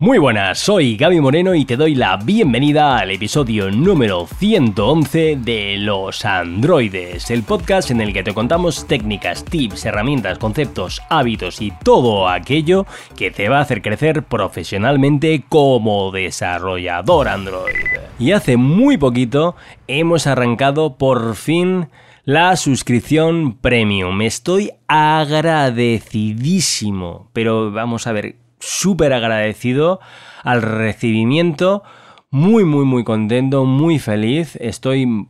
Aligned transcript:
Muy 0.00 0.18
buenas, 0.18 0.60
soy 0.60 0.96
Gaby 0.96 1.20
Moreno 1.20 1.56
y 1.56 1.64
te 1.64 1.76
doy 1.76 1.96
la 1.96 2.18
bienvenida 2.18 2.98
al 2.98 3.10
episodio 3.10 3.68
número 3.68 4.28
111 4.28 5.40
de 5.42 5.76
Los 5.76 6.24
Androides, 6.24 7.32
el 7.32 7.42
podcast 7.42 7.90
en 7.90 8.00
el 8.00 8.12
que 8.12 8.22
te 8.22 8.32
contamos 8.32 8.86
técnicas, 8.86 9.44
tips, 9.44 9.86
herramientas, 9.86 10.38
conceptos, 10.38 11.02
hábitos 11.10 11.60
y 11.60 11.72
todo 11.82 12.28
aquello 12.28 12.86
que 13.16 13.32
te 13.32 13.48
va 13.48 13.58
a 13.58 13.62
hacer 13.62 13.82
crecer 13.82 14.22
profesionalmente 14.22 15.42
como 15.48 16.12
desarrollador 16.12 17.26
Android. 17.26 17.74
Y 18.20 18.30
hace 18.30 18.56
muy 18.56 18.98
poquito 18.98 19.56
hemos 19.88 20.28
arrancado 20.28 20.96
por 20.96 21.34
fin 21.34 21.88
la 22.24 22.54
suscripción 22.54 23.54
premium. 23.54 24.22
Estoy 24.22 24.70
agradecidísimo, 24.86 27.30
pero 27.32 27.72
vamos 27.72 28.06
a 28.06 28.12
ver 28.12 28.36
súper 28.60 29.12
agradecido 29.12 30.00
al 30.42 30.62
recibimiento, 30.62 31.82
muy, 32.30 32.64
muy, 32.64 32.84
muy 32.84 33.04
contento, 33.04 33.64
muy 33.64 33.98
feliz. 33.98 34.56
Estoy, 34.56 35.26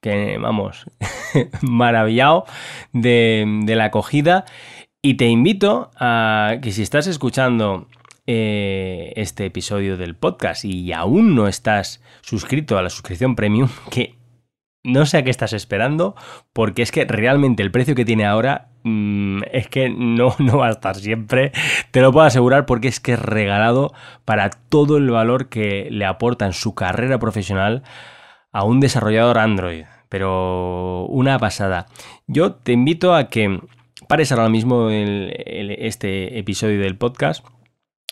que 0.00 0.38
vamos, 0.38 0.86
maravillado 1.62 2.44
de, 2.92 3.62
la 3.66 3.84
acogida 3.86 4.44
y 5.02 5.14
te 5.14 5.26
invito 5.26 5.90
a 5.96 6.56
que 6.60 6.72
si 6.72 6.82
estás 6.82 7.06
escuchando 7.06 7.86
eh, 8.26 9.12
este 9.16 9.46
episodio 9.46 9.96
del 9.96 10.14
podcast 10.14 10.64
y 10.64 10.92
aún 10.92 11.34
no 11.34 11.48
estás 11.48 12.02
suscrito 12.20 12.76
a 12.76 12.82
la 12.82 12.90
suscripción 12.90 13.36
premium, 13.36 13.68
que 13.90 14.16
no 14.82 15.04
sé 15.06 15.18
a 15.18 15.24
qué 15.24 15.30
estás 15.30 15.52
esperando, 15.52 16.14
porque 16.52 16.82
es 16.82 16.90
que 16.90 17.04
realmente 17.04 17.62
el 17.62 17.70
precio 17.70 17.94
que 17.94 18.04
tiene 18.04 18.24
ahora 18.24 18.69
mm, 18.84 19.42
es 19.52 19.68
que 19.68 19.88
no, 19.88 20.34
no 20.38 20.58
va 20.58 20.68
a 20.68 20.72
estar 20.72 20.96
siempre. 20.96 21.52
Te 21.90 22.00
lo 22.00 22.12
puedo 22.12 22.26
asegurar 22.26 22.66
porque 22.66 22.88
es 22.88 23.00
que 23.00 23.12
es 23.12 23.18
regalado 23.18 23.92
para 24.24 24.50
todo 24.50 24.96
el 24.96 25.10
valor 25.10 25.48
que 25.48 25.88
le 25.90 26.04
aporta 26.04 26.46
en 26.46 26.52
su 26.52 26.74
carrera 26.74 27.18
profesional 27.18 27.82
a 28.52 28.64
un 28.64 28.80
desarrollador 28.80 29.38
Android. 29.38 29.84
Pero 30.08 31.06
una 31.06 31.38
pasada. 31.38 31.86
Yo 32.26 32.54
te 32.54 32.72
invito 32.72 33.14
a 33.14 33.28
que 33.28 33.60
pares 34.08 34.32
ahora 34.32 34.48
mismo 34.48 34.88
este 34.90 36.38
episodio 36.38 36.80
del 36.80 36.96
podcast 36.96 37.46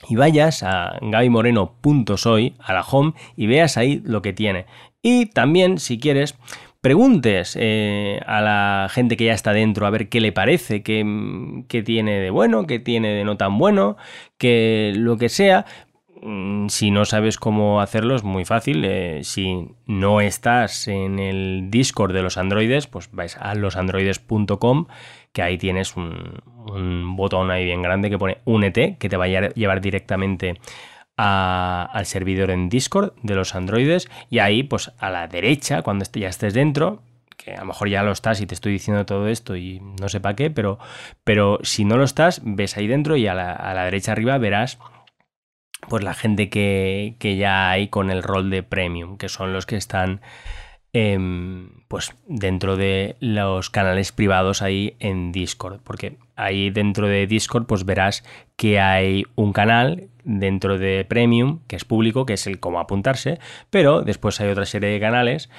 y 0.09 0.15
vayas 0.15 0.63
a 0.63 0.97
gabymoreno.soy, 1.01 2.55
a 2.61 2.73
la 2.73 2.83
home, 2.83 3.15
y 3.37 3.49
veas 3.49 3.77
ahí 3.77 4.01
lo 4.05 4.23
que 4.23 4.33
tiene. 4.33 4.67
Y 5.03 5.27
también, 5.27 5.79
si 5.79 5.99
quieres, 5.99 6.37
preguntes 6.81 7.57
eh, 7.61 8.21
a 8.27 8.41
la 8.41 8.89
gente 8.91 9.17
que 9.17 9.25
ya 9.25 9.35
está 9.35 9.53
dentro 9.53 9.87
a 9.87 9.91
ver 9.91 10.09
qué 10.09 10.21
le 10.21 10.33
parece, 10.33 10.83
qué, 10.83 11.03
tiene 11.85 12.21
de 12.21 12.31
bueno, 12.31 12.67
qué 12.67 12.79
tiene 12.79 13.15
de 13.15 13.25
no 13.25 13.37
tan 13.37 13.59
bueno, 13.59 13.97
que 14.37 14.93
lo 14.97 15.17
que 15.17 15.29
sea. 15.29 15.67
Mm, 16.21 16.69
si 16.69 16.91
no 16.91 17.05
sabes 17.05 17.37
cómo 17.37 17.81
hacerlo 17.81 18.17
es 18.17 18.25
muy 18.25 18.45
fácil. 18.45 18.85
Eh, 18.85 19.21
si 19.23 19.69
no 19.87 20.21
estás 20.21 20.89
en 20.89 21.19
el 21.19 21.71
Discord 21.71 22.13
de 22.13 22.23
los 22.23 22.39
androides, 22.39 22.87
pues 22.87 23.11
vais 23.13 23.37
a 23.37 23.55
losandroides.com 23.55 24.87
que 25.33 25.43
ahí 25.43 25.59
tienes 25.59 25.97
un, 25.97 26.41
un 26.73 27.17
botón 27.17 27.51
ahí 27.51 27.65
bien 27.65 27.83
grande 27.83 28.11
que 28.11 28.19
pone 28.19 28.39
Únete, 28.45 28.97
que 28.99 29.09
te 29.09 29.17
va 29.17 29.27
a 29.27 29.51
llevar 29.51 29.81
directamente 29.81 30.55
al 31.19 32.07
servidor 32.07 32.51
en 32.51 32.69
Discord 32.69 33.13
de 33.23 33.35
los 33.35 33.57
androides 33.57 34.09
y 34.31 34.39
ahí 34.39 34.63
pues 34.63 34.93
a 34.99 35.11
la 35.11 35.27
derecha 35.27 35.83
cuando 35.83 36.05
ya 36.15 36.29
estés 36.29 36.55
dentro 36.55 37.03
que 37.37 37.55
a 37.55 37.61
lo 37.61 37.67
mejor 37.67 37.89
ya 37.89 38.05
lo 38.05 38.13
estás 38.13 38.41
y 38.41 38.47
te 38.47 38.55
estoy 38.55 38.73
diciendo 38.73 39.05
todo 39.05 39.27
esto 39.27 39.57
y 39.57 39.81
no 40.01 40.09
sé 40.09 40.21
para 40.21 40.37
qué 40.37 40.51
pero, 40.51 40.79
pero 41.25 41.59
si 41.63 41.85
no 41.85 41.97
lo 41.97 42.05
estás 42.05 42.41
ves 42.45 42.77
ahí 42.77 42.87
dentro 42.87 43.17
y 43.17 43.27
a 43.27 43.35
la, 43.35 43.85
derecha 43.85 44.13
arriba 44.13 44.39
verás 44.39 44.79
pues 45.89 46.05
la 46.05 46.15
gente 46.15 46.51
que, 46.51 47.17
que 47.19 47.37
ya 47.37 47.69
hay 47.71 47.89
con 47.89 48.11
el 48.11 48.23
rol 48.23 48.49
de 48.49 48.63
premium 48.63 49.19
que 49.19 49.29
son 49.29 49.53
los 49.53 49.67
que 49.67 49.77
están 49.77 50.21
Em, 50.95 51.69
pues 51.87 52.15
dentro 52.27 52.79
de 52.79 53.17
los 53.21 53.69
canales 53.69 54.11
privados 54.11 54.63
ahí 54.63 54.97
en 55.01 55.33
Discord, 55.33 55.81
porque 55.85 56.17
ahí 56.35 56.71
dentro 56.71 57.07
de 57.07 57.27
Discord 57.27 57.67
pues 57.67 57.85
verás 57.85 58.25
que 58.57 58.81
hay 58.81 59.25
un 59.35 59.53
canal 59.53 60.09
dentro 60.25 60.79
de 60.79 61.05
Premium 61.05 61.61
que 61.67 61.77
es 61.77 61.85
público, 61.85 62.25
que 62.25 62.35
es 62.35 62.47
el 62.47 62.59
cómo 62.59 62.81
apuntarse, 62.81 63.39
pero 63.69 64.01
después 64.01 64.41
hay 64.41 64.49
otra 64.49 64.65
serie 64.65 64.89
de 64.89 64.99
canales 64.99 65.51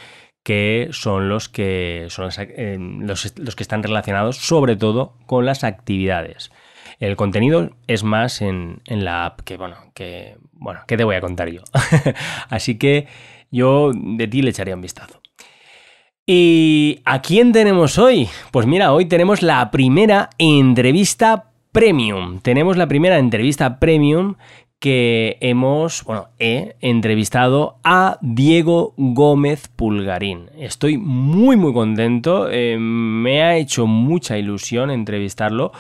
que 0.42 0.88
son 0.92 1.30
los 1.30 1.48
que 1.48 2.08
son 2.10 2.32
em, 2.38 3.02
los, 3.02 3.32
que 3.32 3.64
están 3.64 3.84
relacionados 3.84 4.38
sobre 4.38 4.76
todo 4.76 5.16
con 5.28 5.46
las 5.46 5.64
actividades. 5.64 6.52
El 7.00 7.16
contenido 7.16 7.70
es 7.86 8.04
más 8.04 8.42
en, 8.42 8.82
en 8.86 9.06
la 9.06 9.28
app, 9.28 9.42
que 9.42 9.58
bueno, 9.58 9.78
que 9.94 10.38
bueno, 10.54 10.82
¿qué 10.88 10.98
te 10.98 11.04
voy 11.04 11.16
a 11.16 11.22
contar 11.22 11.50
yo? 11.50 11.62
Así 12.50 12.80
que 12.80 13.08
yo 13.52 13.92
de 13.94 14.28
ti 14.28 14.42
le 14.42 14.50
echaría 14.50 14.76
un 14.76 14.82
vistazo. 14.82 15.22
¿Y 16.26 17.02
a 17.06 17.22
quién 17.22 17.52
tenemos 17.52 17.98
hoy? 17.98 18.30
Pues 18.52 18.68
mira, 18.68 18.94
hoy 18.94 19.06
tenemos 19.06 19.42
la 19.42 19.72
primera 19.72 20.30
entrevista 20.38 21.52
premium. 21.72 22.40
Tenemos 22.40 22.78
la 22.78 22.88
primera 22.88 23.18
entrevista 23.18 23.80
premium 23.80 24.36
que 24.80 25.38
hemos, 25.42 26.06
bueno, 26.06 26.30
he 26.40 26.76
entrevistado 26.80 27.80
a 27.84 28.18
Diego 28.22 28.94
Gómez 28.96 29.68
Pulgarín. 29.68 30.50
Estoy 30.58 30.98
muy 30.98 31.58
muy 31.58 31.74
contento, 31.74 32.50
eh, 32.50 32.78
me 32.80 33.44
ha 33.44 33.58
hecho 33.58 33.88
mucha 33.88 34.38
ilusión 34.38 34.90
entrevistarlo. 34.90 35.74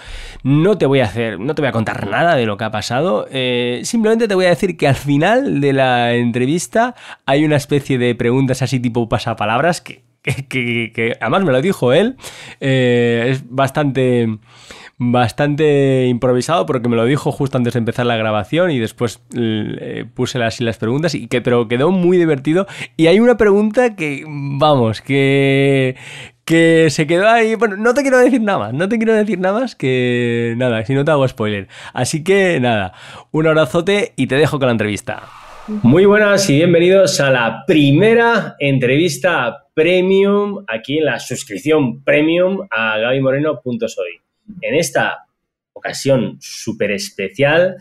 No 0.43 0.77
te 0.77 0.85
voy 0.85 0.99
a 0.99 1.05
hacer, 1.05 1.39
no 1.39 1.55
te 1.55 1.61
voy 1.61 1.69
a 1.69 1.71
contar 1.71 2.07
nada 2.07 2.35
de 2.35 2.45
lo 2.45 2.57
que 2.57 2.65
ha 2.65 2.71
pasado, 2.71 3.25
eh, 3.31 3.81
simplemente 3.85 4.27
te 4.27 4.35
voy 4.35 4.45
a 4.45 4.49
decir 4.49 4.75
que 4.75 4.87
al 4.87 4.95
final 4.95 5.61
de 5.61 5.71
la 5.71 6.15
entrevista 6.15 6.93
hay 7.25 7.45
una 7.45 7.55
especie 7.55 7.97
de 7.97 8.15
preguntas 8.15 8.61
así 8.61 8.81
tipo 8.81 9.07
pasapalabras 9.07 9.79
que, 9.79 10.03
que, 10.21 10.91
que, 10.93 11.17
además 11.21 11.45
me 11.45 11.53
lo 11.53 11.61
dijo 11.61 11.93
él, 11.93 12.17
eh, 12.59 13.27
es 13.29 13.43
bastante 13.49 14.39
bastante 14.99 16.07
improvisado 16.07 16.65
porque 16.65 16.89
me 16.89 16.97
lo 16.97 17.05
dijo 17.05 17.31
justo 17.31 17.57
antes 17.57 17.73
de 17.73 17.79
empezar 17.79 18.05
la 18.05 18.17
grabación 18.17 18.69
y 18.69 18.79
después 18.79 19.21
eh, 19.33 20.05
puse 20.13 20.43
así 20.43 20.65
las 20.65 20.77
preguntas 20.77 21.15
y 21.15 21.27
que 21.27 21.41
pero 21.41 21.67
quedó 21.69 21.89
muy 21.91 22.17
divertido. 22.17 22.67
Y 22.97 23.07
hay 23.07 23.21
una 23.21 23.37
pregunta 23.37 23.95
que 23.95 24.25
vamos 24.27 25.01
que 25.01 25.95
que 26.43 26.89
se 26.89 27.07
quedó 27.07 27.29
ahí. 27.29 27.55
Bueno 27.55 27.77
no 27.77 27.93
te 27.93 28.01
quiero 28.01 28.19
decir 28.19 28.41
nada 28.41 28.59
más 28.59 28.73
no 28.73 28.89
te 28.89 28.97
quiero 28.97 29.13
decir 29.13 29.39
nada 29.39 29.61
más 29.61 29.75
que 29.75 30.53
nada 30.57 30.85
si 30.85 30.93
no 30.93 31.05
te 31.05 31.11
hago 31.11 31.25
spoiler. 31.27 31.69
Así 31.93 32.21
que 32.23 32.59
nada 32.59 32.93
un 33.31 33.47
abrazote 33.47 34.11
y 34.17 34.27
te 34.27 34.35
dejo 34.35 34.59
con 34.59 34.67
la 34.67 34.73
entrevista. 34.73 35.23
Muy 35.83 36.05
buenas 36.05 36.49
y 36.49 36.57
bienvenidos 36.57 37.21
a 37.21 37.29
la 37.29 37.63
primera 37.65 38.55
entrevista 38.59 39.67
premium 39.73 40.65
aquí 40.67 40.97
en 40.97 41.05
la 41.05 41.19
suscripción 41.19 42.03
premium 42.03 42.67
a 42.69 42.97
gabymoreno.soy. 42.97 44.28
En 44.61 44.75
esta 44.75 45.25
ocasión 45.73 46.37
súper 46.39 46.91
especial 46.91 47.77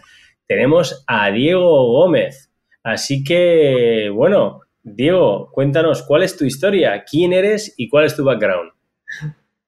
tenemos 0.46 1.04
a 1.06 1.30
Diego 1.30 1.92
Gómez. 1.92 2.50
Así 2.82 3.22
que, 3.22 4.10
bueno, 4.12 4.62
Diego, 4.82 5.50
cuéntanos 5.52 6.02
cuál 6.02 6.22
es 6.22 6.36
tu 6.36 6.44
historia, 6.44 7.04
quién 7.08 7.32
eres 7.32 7.74
y 7.76 7.88
cuál 7.88 8.06
es 8.06 8.16
tu 8.16 8.24
background. 8.24 8.72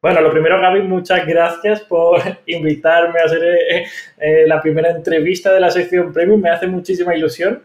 Bueno, 0.00 0.22
lo 0.22 0.30
primero, 0.30 0.58
Gaby, 0.58 0.82
muchas 0.82 1.26
gracias 1.26 1.82
por 1.82 2.22
invitarme 2.46 3.20
a 3.20 3.24
hacer 3.24 3.44
eh, 3.44 3.86
eh, 4.18 4.46
la 4.46 4.62
primera 4.62 4.90
entrevista 4.90 5.52
de 5.52 5.60
la 5.60 5.70
sección 5.70 6.12
Premium. 6.12 6.40
Me 6.40 6.50
hace 6.50 6.66
muchísima 6.66 7.14
ilusión. 7.14 7.62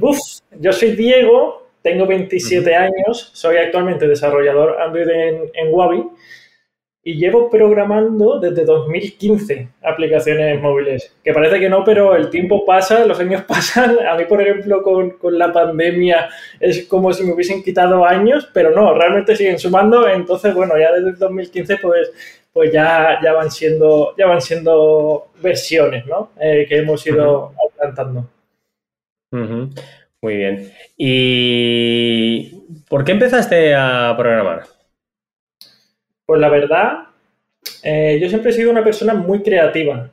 Uf, 0.00 0.18
yo 0.60 0.72
soy 0.72 0.92
Diego, 0.92 1.70
tengo 1.82 2.06
27 2.06 2.76
años, 2.76 3.32
soy 3.34 3.56
actualmente 3.56 4.06
desarrollador 4.06 4.80
Android 4.80 5.08
en, 5.08 5.50
en 5.52 5.68
Wabi 5.72 6.04
y 7.06 7.16
llevo 7.16 7.50
programando 7.50 8.40
desde 8.40 8.64
2015 8.64 9.68
aplicaciones 9.82 10.60
móviles. 10.60 11.14
Que 11.22 11.34
parece 11.34 11.60
que 11.60 11.68
no, 11.68 11.84
pero 11.84 12.16
el 12.16 12.30
tiempo 12.30 12.64
pasa, 12.64 13.04
los 13.04 13.20
años 13.20 13.42
pasan. 13.48 13.98
A 14.08 14.16
mí, 14.16 14.24
por 14.24 14.40
ejemplo, 14.40 14.82
con, 14.82 15.10
con, 15.10 15.38
la 15.38 15.52
pandemia 15.52 16.30
es 16.58 16.86
como 16.86 17.12
si 17.12 17.24
me 17.24 17.34
hubiesen 17.34 17.62
quitado 17.62 18.06
años, 18.06 18.48
pero 18.54 18.70
no, 18.70 18.94
realmente 18.94 19.36
siguen 19.36 19.58
sumando. 19.58 20.08
Entonces, 20.08 20.54
bueno, 20.54 20.78
ya 20.78 20.92
desde 20.92 21.12
2015 21.12 21.76
pues, 21.76 22.10
pues 22.54 22.72
ya, 22.72 23.20
ya, 23.22 23.34
van 23.34 23.50
siendo, 23.50 24.14
ya 24.16 24.26
van 24.26 24.40
siendo 24.40 25.26
versiones 25.42 26.06
¿no? 26.06 26.30
Eh, 26.40 26.64
que 26.66 26.78
hemos 26.78 27.06
ido 27.06 27.52
uh 29.32 29.68
Muy 30.22 30.36
bien. 30.36 30.72
¿Y 30.96 32.62
por 32.88 33.04
qué 33.04 33.12
empezaste 33.12 33.74
a 33.74 34.14
programar? 34.16 34.62
Pues 36.26 36.40
la 36.40 36.48
verdad, 36.48 37.06
eh, 37.82 38.18
yo 38.20 38.28
siempre 38.28 38.50
he 38.50 38.54
sido 38.54 38.70
una 38.70 38.84
persona 38.84 39.14
muy 39.14 39.42
creativa. 39.42 40.10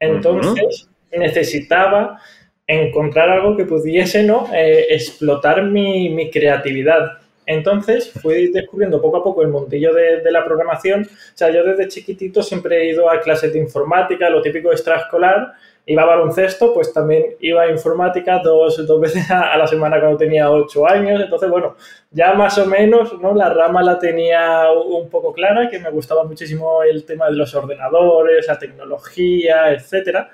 Entonces 0.00 0.88
necesitaba 1.10 2.20
encontrar 2.66 3.30
algo 3.30 3.56
que 3.56 3.64
pudiese 3.64 4.22
¿no? 4.22 4.48
Eh, 4.54 4.86
explotar 4.90 5.64
mi, 5.64 6.30
creatividad. 6.30 7.18
Entonces 7.46 8.12
fui 8.12 8.48
descubriendo 8.52 9.00
poco 9.00 9.16
a 9.16 9.24
poco 9.24 9.42
el 9.42 9.48
mundillo 9.48 9.94
de, 9.94 10.30
la 10.30 10.44
programación. 10.44 11.02
O 11.02 11.36
sea, 11.36 11.50
yo 11.50 11.64
desde 11.64 11.88
chiquitito 11.88 12.42
siempre 12.42 12.82
he 12.82 12.90
ido 12.90 13.10
a 13.10 13.20
clases 13.20 13.52
de 13.52 13.58
informática, 13.58 14.28
lo 14.28 14.42
típico 14.42 14.70
extraescolar. 14.70 15.54
Iba 15.90 16.02
a 16.02 16.06
baloncesto, 16.06 16.74
pues 16.74 16.92
también 16.92 17.36
iba 17.40 17.62
a 17.62 17.70
informática 17.70 18.40
dos, 18.44 18.86
dos 18.86 19.00
veces 19.00 19.30
a, 19.30 19.56
la 19.56 19.66
semana 19.66 19.98
cuando 19.98 20.18
tenía 20.18 20.50
ocho 20.50 20.86
años. 20.86 21.18
Entonces, 21.18 21.48
bueno, 21.48 21.76
ya 22.10 22.34
más 22.34 22.58
o 22.58 22.66
menos, 22.66 23.18
¿no? 23.18 23.34
La 23.34 23.48
rama 23.48 23.82
la 23.82 23.98
tenía 23.98 24.70
un 24.70 25.08
poco 25.08 25.32
clara, 25.32 25.70
que 25.70 25.78
me 25.78 25.90
gustaba 25.90 26.24
muchísimo 26.24 26.82
el 26.82 27.06
tema 27.06 27.30
de 27.30 27.36
los 27.36 27.54
ordenadores, 27.54 28.46
la 28.46 28.58
tecnología, 28.58 29.72
etcétera. 29.72 30.28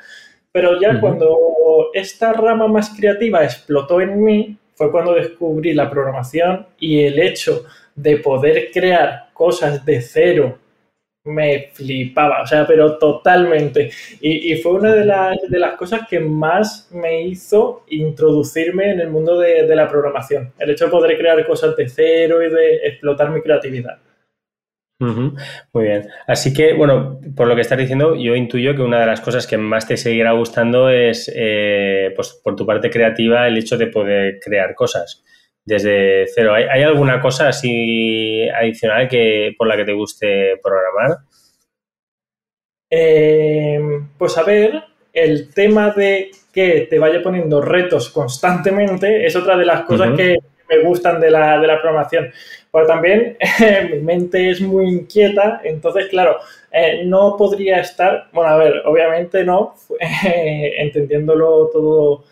Pero 0.50 0.80
ya 0.80 1.00
cuando 1.00 1.90
esta 1.92 2.32
rama 2.32 2.66
más 2.66 2.90
creativa 2.90 3.44
explotó 3.44 4.00
en 4.00 4.24
mí, 4.24 4.58
fue 4.74 4.90
cuando 4.90 5.14
descubrí 5.14 5.72
la 5.72 5.88
programación 5.88 6.66
y 6.80 7.04
el 7.04 7.20
hecho 7.20 7.64
de 7.94 8.16
poder 8.16 8.70
crear 8.72 9.28
cosas 9.32 9.84
de 9.84 10.00
cero 10.00 10.58
me 11.24 11.70
flipaba, 11.72 12.42
o 12.42 12.46
sea, 12.46 12.66
pero 12.66 12.98
totalmente. 12.98 13.90
Y, 14.20 14.54
fue 14.56 14.72
una 14.72 14.94
de 14.94 15.04
las, 15.04 15.36
de 15.48 15.58
las, 15.58 15.74
cosas 15.76 16.06
que 16.08 16.20
más 16.20 16.90
me 16.92 17.22
hizo 17.22 17.84
introducirme 17.88 18.90
en 18.90 19.00
el 19.00 19.10
mundo 19.10 19.38
de, 19.38 19.66
de 19.66 19.76
la 19.76 19.88
programación, 19.88 20.52
el 20.58 20.70
hecho 20.70 20.86
de 20.86 20.90
poder 20.90 21.16
crear 21.16 21.46
cosas 21.46 21.76
de 21.76 21.88
cero 21.88 22.42
y 22.42 22.50
de 22.50 22.76
explotar 22.86 23.30
mi 23.30 23.40
creatividad. 23.40 23.98
Muy 24.98 25.84
bien. 25.84 26.08
Así 26.26 26.54
que, 26.54 26.72
bueno, 26.72 27.20
por 27.36 27.46
lo 27.46 27.54
que 27.54 27.60
estás 27.60 27.78
diciendo, 27.78 28.14
yo 28.16 28.34
intuyo 28.34 28.74
que 28.74 28.82
una 28.82 29.00
de 29.00 29.06
las 29.06 29.20
cosas 29.20 29.46
que 29.46 29.58
más 29.58 29.86
te 29.86 29.96
seguirá 29.96 30.32
gustando 30.32 30.88
es, 30.88 31.30
eh, 31.34 32.12
pues, 32.16 32.40
por 32.42 32.56
tu 32.56 32.64
parte 32.64 32.90
creativa, 32.90 33.46
el 33.46 33.58
hecho 33.58 33.76
de 33.76 33.88
poder 33.88 34.38
crear 34.40 34.74
cosas 34.74 35.24
desde 35.64 36.26
cero. 36.34 36.54
¿Hay, 36.54 36.82
alguna 36.82 37.20
cosa 37.20 37.48
así 37.48 38.48
adicional 38.48 39.08
que 39.08 39.54
por 39.56 39.66
la 39.66 39.76
que 39.76 39.84
te 39.84 39.92
guste 39.92 40.58
programar? 40.62 41.18
Eh, 42.90 43.80
pues 44.18 44.36
a 44.38 44.42
ver, 44.42 44.84
el 45.12 45.52
tema 45.52 45.90
de 45.90 46.30
que 46.52 46.86
te 46.88 46.98
vaya 46.98 47.22
poniendo 47.22 47.60
retos 47.60 48.10
constantemente 48.10 49.26
es 49.26 49.34
otra 49.34 49.56
de 49.56 49.64
las 49.64 49.82
cosas 49.82 50.16
que 50.16 50.36
me 50.68 50.78
gustan 50.82 51.20
de 51.20 51.30
la, 51.30 51.58
de 51.58 51.66
la 51.66 51.80
programación. 51.80 52.30
Pero 52.70 52.86
también 52.86 53.36
mi 53.90 54.00
mente 54.00 54.50
es 54.50 54.60
muy 54.60 54.88
inquieta, 54.88 55.60
entonces, 55.64 56.08
claro, 56.08 56.38
eh, 56.72 57.02
no 57.04 57.36
podría 57.36 57.80
estar, 57.80 58.28
bueno, 58.32 58.50
a 58.50 58.56
ver, 58.56 58.82
obviamente 58.84 59.44
no, 59.44 59.74
entendiéndolo 60.24 61.70
todo, 61.72 62.24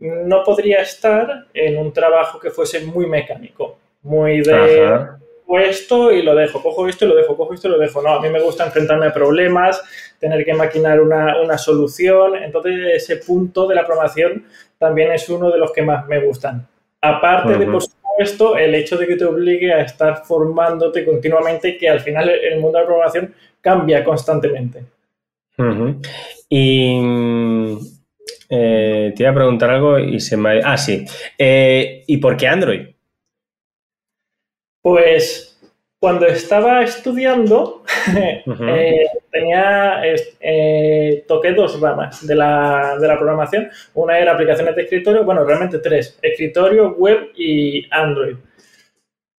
no 0.00 0.42
podría 0.44 0.82
estar 0.82 1.46
en 1.52 1.78
un 1.78 1.92
trabajo 1.92 2.38
que 2.38 2.50
fuese 2.50 2.84
muy 2.86 3.06
mecánico, 3.06 3.76
muy 4.02 4.40
de 4.40 5.06
cojo 5.50 5.58
esto 5.58 6.12
y 6.12 6.22
lo 6.22 6.34
dejo, 6.34 6.62
cojo 6.62 6.86
esto 6.86 7.04
y 7.04 7.08
lo 7.08 7.16
dejo, 7.16 7.36
cojo 7.36 7.54
esto 7.54 7.68
y 7.68 7.70
lo 7.72 7.78
dejo. 7.78 8.00
No, 8.02 8.10
a 8.10 8.20
mí 8.20 8.28
me 8.28 8.40
gusta 8.40 8.64
enfrentarme 8.64 9.06
a 9.06 9.12
problemas, 9.12 9.82
tener 10.18 10.44
que 10.44 10.54
maquinar 10.54 11.00
una, 11.00 11.40
una 11.40 11.58
solución, 11.58 12.36
entonces 12.36 12.94
ese 12.94 13.16
punto 13.16 13.66
de 13.66 13.74
la 13.74 13.84
programación 13.84 14.44
también 14.78 15.10
es 15.12 15.28
uno 15.28 15.50
de 15.50 15.58
los 15.58 15.72
que 15.72 15.82
más 15.82 16.06
me 16.06 16.24
gustan. 16.24 16.66
Aparte 17.00 17.56
de, 17.58 17.66
por 17.66 17.82
supuesto, 17.82 18.56
el 18.56 18.74
hecho 18.74 18.96
de 18.96 19.06
que 19.06 19.16
te 19.16 19.24
obligue 19.24 19.72
a 19.72 19.82
estar 19.82 20.24
formándote 20.24 21.04
continuamente, 21.04 21.76
que 21.76 21.88
al 21.88 22.00
final 22.00 22.28
el 22.28 22.60
mundo 22.60 22.78
de 22.78 22.84
la 22.84 22.86
programación 22.86 23.34
cambia 23.60 24.04
constantemente. 24.04 24.84
Y 26.48 27.00
eh, 28.50 29.12
te 29.16 29.22
iba 29.22 29.30
a 29.30 29.34
preguntar 29.34 29.70
algo 29.70 29.98
y 29.98 30.20
se 30.20 30.36
me... 30.36 30.60
Ah, 30.62 30.76
sí. 30.76 31.04
Eh, 31.38 32.02
¿Y 32.06 32.16
por 32.18 32.36
qué 32.36 32.48
Android? 32.48 32.88
Pues 34.82 35.50
cuando 36.00 36.26
estaba 36.26 36.82
estudiando, 36.82 37.84
eh, 38.16 39.04
tenía, 39.30 40.00
eh, 40.40 41.24
toqué 41.28 41.52
dos 41.52 41.78
ramas 41.78 42.26
de 42.26 42.34
la, 42.34 42.96
de 42.98 43.06
la, 43.06 43.18
programación. 43.18 43.68
Una 43.94 44.18
era 44.18 44.32
aplicaciones 44.32 44.74
de 44.74 44.82
escritorio, 44.82 45.24
bueno, 45.24 45.44
realmente 45.44 45.78
tres, 45.78 46.18
escritorio, 46.22 46.94
web 46.94 47.32
y 47.36 47.86
Android. 47.90 48.36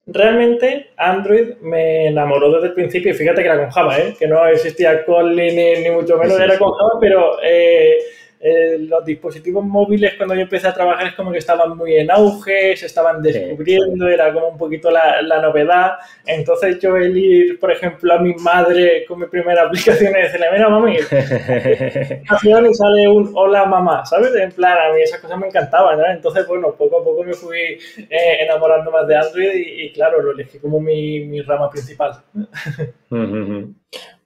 Realmente 0.06 0.92
Android 0.98 1.58
me 1.62 2.08
enamoró 2.08 2.52
desde 2.54 2.68
el 2.68 2.74
principio 2.74 3.12
y 3.12 3.16
fíjate 3.16 3.42
que 3.42 3.48
era 3.48 3.58
con 3.58 3.72
Java, 3.72 3.98
¿eh? 3.98 4.14
que 4.18 4.28
no 4.28 4.46
existía 4.46 5.04
Kotlin 5.04 5.56
ni, 5.56 5.84
ni 5.84 5.90
mucho 5.90 6.18
menos, 6.18 6.40
era 6.40 6.60
con 6.60 6.74
Java, 6.74 7.00
pero 7.00 7.38
eh, 7.44 7.98
los 8.44 9.06
dispositivos 9.06 9.64
móviles 9.64 10.16
cuando 10.18 10.34
yo 10.34 10.42
empecé 10.42 10.68
a 10.68 10.74
trabajar 10.74 11.08
es 11.08 11.14
como 11.14 11.32
que 11.32 11.38
estaban 11.38 11.78
muy 11.78 11.96
en 11.96 12.10
auge, 12.10 12.76
se 12.76 12.88
estaban 12.88 13.22
descubriendo, 13.22 14.08
era 14.08 14.34
como 14.34 14.48
un 14.50 14.58
poquito 14.58 14.90
la, 14.90 15.22
la, 15.22 15.42
novedad. 15.42 15.94
Entonces 16.26 16.80
yo 16.80 16.96
el 16.98 17.16
ir, 17.16 17.60
por 17.60 17.72
ejemplo, 17.72 18.14
a 18.14 18.20
mi 18.20 18.34
madre 18.36 19.06
con 19.08 19.20
mi 19.20 19.28
primera 19.28 19.62
aplicación 19.68 20.14
y 20.18 20.22
decirle, 20.22 20.48
mira 20.52 20.70
mami, 20.70 20.96
y 20.98 22.74
sale 22.74 23.08
un 23.08 23.32
hola 23.36 23.66
mamá, 23.66 24.06
¿sabes? 24.06 24.34
En 24.36 24.52
plan, 24.52 24.78
a 24.78 24.94
mí 24.94 25.02
esas 25.02 25.20
cosas 25.20 25.38
me 25.38 25.48
encantaban, 25.48 25.98
¿no? 26.00 26.06
Entonces, 26.08 26.48
bueno, 26.48 26.74
poco 26.76 27.02
a 27.02 27.04
poco 27.04 27.24
me 27.24 27.34
fui 27.34 27.60
eh, 27.60 28.38
enamorando 28.42 28.92
más 28.92 29.08
de 29.08 29.16
Android 29.18 29.52
y, 29.54 29.92
claro, 29.92 30.22
lo 30.22 30.32
elegí 30.32 30.58
como 30.60 30.80
mi, 30.80 31.26
mi 31.26 31.42
rama 31.42 31.70
principal. 31.70 32.14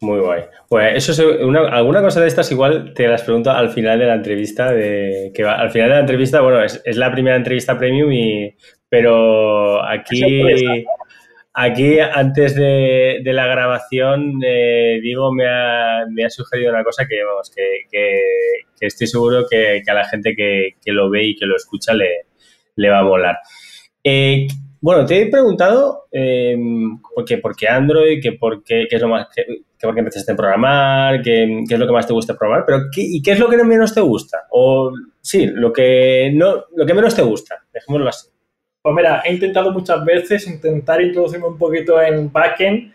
Muy 0.01 0.19
guay. 0.19 0.44
Bueno, 0.69 0.89
eso 0.89 1.12
es 1.12 1.19
alguna 1.19 2.01
cosa 2.01 2.21
de 2.21 2.27
estas 2.27 2.51
igual 2.51 2.94
te 2.94 3.07
las 3.07 3.23
pregunto 3.23 3.51
al 3.51 3.69
final 3.69 3.97
de 3.97 4.06
la 4.06 4.15
entrevista. 4.15 4.71
De, 4.71 5.31
que 5.33 5.44
al 5.44 5.71
final 5.71 5.89
de 5.89 5.95
la 5.95 6.01
entrevista, 6.01 6.41
bueno, 6.41 6.62
es, 6.63 6.81
la 6.97 7.12
primera 7.12 7.35
entrevista 7.35 7.77
premium 7.77 8.12
y 8.12 8.56
pero 8.89 9.83
aquí, 9.83 10.44
aquí 11.53 12.00
antes 12.00 12.56
de, 12.56 13.21
la 13.25 13.47
grabación, 13.47 14.39
eh, 14.45 15.00
Diego 15.01 15.33
me 15.33 15.47
ha, 15.47 16.06
me 16.09 16.25
ha, 16.25 16.29
sugerido 16.29 16.71
una 16.71 16.83
cosa 16.83 17.06
que, 17.07 17.23
vamos, 17.23 17.51
que, 17.51 18.19
estoy 18.79 19.07
seguro 19.07 19.45
que, 19.50 19.81
a 19.85 19.94
la 19.94 20.06
gente 20.06 20.35
que, 20.35 20.75
lo 20.85 21.09
ve 21.09 21.23
y 21.25 21.35
que 21.35 21.45
lo 21.45 21.56
escucha 21.56 21.94
le, 21.94 22.27
le 22.75 22.89
va 22.89 23.00
a 23.00 23.03
volar. 23.03 23.38
Eh, 24.03 24.47
bueno, 24.86 25.04
te 25.04 25.20
he 25.20 25.32
preguntado 25.32 26.06
eh, 26.12 26.56
por, 27.42 27.56
qué, 27.56 27.68
Android, 27.68 28.22
que 28.22 28.34
por 28.34 28.64
qué, 28.64 28.86
es 28.88 29.02
lo 29.02 29.08
más, 29.08 29.30
que, 29.36 29.44
por 29.82 29.96
qué 29.96 30.02
empezaste 30.02 30.34
a 30.34 30.36
programar, 30.36 31.24
qué, 31.24 31.64
es 31.68 31.80
lo 31.80 31.88
que 31.88 31.92
más 31.92 32.06
te 32.06 32.14
gusta 32.14 32.36
programar, 32.36 32.66
pero 32.68 32.82
¿qué, 32.94 33.02
¿y 33.02 33.20
qué 33.20 33.32
es 33.32 33.40
lo 33.40 33.50
que 33.50 33.58
menos 33.64 33.96
te 33.96 34.02
gusta? 34.02 34.44
O 34.52 34.92
sí, 35.22 35.48
lo 35.48 35.74
que, 35.74 36.32
no, 36.36 36.66
lo 36.76 36.86
que 36.86 36.94
menos 36.94 37.16
te 37.16 37.24
gusta, 37.24 37.64
dejémoslo 37.74 38.10
así. 38.10 38.28
Pues 38.84 38.96
mira, 38.96 39.24
he 39.26 39.34
intentado 39.34 39.72
muchas 39.72 40.06
veces 40.06 40.46
intentar 40.46 41.02
introducirme 41.02 41.48
un 41.48 41.58
poquito 41.58 42.00
en 42.00 42.32
backend, 42.32 42.94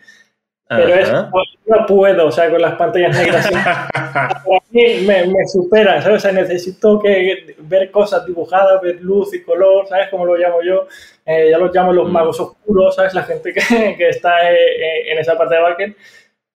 pero 0.69 0.93
es, 0.93 1.11
no 1.11 1.85
puedo, 1.85 2.27
o 2.27 2.31
sea, 2.31 2.49
con 2.49 2.61
las 2.61 2.75
pantallas 2.75 3.17
negras. 3.17 3.51
mí 4.71 5.05
me, 5.05 5.25
me 5.25 5.45
superan, 5.47 6.01
¿sabes? 6.01 6.17
O 6.17 6.19
sea, 6.19 6.31
necesito 6.31 6.99
que 6.99 7.55
ver 7.59 7.91
cosas 7.91 8.25
dibujadas, 8.25 8.81
ver 8.81 9.01
luz 9.01 9.33
y 9.33 9.43
color, 9.43 9.87
¿sabes? 9.87 10.09
Como 10.09 10.25
lo 10.25 10.35
llamo 10.35 10.61
yo. 10.61 10.87
Eh, 11.25 11.49
ya 11.51 11.57
los 11.57 11.73
llamo 11.73 11.93
los 11.93 12.09
mm. 12.09 12.11
magos 12.11 12.39
oscuros, 12.39 12.95
¿sabes? 12.95 13.13
La 13.13 13.23
gente 13.23 13.53
que, 13.53 13.61
que 13.97 14.09
está 14.09 14.51
eh, 14.51 14.55
eh, 14.55 15.11
en 15.11 15.19
esa 15.19 15.37
parte 15.37 15.55
de 15.55 15.61
backend. 15.61 15.95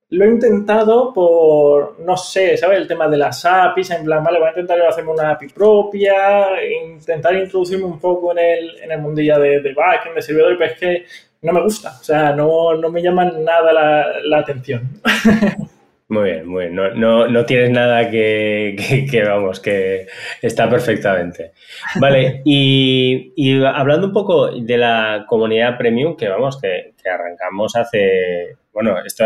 Lo 0.08 0.24
he 0.24 0.28
intentado 0.28 1.12
por, 1.12 1.98
no 1.98 2.16
sé, 2.16 2.56
¿sabes? 2.56 2.78
El 2.78 2.86
tema 2.86 3.08
de 3.08 3.16
las 3.16 3.44
APIs, 3.44 3.90
en 3.90 4.04
plan, 4.04 4.22
vale, 4.22 4.38
voy 4.38 4.46
a 4.46 4.50
intentar 4.50 4.80
hacerme 4.82 5.10
una 5.10 5.32
API 5.32 5.48
propia, 5.48 6.46
intentar 6.84 7.34
introducirme 7.34 7.86
un 7.86 7.98
poco 7.98 8.30
en 8.30 8.38
el, 8.38 8.78
en 8.82 8.92
el 8.92 9.00
mundillo 9.00 9.40
de, 9.40 9.60
de 9.60 9.74
backend, 9.74 10.14
de 10.14 10.22
servidor, 10.22 10.56
pero 10.56 10.72
es 10.72 10.78
que 10.78 11.04
no 11.42 11.52
me 11.52 11.60
gusta, 11.60 11.96
o 12.00 12.04
sea, 12.04 12.32
no, 12.32 12.74
no 12.74 12.88
me 12.88 13.02
llama 13.02 13.24
nada 13.24 13.72
la, 13.72 14.06
la 14.22 14.38
atención. 14.38 15.00
Muy 16.08 16.22
bien, 16.30 16.46
muy 16.46 16.64
bien. 16.64 16.76
No, 16.76 16.90
no, 16.94 17.26
no 17.26 17.44
tienes 17.44 17.70
nada 17.70 18.08
que, 18.08 19.06
que, 19.10 19.22
vamos, 19.24 19.58
que 19.58 20.06
está 20.40 20.70
perfectamente. 20.70 21.52
Vale, 22.00 22.42
y, 22.44 23.32
y, 23.34 23.64
hablando 23.64 24.06
un 24.06 24.12
poco 24.12 24.50
de 24.50 24.78
la 24.78 25.24
comunidad 25.28 25.76
premium, 25.76 26.16
que 26.16 26.28
vamos, 26.28 26.60
que, 26.60 26.94
que 27.02 27.08
arrancamos 27.08 27.74
hace, 27.74 28.56
bueno, 28.72 28.96
esto, 29.04 29.24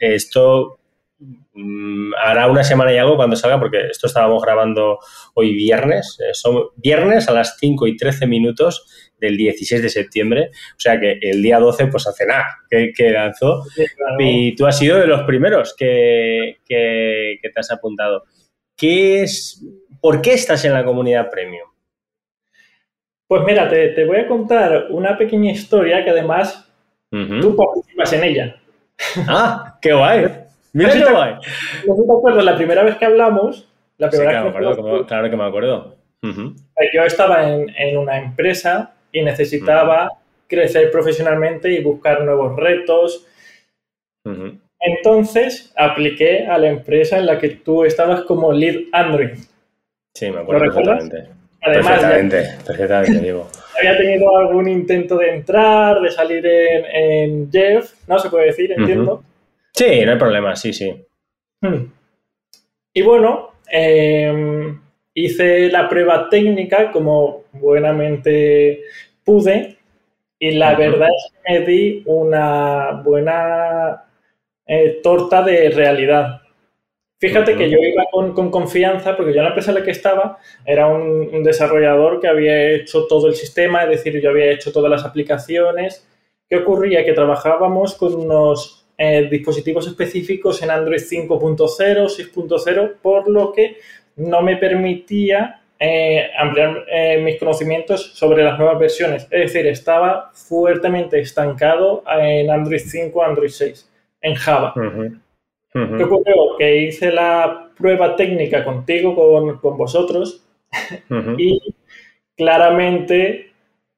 esto 0.00 0.78
hará 2.22 2.48
una 2.48 2.62
semana 2.62 2.92
y 2.92 2.98
algo 2.98 3.16
cuando 3.16 3.36
salga, 3.36 3.58
porque 3.58 3.86
esto 3.90 4.06
estábamos 4.06 4.42
grabando 4.42 4.98
hoy 5.34 5.54
viernes, 5.54 6.18
eh, 6.20 6.34
son 6.34 6.68
viernes 6.76 7.28
a 7.28 7.32
las 7.32 7.56
5 7.58 7.86
y 7.86 7.96
13 7.96 8.26
minutos 8.26 9.12
del 9.18 9.36
16 9.36 9.82
de 9.82 9.88
septiembre, 9.88 10.50
o 10.52 10.78
sea 10.78 11.00
que 11.00 11.18
el 11.22 11.42
día 11.42 11.58
12 11.58 11.86
pues 11.86 12.06
hace 12.06 12.26
nada 12.26 12.46
que, 12.68 13.10
lanzó 13.10 13.62
y 14.18 14.54
tú 14.54 14.66
has 14.66 14.78
sido 14.78 14.98
de 14.98 15.06
los 15.06 15.22
primeros 15.22 15.74
que, 15.74 16.58
que, 16.66 17.38
te 17.42 17.60
has 17.60 17.70
apuntado. 17.70 18.24
¿Qué 18.76 19.22
es, 19.22 19.64
¿Por 20.02 20.20
qué 20.20 20.34
estás 20.34 20.66
en 20.66 20.74
la 20.74 20.84
comunidad 20.84 21.30
premium? 21.30 21.68
Pues 23.26 23.42
mira, 23.44 23.68
te, 23.68 23.88
te 23.88 24.04
voy 24.04 24.18
a 24.18 24.28
contar 24.28 24.88
una 24.90 25.16
pequeña 25.16 25.50
historia 25.50 26.04
que 26.04 26.10
además 26.10 26.70
tú 27.10 27.56
participas 27.56 28.12
en 28.12 28.24
ella. 28.24 28.56
Ah, 29.26 29.78
qué 29.80 29.94
guay. 29.94 30.26
Mira 30.76 31.10
guay. 31.10 31.34
No 31.86 31.94
te 31.94 32.12
acuerdas, 32.18 32.44
la 32.44 32.56
primera 32.56 32.82
vez 32.82 32.96
que 32.96 33.06
hablamos, 33.06 33.66
la 33.96 34.10
primera 34.10 34.30
sí, 34.30 34.36
claro, 34.36 34.68
vez 34.68 34.76
que 34.76 35.06
claro 35.06 35.30
que 35.30 35.36
me 35.36 35.44
acuerdo. 35.44 35.96
Yo 36.22 37.02
estaba 37.04 37.48
en, 37.48 37.70
en, 37.78 37.96
una 37.96 38.18
empresa 38.18 38.92
y 39.10 39.22
necesitaba 39.22 40.10
crecer 40.46 40.90
profesionalmente 40.90 41.72
y 41.72 41.82
buscar 41.82 42.22
nuevos 42.24 42.56
retos. 42.56 43.26
Entonces 44.80 45.72
apliqué 45.76 46.46
a 46.46 46.58
la 46.58 46.68
empresa 46.68 47.18
en 47.18 47.26
la 47.26 47.38
que 47.38 47.48
tú 47.48 47.84
estabas 47.84 48.22
como 48.22 48.52
lead 48.52 48.76
Android. 48.92 49.38
Sí, 50.14 50.30
me 50.30 50.40
acuerdo 50.40 50.64
perfectamente. 50.64 51.28
Además, 51.62 51.86
perfectamente, 51.86 52.48
perfectamente, 52.66 53.20
digo. 53.20 53.48
Había 53.78 53.96
tenido 53.96 54.36
algún 54.36 54.68
intento 54.68 55.16
de 55.16 55.36
entrar, 55.36 56.00
de 56.00 56.10
salir 56.10 56.44
en, 56.46 57.50
Jeff, 57.50 57.94
¿no? 58.06 58.18
Se 58.18 58.28
puede 58.28 58.46
decir, 58.46 58.72
entiendo. 58.72 59.22
Sí, 59.76 60.04
no 60.06 60.12
hay 60.12 60.18
problema, 60.18 60.56
sí, 60.56 60.72
sí. 60.72 60.90
Hmm. 61.60 61.92
Y 62.94 63.02
bueno, 63.02 63.50
em, 63.68 64.80
hice 65.12 65.70
la 65.70 65.86
prueba 65.86 66.30
técnica 66.30 66.90
como 66.90 67.44
buenamente 67.52 68.84
pude 69.22 69.76
y 70.38 70.52
la 70.52 70.74
verdad 70.74 71.08
es 71.08 71.32
que 71.32 71.60
me 71.60 71.66
di 71.66 72.02
una 72.06 73.02
buena 73.04 74.04
eh, 74.66 75.00
torta 75.02 75.42
de 75.42 75.68
realidad. 75.70 76.40
Fíjate 77.18 77.56
que 77.56 77.70
yo 77.70 77.78
iba 77.78 78.04
con, 78.10 78.50
confianza, 78.50 79.16
porque 79.16 79.32
yo 79.32 79.38
en 79.38 79.44
la 79.44 79.48
empresa 79.50 79.70
en 79.70 79.78
la 79.78 79.84
que 79.84 79.90
estaba 79.90 80.38
era 80.64 80.86
un, 80.86 81.42
desarrollador 81.42 82.20
que 82.20 82.28
había 82.28 82.70
hecho 82.70 83.06
todo 83.06 83.28
el 83.28 83.34
sistema, 83.34 83.84
es 83.84 83.90
decir, 83.90 84.20
yo 84.20 84.30
había 84.30 84.50
hecho 84.50 84.72
todas 84.72 84.90
las 84.90 85.04
aplicaciones. 85.04 86.06
¿Qué 86.48 86.56
ocurría? 86.56 87.04
Que 87.04 87.14
trabajábamos 87.14 87.94
con 87.94 88.14
unos 88.14 88.85
eh, 88.98 89.28
dispositivos 89.30 89.86
específicos 89.86 90.62
en 90.62 90.70
Android 90.70 91.00
5.0, 91.00 91.58
6.0, 92.06 92.94
por 93.02 93.28
lo 93.28 93.52
que 93.52 93.76
no 94.16 94.42
me 94.42 94.56
permitía 94.56 95.60
eh, 95.78 96.30
ampliar 96.38 96.86
eh, 96.90 97.20
mis 97.22 97.38
conocimientos 97.38 98.14
sobre 98.14 98.42
las 98.42 98.58
nuevas 98.58 98.78
versiones. 98.78 99.24
Es 99.30 99.52
decir, 99.52 99.66
estaba 99.66 100.30
fuertemente 100.32 101.20
estancado 101.20 102.02
en 102.18 102.50
Android 102.50 102.80
5, 102.80 103.22
Android 103.22 103.50
6, 103.50 103.92
en 104.22 104.34
Java. 104.34 104.72
¿Qué 104.74 106.04
ocurrió? 106.04 106.56
Que 106.58 106.84
hice 106.84 107.12
la 107.12 107.68
prueba 107.76 108.16
técnica 108.16 108.64
contigo, 108.64 109.14
con, 109.60 109.76
vosotros, 109.76 110.46
y 111.36 111.60
claramente 112.34 113.45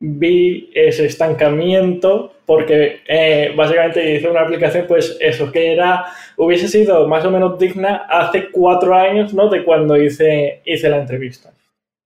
vi 0.01 0.71
ese 0.75 1.07
estancamiento 1.07 2.35
porque 2.47 3.01
eh, 3.07 3.53
básicamente 3.55 4.15
hice 4.15 4.31
una 4.31 4.41
aplicación, 4.41 4.87
pues 4.87 5.19
eso, 5.21 5.53
que 5.53 5.73
era, 5.73 6.07
hubiese 6.37 6.69
sido 6.69 7.07
más 7.07 7.25
o 7.25 7.31
menos 7.31 7.59
digna 7.59 8.07
hace 8.09 8.51
cuatro 8.51 8.95
años, 8.95 9.35
¿no? 9.35 9.49
De 9.49 9.65
cuando 9.65 10.01
hice, 10.01 10.63
hice 10.65 10.89
la 10.89 10.99
entrevista. 10.99 11.53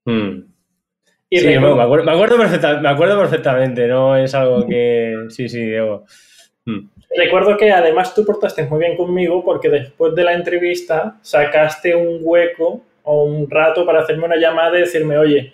Hmm. 0.04 0.44
Y 1.30 1.38
sí, 1.38 1.46
me, 1.46 1.54
acuerdo, 1.56 2.04
me, 2.04 2.88
acuerdo 2.88 3.18
perfectamente, 3.18 3.86
¿no? 3.86 4.16
Es 4.16 4.34
algo 4.34 4.66
que... 4.66 5.26
Sí, 5.28 5.48
sí, 5.48 5.64
Diego. 5.64 6.04
Hmm. 6.66 6.88
Recuerdo 7.16 7.56
que 7.56 7.70
además 7.70 8.14
tú 8.14 8.24
portaste 8.24 8.64
muy 8.64 8.80
bien 8.80 8.96
conmigo 8.96 9.44
porque 9.44 9.68
después 9.68 10.14
de 10.14 10.24
la 10.24 10.34
entrevista 10.34 11.18
sacaste 11.22 11.94
un 11.94 12.18
hueco 12.20 12.82
o 13.04 13.24
un 13.24 13.48
rato 13.48 13.86
para 13.86 14.00
hacerme 14.00 14.24
una 14.24 14.36
llamada 14.36 14.76
y 14.76 14.82
decirme, 14.82 15.18
oye, 15.18 15.52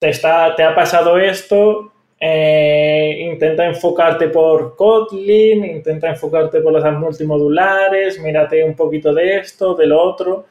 te, 0.00 0.08
está, 0.08 0.56
te 0.56 0.64
ha 0.64 0.74
pasado 0.74 1.16
esto, 1.18 1.92
eh, 2.18 3.28
intenta 3.30 3.64
enfocarte 3.66 4.28
por 4.28 4.74
Kotlin, 4.74 5.64
intenta 5.64 6.08
enfocarte 6.08 6.60
por 6.60 6.72
las 6.72 6.92
multimodulares, 6.98 8.20
mírate 8.20 8.64
un 8.64 8.74
poquito 8.74 9.14
de 9.14 9.36
esto, 9.36 9.76
de 9.76 9.86
lo 9.86 10.02
otro. 10.02 10.46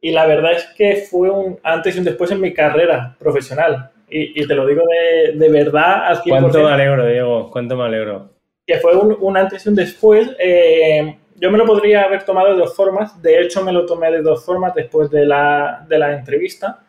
Y 0.00 0.10
la 0.10 0.26
verdad 0.26 0.52
es 0.52 0.66
que 0.76 0.96
fue 0.96 1.30
un 1.30 1.58
antes 1.62 1.96
y 1.96 2.00
un 2.00 2.04
después 2.04 2.30
en 2.30 2.42
mi 2.42 2.52
carrera 2.52 3.16
profesional. 3.18 3.90
Y, 4.10 4.46
te 4.46 4.54
lo 4.54 4.66
digo 4.66 4.82
de, 4.86 5.32
de 5.32 5.48
verdad. 5.50 6.20
¿Cuánto 6.26 6.62
me 6.62 6.70
alegro, 6.70 7.06
Diego? 7.06 7.50
¿Cuánto 7.50 7.76
me 7.76 7.84
alegro? 7.84 8.38
que 8.68 8.76
fue 8.76 8.94
un, 8.94 9.36
antes 9.36 9.64
y 9.64 9.70
un 9.70 9.74
después. 9.74 10.28
Eh, 10.38 11.16
yo 11.36 11.50
me 11.50 11.56
lo 11.56 11.64
podría 11.64 12.02
haber 12.02 12.24
tomado 12.24 12.50
de 12.50 12.60
dos 12.60 12.76
formas. 12.76 13.20
De 13.22 13.40
hecho, 13.40 13.64
me 13.64 13.72
lo 13.72 13.86
tomé 13.86 14.12
de 14.12 14.20
dos 14.20 14.44
formas 14.44 14.74
después 14.74 15.10
de 15.10 15.24
la, 15.24 15.86
entrevista. 15.88 16.84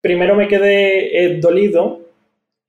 Primero 0.00 0.34
me 0.34 0.48
quedé 0.48 1.24
eh, 1.24 1.40
dolido 1.40 2.00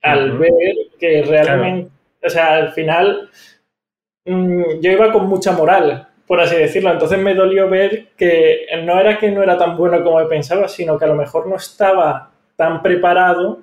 al 0.01 0.37
ver 0.37 0.75
que 0.99 1.23
realmente, 1.23 1.91
o 2.23 2.29
sea, 2.29 2.55
al 2.55 2.71
final 2.71 3.29
mm, 4.25 4.79
yo 4.81 4.91
iba 4.91 5.11
con 5.11 5.27
mucha 5.27 5.51
moral, 5.51 6.07
por 6.27 6.41
así 6.41 6.55
decirlo. 6.55 6.91
Entonces 6.91 7.19
me 7.19 7.33
dolió 7.33 7.69
ver 7.69 8.09
que 8.17 8.65
no 8.83 8.99
era 8.99 9.17
que 9.17 9.31
no 9.31 9.43
era 9.43 9.57
tan 9.57 9.77
bueno 9.77 10.03
como 10.03 10.27
pensaba, 10.27 10.67
sino 10.67 10.97
que 10.97 11.05
a 11.05 11.09
lo 11.09 11.15
mejor 11.15 11.47
no 11.47 11.55
estaba 11.55 12.31
tan 12.55 12.81
preparado 12.81 13.61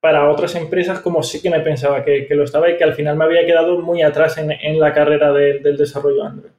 para 0.00 0.30
otras 0.30 0.54
empresas 0.54 1.00
como 1.00 1.22
sí 1.22 1.42
que 1.42 1.50
me 1.50 1.60
pensaba 1.60 2.04
que, 2.04 2.26
lo 2.30 2.44
estaba 2.44 2.70
y 2.70 2.76
que 2.76 2.84
al 2.84 2.94
final 2.94 3.16
me 3.16 3.24
había 3.24 3.44
quedado 3.44 3.80
muy 3.80 4.02
atrás 4.02 4.38
en, 4.38 4.78
la 4.78 4.92
carrera 4.92 5.32
del 5.32 5.76
desarrollo 5.76 6.24
Android. 6.24 6.52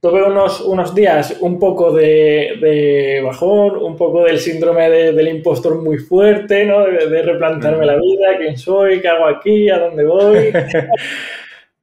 Tuve 0.00 0.22
unos, 0.22 0.62
unos 0.62 0.94
días 0.94 1.36
un 1.40 1.58
poco 1.58 1.92
de, 1.92 3.20
bajón, 3.22 3.76
un 3.76 3.98
poco 3.98 4.24
del 4.24 4.38
síndrome 4.38 4.88
del 4.88 5.28
impostor 5.28 5.82
muy 5.82 5.98
fuerte, 5.98 6.64
¿no? 6.64 6.86
De, 6.86 7.22
replantearme 7.22 7.84
la 7.84 7.96
vida, 7.96 8.38
quién 8.38 8.56
soy, 8.56 9.02
qué 9.02 9.08
hago 9.08 9.26
aquí, 9.26 9.68
a 9.68 9.78
dónde 9.78 10.04
voy. 10.04 10.52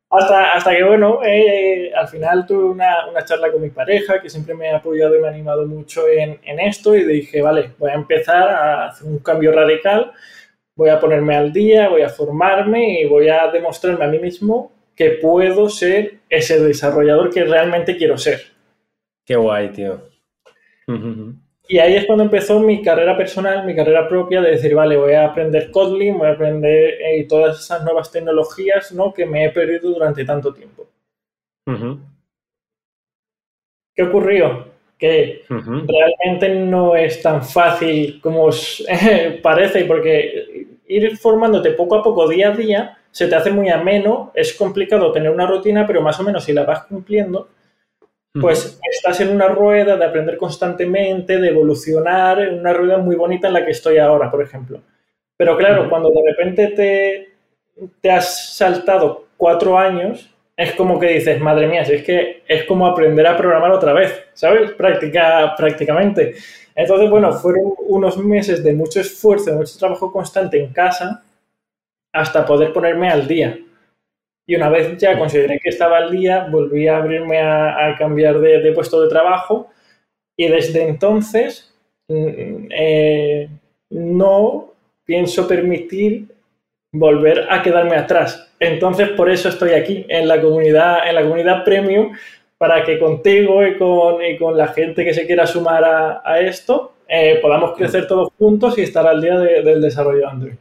Hasta, 0.10 0.54
hasta 0.54 0.72
que, 0.72 0.86
bueno, 0.86 1.20
eh, 1.22 1.92
al 1.94 2.08
final 2.08 2.46
tuve 2.46 2.64
una, 2.64 3.10
una, 3.10 3.26
charla 3.26 3.52
con 3.52 3.62
mi 3.62 3.72
pareja 3.72 4.22
que 4.22 4.30
siempre 4.30 4.56
me 4.56 4.70
ha 4.70 4.78
apoyado 4.78 5.18
y 5.18 5.20
me 5.20 5.28
ha 5.28 5.32
animado 5.32 5.68
mucho 5.68 6.08
en, 6.08 6.40
en, 6.46 6.62
esto 6.62 6.96
y 6.96 7.04
dije, 7.04 7.42
vale, 7.42 7.72
voy 7.78 7.92
a 7.92 7.96
empezar 7.96 8.48
a 8.48 8.88
hacer 8.88 9.06
un 9.06 9.20
cambio 9.20 9.52
radical, 9.52 10.14
voy 10.78 10.92
a 10.92 11.00
ponerme 11.02 11.36
al 11.36 11.52
día, 11.52 11.90
voy 11.90 12.04
a 12.04 12.10
formarme 12.10 13.02
y 13.02 13.06
voy 13.06 13.28
a 13.28 13.52
demostrarme 13.52 14.06
a 14.06 14.08
mí 14.08 14.18
mismo 14.20 14.77
que 14.98 15.12
puedo 15.12 15.70
ser 15.70 16.22
ese 16.28 16.60
desarrollador 16.60 17.30
que 17.30 17.46
realmente 17.46 17.96
quiero 17.96 18.18
ser. 18.18 18.42
Qué 19.24 19.36
guay, 19.36 19.70
tío. 19.70 20.02
Y 21.70 21.78
ahí 21.78 21.96
es 21.96 22.06
cuando 22.06 22.24
empezó 22.24 22.60
mi 22.60 22.82
carrera 22.82 23.16
personal, 23.16 23.66
mi 23.66 23.76
carrera 23.76 24.08
propia, 24.08 24.42
de 24.42 24.52
decir, 24.52 24.74
vale, 24.74 24.98
voy 24.98 25.14
a 25.14 25.26
aprender 25.26 25.70
Kotlin, 25.70 26.18
voy 26.18 26.30
a 26.30 26.32
aprender 26.32 26.96
eh, 27.00 27.26
todas 27.30 27.60
esas 27.60 27.84
nuevas 27.84 28.12
tecnologías 28.12 28.92
¿no? 28.94 29.14
que 29.14 29.26
me 29.26 29.46
he 29.46 29.50
perdido 29.52 29.92
durante 29.92 30.26
tanto 30.26 30.54
tiempo. 30.54 30.88
¿Qué 33.94 34.04
ocurrió? 34.04 34.68
Que 34.98 35.44
realmente 35.50 36.56
no 36.56 36.96
es 36.96 37.22
tan 37.22 37.44
fácil 37.44 38.20
como 38.20 38.46
os 38.46 38.84
parece, 39.44 39.86
porque 39.86 40.77
ir 40.88 41.18
formándote 41.18 41.72
poco 41.72 41.96
a 41.96 42.04
poco, 42.04 42.28
día 42.28 42.50
a 42.50 42.56
día, 42.56 42.98
se 43.12 43.28
te 43.28 43.36
hace 43.36 43.52
muy 43.52 43.70
ameno, 43.70 44.32
es 44.34 44.54
complicado 44.54 45.12
tener 45.12 45.32
una 45.32 45.48
rutina, 45.48 45.86
pero 45.86 46.02
más 46.02 46.20
o 46.20 46.24
menos 46.24 46.44
si 46.44 46.54
la 46.54 46.64
vas 46.64 46.86
cumpliendo, 46.86 47.50
pues 48.40 48.80
estás 48.92 49.20
en 49.22 49.30
una 49.30 49.48
rueda 49.48 49.98
de 49.98 50.06
aprender 50.06 50.38
constantemente, 50.38 51.40
de 51.40 51.50
evolucionar, 51.50 52.40
en 52.40 52.60
una 52.60 52.74
rueda 52.74 52.98
muy 53.00 53.16
bonita 53.16 53.48
en 53.48 53.54
la 53.54 53.66
que 53.66 53.72
estoy 53.72 53.98
ahora, 53.98 54.30
por 54.30 54.44
ejemplo. 54.44 54.82
Pero 55.36 55.58
claro, 55.58 55.90
cuando 55.90 56.12
de 56.12 56.22
repente 56.24 56.68
te, 56.68 57.90
te 58.00 58.12
has 58.12 58.56
saltado 58.56 59.26
cuatro 59.38 59.78
años, 59.78 60.34
es 60.58 60.74
como 60.74 61.00
que 61.00 61.14
dices, 61.14 61.40
madre 61.40 61.68
mía, 61.68 61.86
si 61.86 61.94
es 61.94 62.04
que 62.04 62.42
es 62.48 62.64
como 62.64 62.88
aprender 62.88 63.28
a 63.28 63.38
programar 63.38 63.72
otra 63.72 63.94
vez, 63.94 64.26
¿sabes? 64.34 64.72
Práctica, 64.72 65.54
prácticamente. 65.56 66.34
Entonces, 66.74 67.10
bueno, 67.12 67.32
fueron 67.32 67.74
unos 67.88 68.18
meses 68.18 68.64
de 68.64 68.74
mucho 68.74 69.00
esfuerzo, 69.00 69.52
de 69.52 69.58
mucho 69.58 69.78
trabajo 69.78 70.12
constante 70.12 70.62
en 70.62 70.74
casa, 70.74 71.24
hasta 72.12 72.44
poder 72.44 72.74
ponerme 72.74 73.08
al 73.10 73.28
día. 73.28 73.60
Y 74.48 74.56
una 74.56 74.70
vez 74.70 74.98
ya 74.98 75.18
consideré 75.20 75.60
que 75.60 75.70
estaba 75.70 75.98
al 75.98 76.12
día, 76.12 76.48
volví 76.50 76.88
a 76.88 76.98
abrirme 76.98 77.40
a, 77.40 77.96
cambiar 77.98 78.40
de, 78.40 78.72
puesto 78.72 79.02
de 79.02 79.10
trabajo 79.10 79.70
y 80.36 80.48
desde 80.48 80.88
entonces 80.88 81.76
mm, 82.08 82.68
eh, 82.72 83.50
no 83.90 84.74
pienso 85.06 85.48
permitir 85.48 86.37
volver 86.92 87.48
a 87.50 87.62
quedarme 87.62 87.96
atrás. 87.96 88.52
Entonces, 88.60 89.10
por 89.10 89.30
eso 89.30 89.50
estoy 89.50 89.72
aquí 89.72 90.06
en 90.10 90.28
la 90.28 90.42
comunidad, 90.42 91.08
en 91.08 91.16
la 91.16 91.22
comunidad 91.22 91.64
premium, 91.64 92.14
para 92.58 92.84
que 92.84 92.98
contigo 92.98 93.66
y 93.66 93.78
con, 93.78 94.24
y 94.24 94.38
con 94.38 94.58
la 94.58 94.68
gente 94.70 95.04
que 95.04 95.14
se 95.14 95.28
quiera 95.28 95.46
sumar 95.46 95.84
a, 95.86 96.40
esto 96.40 96.94
eh, 97.08 97.40
podamos 97.42 97.78
crecer 97.78 98.08
todos 98.08 98.30
juntos 98.38 98.78
y 98.78 98.82
estar 98.82 99.06
al 99.06 99.22
día 99.22 99.38
del 99.38 99.82
desarrollo 99.82 100.20
de 100.20 100.26
Android. 100.26 100.56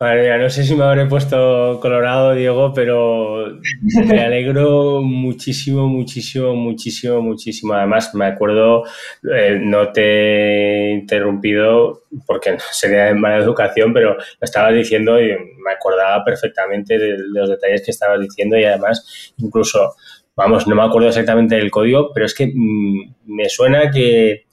Madre 0.00 0.38
no 0.38 0.48
sé 0.48 0.62
si 0.62 0.76
me 0.76 0.84
habré 0.84 1.06
puesto 1.06 1.80
colorado, 1.82 2.32
Diego, 2.32 2.72
pero 2.72 3.58
me 4.06 4.20
alegro 4.20 5.02
muchísimo, 5.02 5.88
muchísimo, 5.88 6.54
muchísimo, 6.54 7.20
muchísimo. 7.20 7.74
Además, 7.74 8.14
me 8.14 8.26
acuerdo, 8.26 8.84
eh, 9.28 9.58
no 9.60 9.90
te 9.90 10.02
he 10.02 10.90
interrumpido 10.92 12.04
porque 12.26 12.58
sería 12.70 13.06
de 13.06 13.14
mala 13.14 13.38
educación, 13.38 13.92
pero 13.92 14.14
lo 14.14 14.20
estabas 14.40 14.72
diciendo 14.72 15.20
y 15.20 15.30
me 15.30 15.72
acordaba 15.72 16.24
perfectamente 16.24 16.96
de, 16.96 17.16
los 17.18 17.50
detalles 17.50 17.82
que 17.84 17.90
estabas 17.90 18.20
diciendo 18.20 18.56
y 18.56 18.62
además, 18.66 19.34
incluso, 19.38 19.96
vamos, 20.36 20.68
no 20.68 20.76
me 20.76 20.82
acuerdo 20.82 21.08
exactamente 21.08 21.56
del 21.56 21.72
código, 21.72 22.12
pero 22.14 22.24
es 22.24 22.34
que 22.34 22.46
mm, 22.54 23.14
me 23.26 23.48
suena 23.48 23.90
que 23.90 24.44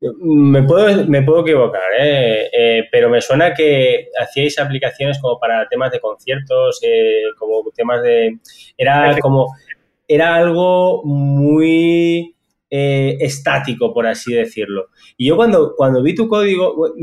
Me 0.00 0.62
puedo, 0.62 1.06
me 1.06 1.22
puedo 1.22 1.42
equivocar, 1.42 1.82
¿eh? 1.98 2.48
¿eh? 2.52 2.88
pero 2.90 3.10
me 3.10 3.20
suena 3.20 3.52
que 3.52 4.08
hacíais 4.18 4.58
aplicaciones 4.58 5.18
como 5.20 5.38
para 5.38 5.68
temas 5.68 5.92
de 5.92 6.00
conciertos, 6.00 6.80
eh, 6.82 7.22
como 7.38 7.62
temas 7.74 8.02
de... 8.02 8.38
Era 8.78 9.16
como... 9.20 9.54
Era 10.08 10.34
algo 10.34 11.02
muy 11.04 12.34
estático, 12.68 13.92
por 13.92 14.06
así 14.06 14.32
decirlo. 14.32 14.88
Y 15.16 15.28
yo 15.28 15.36
cuando, 15.36 15.74
cuando 15.76 16.02
vi 16.02 16.14
tu 16.14 16.28
código, 16.28 16.94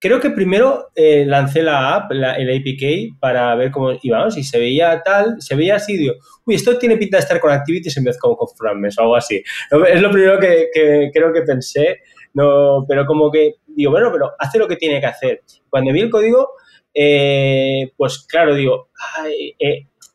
creo 0.00 0.18
que 0.18 0.30
primero 0.30 0.88
eh, 0.94 1.24
lancé 1.26 1.62
la 1.62 1.94
app, 1.94 2.10
el 2.12 2.24
APK, 2.24 3.20
para 3.20 3.54
ver 3.54 3.70
cómo 3.70 3.92
íbamos 4.02 4.36
y 4.38 4.42
se 4.42 4.58
veía 4.58 5.02
tal, 5.04 5.36
se 5.40 5.54
veía 5.54 5.76
así, 5.76 5.96
digo, 5.96 6.14
uy, 6.46 6.54
esto 6.54 6.78
tiene 6.78 6.96
pinta 6.96 7.18
de 7.18 7.22
estar 7.22 7.38
con 7.38 7.52
Activities 7.52 7.98
en 7.98 8.04
vez 8.04 8.18
como 8.18 8.36
con 8.36 8.48
Frames 8.56 8.98
o 8.98 9.02
algo 9.02 9.16
así. 9.16 9.42
Es 9.88 10.00
lo 10.00 10.10
primero 10.10 10.40
que, 10.40 10.68
creo 11.12 11.32
que 11.32 11.42
pensé, 11.42 11.98
no, 12.32 12.84
pero 12.88 13.04
como 13.04 13.30
que 13.30 13.56
digo, 13.66 13.90
bueno, 13.90 14.10
pero 14.10 14.32
hace 14.38 14.58
lo 14.58 14.66
que 14.66 14.76
tiene 14.76 15.00
que 15.00 15.06
hacer. 15.06 15.42
Cuando 15.68 15.92
vi 15.92 16.00
el 16.00 16.10
código, 16.10 16.52
eh, 16.94 17.92
pues 17.96 18.26
claro, 18.26 18.54
digo, 18.54 18.88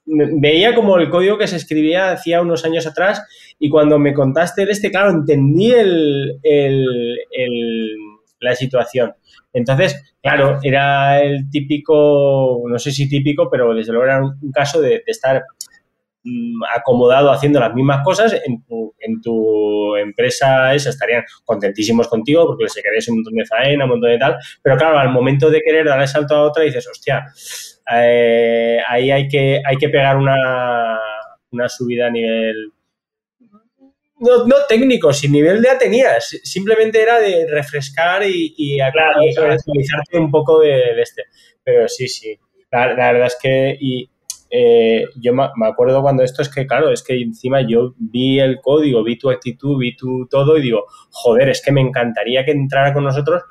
veía 0.05 0.73
como 0.73 0.97
el 0.97 1.09
código 1.09 1.37
que 1.37 1.47
se 1.47 1.57
escribía 1.57 2.11
hacía 2.11 2.41
unos 2.41 2.65
años 2.65 2.87
atrás 2.87 3.23
y 3.59 3.69
cuando 3.69 3.99
me 3.99 4.13
contaste 4.13 4.63
el 4.63 4.69
este, 4.69 4.91
claro, 4.91 5.11
entendí 5.11 5.71
el, 5.71 6.39
la 8.45 8.55
situación. 8.55 9.13
Entonces, 9.51 10.15
claro, 10.21 10.59
era 10.63 11.21
el 11.21 11.49
típico, 11.49 12.63
no 12.67 12.79
sé 12.79 12.91
si 12.91 13.09
típico, 13.09 13.49
pero 13.49 13.73
desde 13.73 13.91
luego 13.91 14.05
era 14.05 14.23
un, 14.23 14.51
caso 14.51 14.81
de, 14.81 15.03
estar 15.05 15.43
mm, 16.23 16.63
acomodado 16.75 17.31
haciendo 17.31 17.59
las 17.59 17.73
mismas 17.73 18.03
cosas, 18.03 18.33
en 18.45 18.63
tu, 18.63 18.93
en 18.99 19.21
tu 19.21 19.95
empresa 19.95 20.73
esa 20.73 20.89
estarían 20.89 21.23
contentísimos 21.43 22.07
contigo 22.07 22.45
porque 22.45 22.65
les 22.65 22.73
queréis 22.73 23.09
un 23.09 23.17
montón 23.17 23.33
de 23.33 23.45
faena, 23.45 23.85
un 23.85 23.91
montón 23.91 24.11
de 24.11 24.17
tal, 24.17 24.37
pero 24.61 24.77
claro, 24.77 24.99
al 24.99 25.09
momento 25.09 25.49
de 25.49 25.61
querer 25.61 25.85
dar 25.85 26.01
el 26.01 26.07
salto 26.07 26.35
a 26.35 26.43
otra 26.43 26.63
dices, 26.63 26.87
hostia, 26.87 27.25
eh, 27.93 28.79
ahí 28.87 29.11
hay 29.11 29.27
que, 29.27 29.61
hay 29.65 29.77
que 29.77 29.89
pegar 29.89 30.17
una, 30.17 30.99
una 31.51 31.69
subida 31.69 32.07
a 32.07 32.11
nivel 32.11 32.73
no, 34.25 34.45
no 34.45 34.55
técnico, 34.67 35.13
sin 35.13 35.31
nivel 35.31 35.61
de 35.61 35.69
tenías. 35.79 36.39
Simplemente 36.43 37.01
era 37.01 37.19
de 37.19 37.47
refrescar 37.49 38.23
y, 38.23 38.53
y, 38.57 38.79
actualizarte 38.79 40.17
un 40.17 40.31
poco 40.31 40.59
de, 40.59 41.01
este. 41.01 41.23
Pero 41.63 41.87
sí, 41.87 42.07
sí. 42.07 42.37
La, 42.71 42.87
verdad 42.87 43.27
es 43.27 43.37
que 43.41 43.77
y, 43.79 44.09
eh, 44.49 45.05
yo 45.15 45.33
me 45.33 45.67
acuerdo 45.67 46.01
cuando 46.01 46.23
esto 46.23 46.41
es 46.41 46.49
que, 46.49 46.67
claro, 46.67 46.91
es 46.91 47.03
que 47.03 47.21
encima 47.21 47.61
yo 47.61 47.93
vi 47.97 48.39
el 48.39 48.59
código, 48.61 49.03
vi 49.03 49.17
tu 49.17 49.29
actitud, 49.29 49.79
vi 49.79 49.95
tu 49.95 50.27
todo 50.27 50.57
y 50.57 50.61
digo, 50.61 50.85
joder, 51.11 51.49
es 51.49 51.61
que 51.61 51.71
me 51.71 51.81
encantaría 51.81 52.43
que 52.43 52.51
entrara 52.51 52.93
con 52.93 53.03
nosotros, 53.03 53.43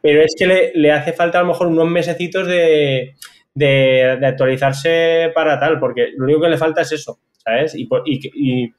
pero 0.00 0.22
es 0.22 0.34
que 0.38 0.46
le, 0.46 0.72
le 0.74 0.92
hace 0.92 1.12
falta 1.12 1.38
a 1.38 1.42
lo 1.42 1.48
mejor 1.48 1.68
unos 1.68 1.88
mesecitos 1.88 2.46
de, 2.46 3.14
de, 3.54 4.18
actualizarse 4.22 5.30
para 5.34 5.58
tal, 5.58 5.78
porque 5.78 6.08
lo 6.16 6.24
único 6.24 6.42
que 6.42 6.50
le 6.50 6.58
falta 6.58 6.82
es 6.82 6.92
eso, 6.92 7.20
¿sabes? 7.38 7.74
y, 7.74 7.88
y 8.04 8.20
y 8.34 8.74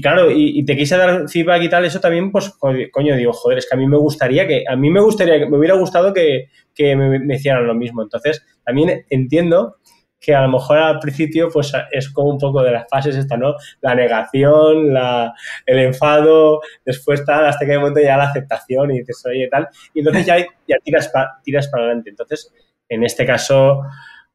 claro, 0.00 0.30
y, 0.30 0.64
te 0.64 0.76
quise 0.76 0.96
dar 0.96 1.28
feedback 1.28 1.62
y 1.62 1.68
tal, 1.68 1.84
eso 1.84 2.00
también, 2.00 2.30
pues, 2.32 2.50
coño, 2.58 3.16
digo, 3.16 3.32
joder, 3.32 3.58
es 3.58 3.68
que 3.68 3.74
a 3.74 3.78
mí 3.78 3.86
me 3.86 3.98
gustaría 3.98 4.46
que, 4.46 4.64
a 4.66 4.74
mí 4.74 4.90
me 4.90 5.00
gustaría, 5.00 5.38
que 5.38 5.46
me 5.46 5.58
hubiera 5.58 5.74
gustado 5.74 6.14
que, 6.14 6.48
me, 6.96 7.34
hicieran 7.34 7.66
lo 7.66 7.74
mismo. 7.74 8.02
Entonces, 8.02 8.44
también 8.64 9.04
entiendo 9.10 9.76
que 10.18 10.34
a 10.34 10.42
lo 10.42 10.48
mejor 10.48 10.78
al 10.78 10.98
principio, 11.00 11.50
pues, 11.52 11.72
es 11.90 12.08
como 12.10 12.30
un 12.30 12.38
poco 12.38 12.62
de 12.62 12.70
las 12.70 12.88
fases 12.88 13.16
esta, 13.16 13.36
¿no? 13.36 13.54
La 13.80 13.94
negación, 13.94 14.94
la, 14.94 15.34
el 15.66 15.78
enfado, 15.80 16.60
después 16.86 17.24
tal, 17.24 17.44
hasta 17.44 17.66
que 17.66 17.72
de 17.72 17.78
momento 17.78 18.00
ya 18.00 18.16
la 18.16 18.30
aceptación 18.30 18.92
y 18.92 19.00
dices, 19.00 19.22
oye, 19.26 19.48
tal, 19.48 19.68
y 19.92 19.98
entonces 19.98 20.24
ya, 20.24 20.38
ya 20.38 20.76
tiras, 20.82 21.12
tiras 21.42 21.68
para 21.68 21.84
adelante. 21.84 22.10
Entonces, 22.10 22.50
en 22.88 23.04
este 23.04 23.26
caso, 23.26 23.82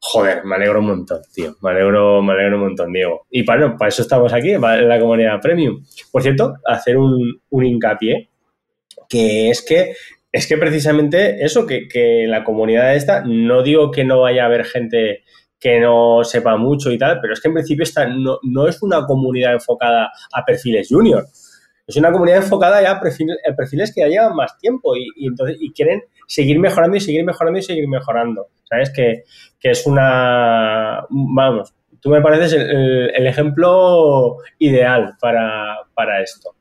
Joder, 0.00 0.44
me 0.44 0.54
alegro 0.56 0.80
un 0.80 0.86
montón, 0.86 1.20
tío. 1.34 1.56
Me 1.60 1.70
alegro, 1.70 2.22
me 2.22 2.32
alegro 2.32 2.56
un 2.56 2.62
montón, 2.62 2.92
Diego. 2.92 3.26
Y 3.30 3.44
bueno, 3.44 3.76
para 3.76 3.88
eso 3.88 4.02
estamos 4.02 4.32
aquí, 4.32 4.52
en 4.52 4.88
la 4.88 5.00
comunidad 5.00 5.40
premium. 5.40 5.84
Por 6.12 6.22
cierto, 6.22 6.54
hacer 6.64 6.96
un, 6.96 7.40
hincapié, 7.50 8.28
que 9.08 9.50
es 9.50 9.62
que 9.62 9.94
es 10.30 10.46
que 10.46 10.58
precisamente 10.58 11.42
eso, 11.44 11.66
que, 11.66 11.88
que 11.88 12.26
la 12.28 12.44
comunidad 12.44 12.94
esta, 12.94 13.22
no 13.24 13.62
digo 13.62 13.90
que 13.90 14.04
no 14.04 14.20
vaya 14.20 14.42
a 14.42 14.46
haber 14.46 14.64
gente 14.66 15.22
que 15.58 15.80
no 15.80 16.22
sepa 16.22 16.56
mucho 16.56 16.92
y 16.92 16.98
tal, 16.98 17.18
pero 17.20 17.32
es 17.32 17.40
que 17.40 17.48
en 17.48 17.54
principio 17.54 17.82
esta 17.82 18.06
no, 18.06 18.38
no 18.42 18.68
es 18.68 18.82
una 18.82 19.04
comunidad 19.06 19.54
enfocada 19.54 20.10
a 20.32 20.44
perfiles 20.44 20.88
junior. 20.88 21.26
Es 21.88 21.96
una 21.96 22.12
comunidad 22.12 22.42
enfocada 22.42 22.80
ya 22.82 22.92
a 22.92 23.00
perfiles, 23.00 23.92
que 23.92 24.02
ya 24.02 24.08
llevan 24.08 24.36
más 24.36 24.56
tiempo 24.58 24.94
y, 24.94 25.26
entonces, 25.26 25.56
y 25.58 25.72
quieren 25.72 26.02
seguir 26.28 26.60
mejorando 26.60 26.96
y 26.96 27.00
seguir 27.00 27.24
mejorando 27.24 27.58
y 27.58 27.62
seguir 27.62 27.88
mejorando. 27.88 28.46
¿Sabes? 28.64 28.90
Que, 28.90 29.24
que 29.58 29.70
es 29.70 29.86
una, 29.86 31.06
vamos, 31.08 31.74
tú 32.00 32.10
me 32.10 32.20
pareces 32.20 32.52
el, 32.52 33.26
ejemplo 33.26 34.36
ideal 34.58 35.16
para, 35.20 36.22
esto. 36.22 36.54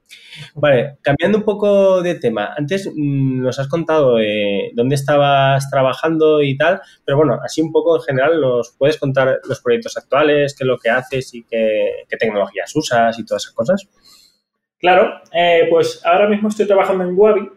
Vale, 0.56 0.98
cambiando 1.02 1.40
un 1.40 1.44
poco 1.44 2.02
de 2.02 2.16
tema, 2.16 2.54
antes 2.56 2.88
mm, 2.88 3.42
nos 3.42 3.60
has 3.60 3.68
contado 3.68 4.20
eh, 4.20 4.72
dónde 4.74 4.96
estabas 4.96 5.70
trabajando 5.70 6.42
y 6.42 6.56
tal, 6.56 6.80
pero 7.04 7.18
bueno, 7.18 7.40
así 7.44 7.62
un 7.62 7.72
poco 7.72 7.98
en 7.98 8.04
general 8.04 8.40
nos 8.40 8.74
puedes 8.78 8.98
contar 8.98 9.40
los 9.48 9.62
proyectos 9.62 9.98
actuales, 9.98 10.56
qué 10.56 10.64
es 10.64 10.68
lo 10.68 10.78
que 10.78 10.90
haces 10.90 11.34
y 11.34 11.44
qué, 11.44 12.06
tecnologías 12.20 12.76
usas 12.76 13.20
y 13.20 13.26
todas 13.26 13.44
esas 13.44 13.54
cosas. 13.54 13.88
Claro, 14.80 15.22
eh, 15.34 15.68
pues 15.70 16.06
ahora 16.06 16.28
mismo 16.28 16.50
estoy 16.50 16.68
trabajando 16.68 17.04
en 17.04 17.18
Wabi 17.18 17.50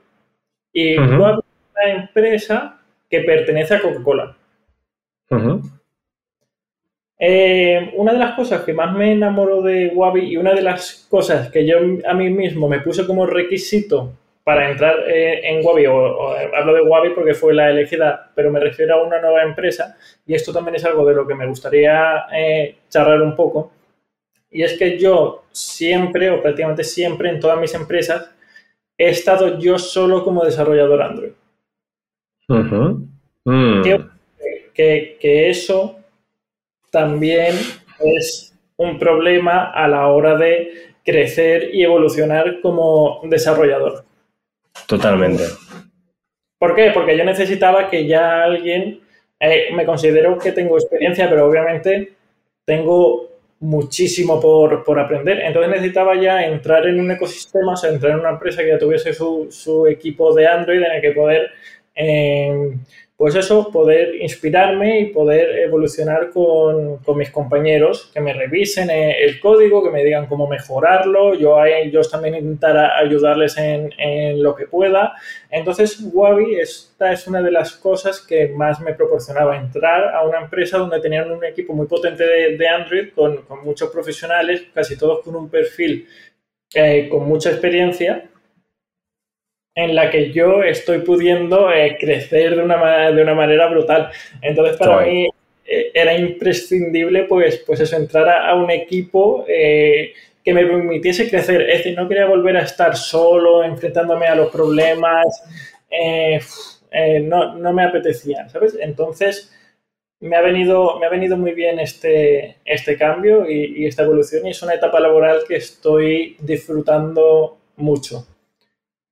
y 0.73 0.99
Wabi 0.99 1.41
es 1.41 1.71
una 1.75 1.93
empresa 1.93 2.81
que 3.09 3.21
pertenece 3.21 3.75
a 3.75 3.81
Coca-Cola. 3.81 4.37
Eh, 7.23 7.93
una 7.97 8.15
de 8.15 8.19
las 8.19 8.35
cosas 8.35 8.65
que 8.65 8.73
más 8.73 8.97
me 8.97 9.13
enamoró 9.13 9.61
de 9.61 9.93
Wabi 9.95 10.31
y 10.31 10.37
una 10.39 10.55
de 10.55 10.63
las 10.63 11.07
cosas 11.11 11.51
que 11.51 11.67
yo 11.67 11.77
a 12.07 12.15
mí 12.15 12.31
mismo 12.31 12.67
me 12.67 12.81
puse 12.81 13.07
como 13.07 13.27
requisito 13.27 14.15
para 14.43 14.71
entrar 14.71 15.01
eh, 15.07 15.41
en 15.45 15.65
Wabi, 15.65 15.87
o, 15.87 16.33
hablo 16.57 16.75
de 16.75 16.81
Wabi 16.81 17.11
porque 17.11 17.35
fue 17.35 17.53
la 17.53 17.71
elegida, 17.71 18.31
pero 18.35 18.51
me 18.51 18.59
refiero 18.59 18.95
a 18.95 19.03
una 19.05 19.21
nueva 19.21 19.43
empresa, 19.43 19.99
y 20.27 20.35
esto 20.35 20.53
también 20.53 20.77
es 20.77 20.85
algo 20.85 21.05
de 21.05 21.15
lo 21.15 21.27
que 21.27 21.35
me 21.35 21.47
gustaría 21.47 22.25
eh, 22.35 22.77
charlar 22.89 23.21
un 23.21 23.37
poco, 23.37 23.71
y 24.51 24.63
es 24.63 24.79
que 24.79 24.99
yo 24.99 25.45
siempre, 25.53 26.31
o 26.31 26.43
prácticamente 26.43 26.85
siempre, 26.85 27.31
en 27.31 27.41
todas 27.41 27.61
mis 27.61 27.75
empresas, 27.75 28.31
he 28.99 29.11
estado 29.11 29.59
yo 29.59 29.79
solo 29.79 30.25
como 30.25 30.45
desarrollador 30.45 31.03
Android 31.03 31.33
que, 34.75 35.51
eso 35.51 35.99
también 36.91 37.55
es 38.01 38.55
un 38.77 38.99
problema 38.99 39.71
a 39.71 39.87
la 39.89 40.09
hora 40.09 40.37
de 40.37 40.93
crecer 41.05 41.75
y 41.75 41.83
evolucionar 41.83 42.61
como 42.61 43.21
desarrollador. 43.25 44.05
Totalmente. 44.87 45.45
¿Por 46.59 46.75
qué? 46.75 46.91
Porque 46.93 47.17
yo 47.17 47.25
necesitaba 47.25 47.89
que 47.89 48.07
ya 48.07 48.43
alguien, 48.43 49.01
eh, 49.39 49.69
me 49.75 49.85
considero 49.85 50.39
que 50.39 50.53
tengo 50.53 50.77
experiencia, 50.77 51.29
pero 51.29 51.47
obviamente 51.47 52.13
tengo 52.65 53.30
muchísimo 53.61 54.41
por, 54.41 54.99
aprender. 54.99 55.41
Entonces 55.41 55.71
necesitaba 55.71 56.21
ya 56.21 56.45
entrar 56.47 56.87
en 56.87 56.99
un 56.99 57.11
ecosistema, 57.11 57.75
o 57.75 57.77
sea, 57.77 57.91
entrar 57.91 58.13
en 58.13 58.21
una 58.21 58.31
empresa 58.31 58.63
que 58.63 58.69
ya 58.69 58.79
tuviese 58.79 59.13
su, 59.13 59.87
equipo 59.89 60.35
de 60.35 60.47
Android 60.47 60.79
en 60.79 60.93
el 60.93 61.01
que 61.01 61.13
poder 61.13 61.51
eh, 61.95 62.73
pues 63.21 63.35
eso, 63.35 63.71
poder 63.71 64.15
inspirarme 64.15 65.01
y 65.01 65.07
poder 65.09 65.59
evolucionar 65.59 66.31
con, 66.31 67.01
mis 67.19 67.29
compañeros, 67.29 68.11
que 68.15 68.21
me 68.23 68.33
revisen 68.33 68.89
eh, 68.89 69.23
el 69.23 69.39
código, 69.41 69.85
que 69.85 69.91
me 69.91 70.03
digan 70.03 70.25
cómo 70.25 70.47
mejorarlo, 70.47 71.35
yo 71.35 71.59
a 71.59 71.69
ellos 71.69 72.11
también 72.11 72.37
intentar 72.37 72.79
ayudarles 72.79 73.59
en, 73.59 74.43
lo 74.43 74.55
que 74.57 74.65
pueda. 74.69 75.13
Entonces, 75.51 76.01
Wabi, 76.15 76.61
esta 76.61 77.13
es 77.13 77.27
una 77.27 77.43
de 77.43 77.51
las 77.51 77.73
cosas 77.73 78.23
que 78.23 78.49
más 78.49 78.81
me 78.81 78.95
proporcionaba, 78.95 79.55
entrar 79.55 80.15
a 80.15 80.27
una 80.27 80.41
empresa 80.41 80.79
donde 80.79 80.99
tenían 80.99 81.31
un 81.31 81.45
equipo 81.45 81.75
muy 81.75 81.87
potente 81.87 82.25
de, 82.25 82.69
Android, 82.69 83.11
con, 83.15 83.45
muchos 83.63 83.91
profesionales, 83.91 84.63
casi 84.73 84.97
todos 84.97 85.23
con 85.23 85.37
un 85.37 85.51
perfil 85.51 86.09
eh, 86.73 87.07
con 87.11 87.29
mucha 87.29 87.51
experiencia 87.51 88.30
en 89.85 89.95
la 89.95 90.11
que 90.11 90.31
yo 90.31 90.63
estoy 90.63 90.99
pudiendo 90.99 91.73
eh, 91.73 91.97
crecer 91.99 92.57
de 92.57 92.63
una, 92.63 93.11
de 93.11 93.23
una 93.23 93.35
manera 93.35 93.67
brutal. 93.69 94.11
Entonces, 94.43 94.77
para 94.77 95.01
mí 95.01 95.29
eh, 95.65 95.91
era 95.95 96.17
imprescindible, 96.17 97.25
pues, 97.25 97.59
pues 97.67 97.81
eso, 97.81 97.97
entrar 97.97 98.29
a, 98.29 98.55
un 98.55 98.71
equipo 98.71 99.45
eh, 99.49 100.13
que 100.45 100.55
me 100.55 100.67
permitiese 100.67 101.29
crecer. 101.29 101.63
Es 101.63 101.79
decir, 101.79 101.97
no 101.97 102.09
quería 102.09 102.27
volver 102.27 102.57
a 102.57 102.63
estar 102.63 102.97
solo, 102.97 103.65
enfrentándome 103.65 104.27
a 104.27 104.35
los 104.35 104.51
problemas. 104.51 105.43
no, 107.23 107.55
no, 107.57 107.73
me 107.73 107.85
apetecía, 107.85 108.49
¿sabes? 108.49 108.77
Entonces, 108.81 109.53
me 110.21 110.37
ha 110.37 110.43
venido, 110.43 110.99
me 110.99 111.07
ha 111.07 111.11
venido 111.11 111.37
muy 111.37 111.53
bien 111.53 111.79
este, 111.79 112.57
este 112.65 112.99
cambio 112.99 113.49
y, 113.49 113.83
y 113.83 113.87
esta 113.87 114.03
evolución 114.03 114.47
y 114.47 114.51
es 114.51 114.63
una 114.63 114.75
etapa 114.75 115.01
laboral 115.01 115.45
que 115.49 115.57
estoy 115.57 116.37
disfrutando 116.41 117.57
mucho. 117.77 118.27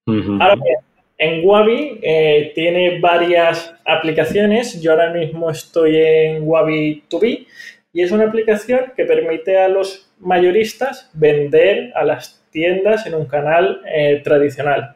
Ahora 0.09 0.55
bien, 0.55 0.77
en 1.19 1.45
Wabi 1.45 1.99
eh, 2.03 2.53
tiene 2.55 3.01
varias 3.01 3.75
aplicaciones. 3.85 4.81
Yo 4.81 4.93
ahora 4.93 5.13
mismo 5.13 5.51
estoy 5.51 5.97
en 5.97 6.43
Wabi 6.49 7.05
2B 7.11 7.47
y 7.93 8.03
es 8.03 8.13
una 8.13 8.25
aplicación 8.25 8.93
que 8.97 9.05
permite 9.05 9.59
a 9.59 9.69
los 9.69 10.11
mayoristas 10.21 11.11
vender 11.13 11.93
a 11.95 12.05
las 12.05 12.43
tiendas 12.51 13.07
en 13.07 13.15
un 13.15 13.27
canal 13.27 13.83
eh, 13.87 14.21
tradicional. 14.25 14.95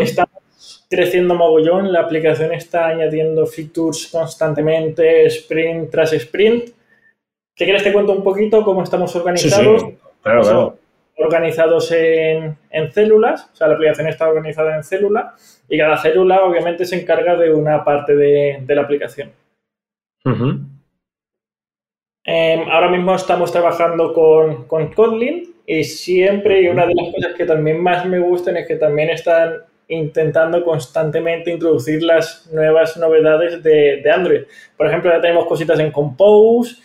Estamos 0.00 0.86
creciendo 0.88 1.34
mogollón, 1.34 1.92
la 1.92 2.00
aplicación 2.00 2.52
está 2.52 2.86
añadiendo 2.86 3.44
features 3.46 4.06
constantemente, 4.06 5.26
sprint 5.26 5.90
tras 5.90 6.12
sprint. 6.12 6.70
¿Qué 7.56 7.64
quieres 7.64 7.82
te 7.82 7.92
cuento 7.92 8.12
un 8.12 8.22
poquito 8.22 8.64
cómo 8.64 8.84
estamos 8.84 9.14
organizados? 9.16 9.82
Claro, 10.22 10.42
claro 10.42 10.83
organizados 11.16 11.92
en, 11.92 12.56
células, 12.92 13.50
o 13.52 13.56
sea, 13.56 13.68
la 13.68 13.74
aplicación 13.74 14.08
está 14.08 14.28
organizada 14.28 14.76
en 14.76 14.82
células 14.82 15.62
y 15.68 15.78
cada 15.78 15.96
célula 15.96 16.44
obviamente 16.44 16.84
se 16.84 17.00
encarga 17.00 17.36
de 17.36 17.52
una 17.52 17.84
parte 17.84 18.14
de, 18.16 18.64
la 18.66 18.82
aplicación. 18.82 19.30
Em, 22.26 22.68
ahora 22.68 22.88
mismo 22.88 23.14
estamos 23.14 23.52
trabajando 23.52 24.12
con, 24.12 24.66
con, 24.66 24.92
Kotlin 24.92 25.54
y 25.66 25.84
siempre, 25.84 26.62
y 26.62 26.68
una 26.68 26.86
de 26.86 26.94
las 26.94 27.14
cosas 27.14 27.34
que 27.34 27.44
también 27.44 27.82
más 27.82 28.06
me 28.06 28.18
gustan 28.18 28.56
es 28.56 28.66
que 28.66 28.76
también 28.76 29.10
están 29.10 29.62
intentando 29.88 30.64
constantemente 30.64 31.50
introducir 31.50 32.02
las 32.02 32.48
nuevas 32.52 32.96
novedades 32.96 33.62
de, 33.62 34.02
Android. 34.10 34.42
Por 34.76 34.86
ejemplo, 34.86 35.10
ya 35.10 35.20
tenemos 35.20 35.46
cositas 35.46 35.78
en 35.78 35.90
Compose 35.90 36.76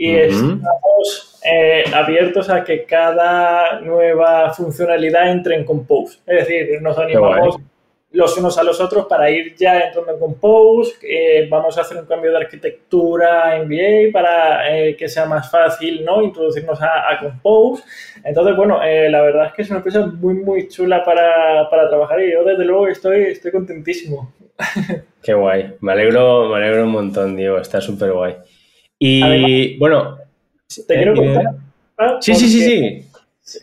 y 0.00 0.14
estamos 0.14 1.40
eh, 1.44 1.82
abiertos 1.92 2.48
a 2.48 2.62
que 2.62 2.84
cada 2.84 3.80
nueva 3.80 4.54
funcionalidad 4.54 5.28
entre 5.32 5.56
en 5.56 5.64
Compose. 5.64 6.20
Es 6.24 6.46
decir, 6.46 6.80
nos 6.80 6.96
animamos 6.96 7.58
los 8.12 8.38
unos 8.38 8.56
a 8.56 8.62
los 8.62 8.80
otros 8.80 9.06
para 9.06 9.28
ir 9.28 9.54
ya 9.56 9.80
entrando 9.80 10.12
en 10.12 10.20
Compose. 10.20 11.48
vamos 11.50 11.76
a 11.76 11.80
hacer 11.80 11.96
un 11.98 12.06
cambio 12.06 12.30
de 12.30 12.38
arquitectura 12.38 13.56
en 13.56 13.68
VA 13.68 14.12
para 14.12 14.78
eh, 14.78 14.96
que 14.96 15.08
sea 15.08 15.26
más 15.26 15.50
fácil 15.50 16.04
¿no? 16.04 16.22
introducirnos 16.22 16.80
a, 16.80 17.18
Compose. 17.20 17.82
Entonces, 18.24 18.56
bueno, 18.56 18.80
eh, 18.82 19.10
la 19.10 19.22
verdad 19.22 19.46
es 19.46 19.52
que 19.52 19.62
es 19.62 19.70
una 19.70 19.78
empresa 19.78 20.06
muy, 20.06 20.34
muy 20.34 20.68
chula 20.68 21.04
para, 21.04 21.68
trabajar 21.68 22.22
y 22.22 22.32
yo 22.32 22.44
desde 22.44 22.64
luego 22.64 22.86
estoy, 22.86 23.22
estoy 23.22 23.50
contentísimo. 23.50 24.32
Qué 25.22 25.34
guay. 25.34 25.74
Me 25.80 25.90
alegro, 25.90 26.48
me 26.50 26.56
alegro 26.56 26.84
un 26.84 26.92
montón, 26.92 27.36
Diego. 27.36 27.58
Está 27.58 27.80
súper 27.80 28.12
guay. 28.12 28.36
Y 28.98 29.78
bueno, 29.78 30.18
te 30.86 30.94
quiero 30.94 31.14
contar. 31.14 31.54
sí, 32.20 32.34
sí, 32.34 32.48
sí, 32.48 32.62
sí. 32.62 33.04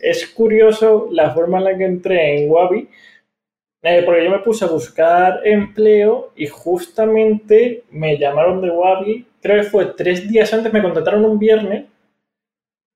Es 0.02 0.26
curioso 0.28 1.08
la 1.12 1.32
forma 1.32 1.58
en 1.58 1.64
la 1.64 1.78
que 1.78 1.84
entré 1.84 2.38
en 2.38 2.50
Wabi, 2.50 2.88
eh, 3.82 4.02
porque 4.04 4.24
yo 4.24 4.30
me 4.30 4.40
puse 4.40 4.64
a 4.64 4.68
buscar 4.68 5.42
empleo 5.44 6.32
y 6.34 6.46
justamente 6.46 7.84
me 7.90 8.18
llamaron 8.18 8.60
de 8.60 8.70
Wabi, 8.70 9.26
creo 9.40 9.62
que 9.62 9.68
fue 9.68 9.86
tres 9.96 10.28
días 10.28 10.52
antes, 10.52 10.72
me 10.72 10.82
contrataron 10.82 11.24
un 11.24 11.38
viernes 11.38 11.84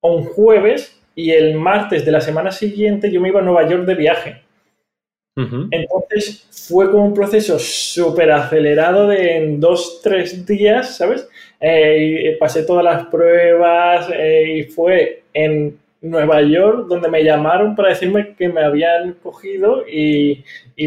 o 0.01 0.17
un 0.17 0.25
jueves 0.25 1.01
y 1.15 1.31
el 1.31 1.55
martes 1.55 2.05
de 2.05 2.11
la 2.11 2.21
semana 2.21 2.51
siguiente 2.51 3.11
yo 3.13 3.21
me 3.21 3.29
iba 3.29 3.41
a 3.41 3.45
Nueva 3.45 3.69
York 3.69 3.85
de 3.85 3.95
viaje. 3.95 4.43
Entonces 5.37 6.47
fue 6.69 6.91
como 6.91 7.07
un 7.07 7.15
proceso 7.15 7.59
súper 7.59 8.31
acelerado 8.33 9.09
de 9.09 9.37
en 9.37 9.61
dos, 9.61 10.01
tres 10.03 10.45
días, 10.45 10.97
¿sabes? 10.97 11.29
Eh, 11.61 12.37
pasé 12.39 12.65
todas 12.65 12.85
las 12.85 13.07
pruebas 13.07 14.09
eh, 14.13 14.55
y 14.57 14.63
fue 14.65 15.23
en 15.33 15.79
Nueva 16.03 16.41
York 16.43 16.87
donde 16.89 17.09
me 17.09 17.23
llamaron 17.23 17.77
para 17.77 17.91
decirme 17.91 18.35
que 18.35 18.49
me 18.49 18.63
habían 18.63 19.13
cogido 19.15 19.85
y, 19.87 20.43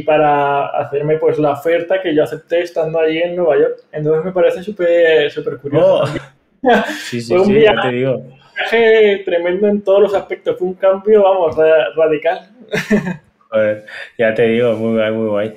para 0.05 0.65
hacerme 0.67 1.17
pues 1.17 1.37
la 1.37 1.51
oferta 1.51 2.01
que 2.01 2.15
yo 2.15 2.23
acepté 2.23 2.61
estando 2.61 2.99
allí 2.99 3.19
en 3.19 3.35
Nueva 3.35 3.57
York. 3.57 3.83
Entonces 3.91 4.25
me 4.25 4.31
parece 4.31 4.63
súper 4.63 5.31
súper 5.31 5.57
curioso. 5.57 6.03
Oh. 6.03 6.07
sí, 7.05 7.21
sí, 7.21 7.35
sí, 7.45 7.61
ya 7.61 7.81
te 7.81 7.89
digo. 7.89 8.15
Un 8.15 8.33
viaje 8.55 9.21
tremendo 9.25 9.67
en 9.67 9.81
todos 9.81 10.01
los 10.01 10.13
aspectos. 10.15 10.57
Fue 10.57 10.67
un 10.67 10.73
cambio, 10.73 11.23
vamos, 11.23 11.55
radical. 11.95 12.49
ya 14.17 14.33
te 14.33 14.47
digo, 14.47 14.73
muy 14.75 14.97
guay, 14.97 15.11
muy 15.11 15.27
guay. 15.27 15.53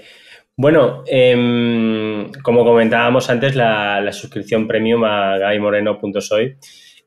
Bueno, 0.59 1.05
em, 1.07 2.33
como 2.43 2.65
comentábamos 2.65 3.29
antes, 3.29 3.55
la, 3.55 4.11
suscripción 4.13 4.67
premium 4.67 5.05
a 5.05 5.37
gaimoreno.soy 5.39 6.57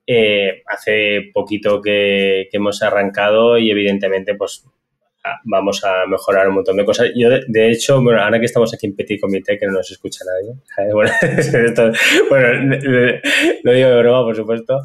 eh, 0.06 0.62
hace 0.68 1.32
poquito 1.34 1.82
que, 1.82 2.48
hemos 2.52 2.84
arrancado 2.84 3.58
y 3.58 3.72
evidentemente 3.72 4.36
pues 4.36 4.66
vamos 5.44 5.84
a 5.84 6.06
mejorar 6.08 6.48
un 6.48 6.56
montón 6.56 6.78
de 6.78 6.86
cosas. 6.86 7.12
Yo, 7.16 7.30
de, 7.30 7.72
hecho, 7.72 8.02
bueno, 8.02 8.22
ahora 8.22 8.40
que 8.40 8.46
estamos 8.46 8.74
aquí 8.74 8.88
en 8.88 8.96
Petit 8.96 9.20
Comité, 9.20 9.58
que 9.58 9.66
no 9.66 9.74
nos 9.74 9.92
escucha 9.92 10.24
nadie, 10.26 10.56
bueno, 12.30 12.80
lo 13.64 13.74
digo 13.74 13.90
de 13.90 14.00
broma, 14.00 14.24
por 14.24 14.36
supuesto, 14.36 14.82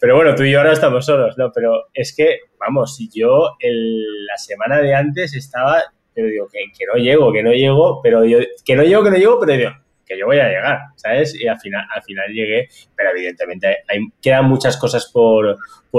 pero 0.00 0.16
bueno, 0.16 0.34
tú 0.34 0.42
y 0.44 0.52
yo 0.52 0.58
ahora 0.58 0.72
estamos 0.72 1.04
solos, 1.04 1.36
¿no? 1.38 1.52
Pero 1.52 1.88
es 1.92 2.14
que, 2.16 2.40
vamos, 2.58 2.98
yo 3.12 3.56
la 3.60 4.38
semana 4.38 4.78
de 4.80 4.94
antes 4.94 5.34
estaba 5.34 5.82
yo 6.16 6.26
digo 6.26 6.48
que, 6.48 6.86
no 6.86 6.94
llego, 6.94 7.32
que 7.32 7.42
no 7.42 7.52
llego, 7.52 8.00
pero 8.02 8.24
yo, 8.24 8.38
que 8.64 8.76
no 8.76 8.84
llego, 8.84 9.02
que 9.02 9.10
no 9.10 9.16
llego, 9.16 9.40
pero 9.40 9.58
digo, 9.58 9.70
que 10.04 10.18
yo 10.18 10.26
voy 10.26 10.38
a 10.38 10.48
llegar, 10.48 10.78
¿sabes? 10.96 11.34
Y 11.40 11.46
al 11.46 11.58
final, 11.58 11.86
al 11.94 12.02
final 12.02 12.26
llegué, 12.32 12.68
pero 12.96 13.10
evidentemente 13.10 13.66
hay, 13.88 14.00
quedan 14.20 14.46
muchas 14.46 14.76
cosas 14.76 15.10
por, 15.12 15.56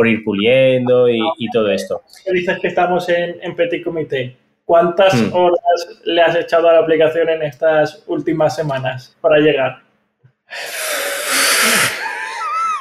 ir 0.08 0.24
puliendo 0.24 1.10
y, 1.10 1.22
todo 1.52 1.72
esto. 1.72 2.04
Dices 2.32 2.60
que 2.60 2.68
estamos 2.68 3.08
en, 3.10 3.38
en 3.42 3.56
Petit 3.56 3.84
Comité. 3.84 4.36
¿Cuántas 4.66 5.14
hmm. 5.14 5.34
horas 5.34 6.02
le 6.06 6.22
has 6.22 6.36
echado 6.36 6.68
a 6.68 6.74
la 6.74 6.80
aplicación 6.80 7.30
en 7.30 7.44
estas 7.44 8.04
últimas 8.08 8.56
semanas 8.56 9.16
para 9.22 9.38
llegar? 9.38 9.84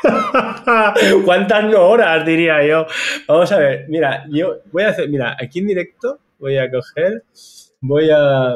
¿Cuántas 1.24 1.64
no 1.64 1.88
horas, 1.88 2.24
diría 2.24 2.64
yo? 2.66 2.86
Vamos 3.28 3.52
a 3.52 3.58
ver, 3.58 3.84
mira, 3.88 4.24
yo 4.30 4.60
voy 4.72 4.84
a 4.84 4.88
hacer, 4.90 5.08
mira, 5.08 5.36
aquí 5.40 5.58
en 5.60 5.66
directo 5.66 6.18
voy 6.38 6.56
a 6.58 6.70
coger, 6.70 7.22
voy 7.80 8.10
a, 8.10 8.54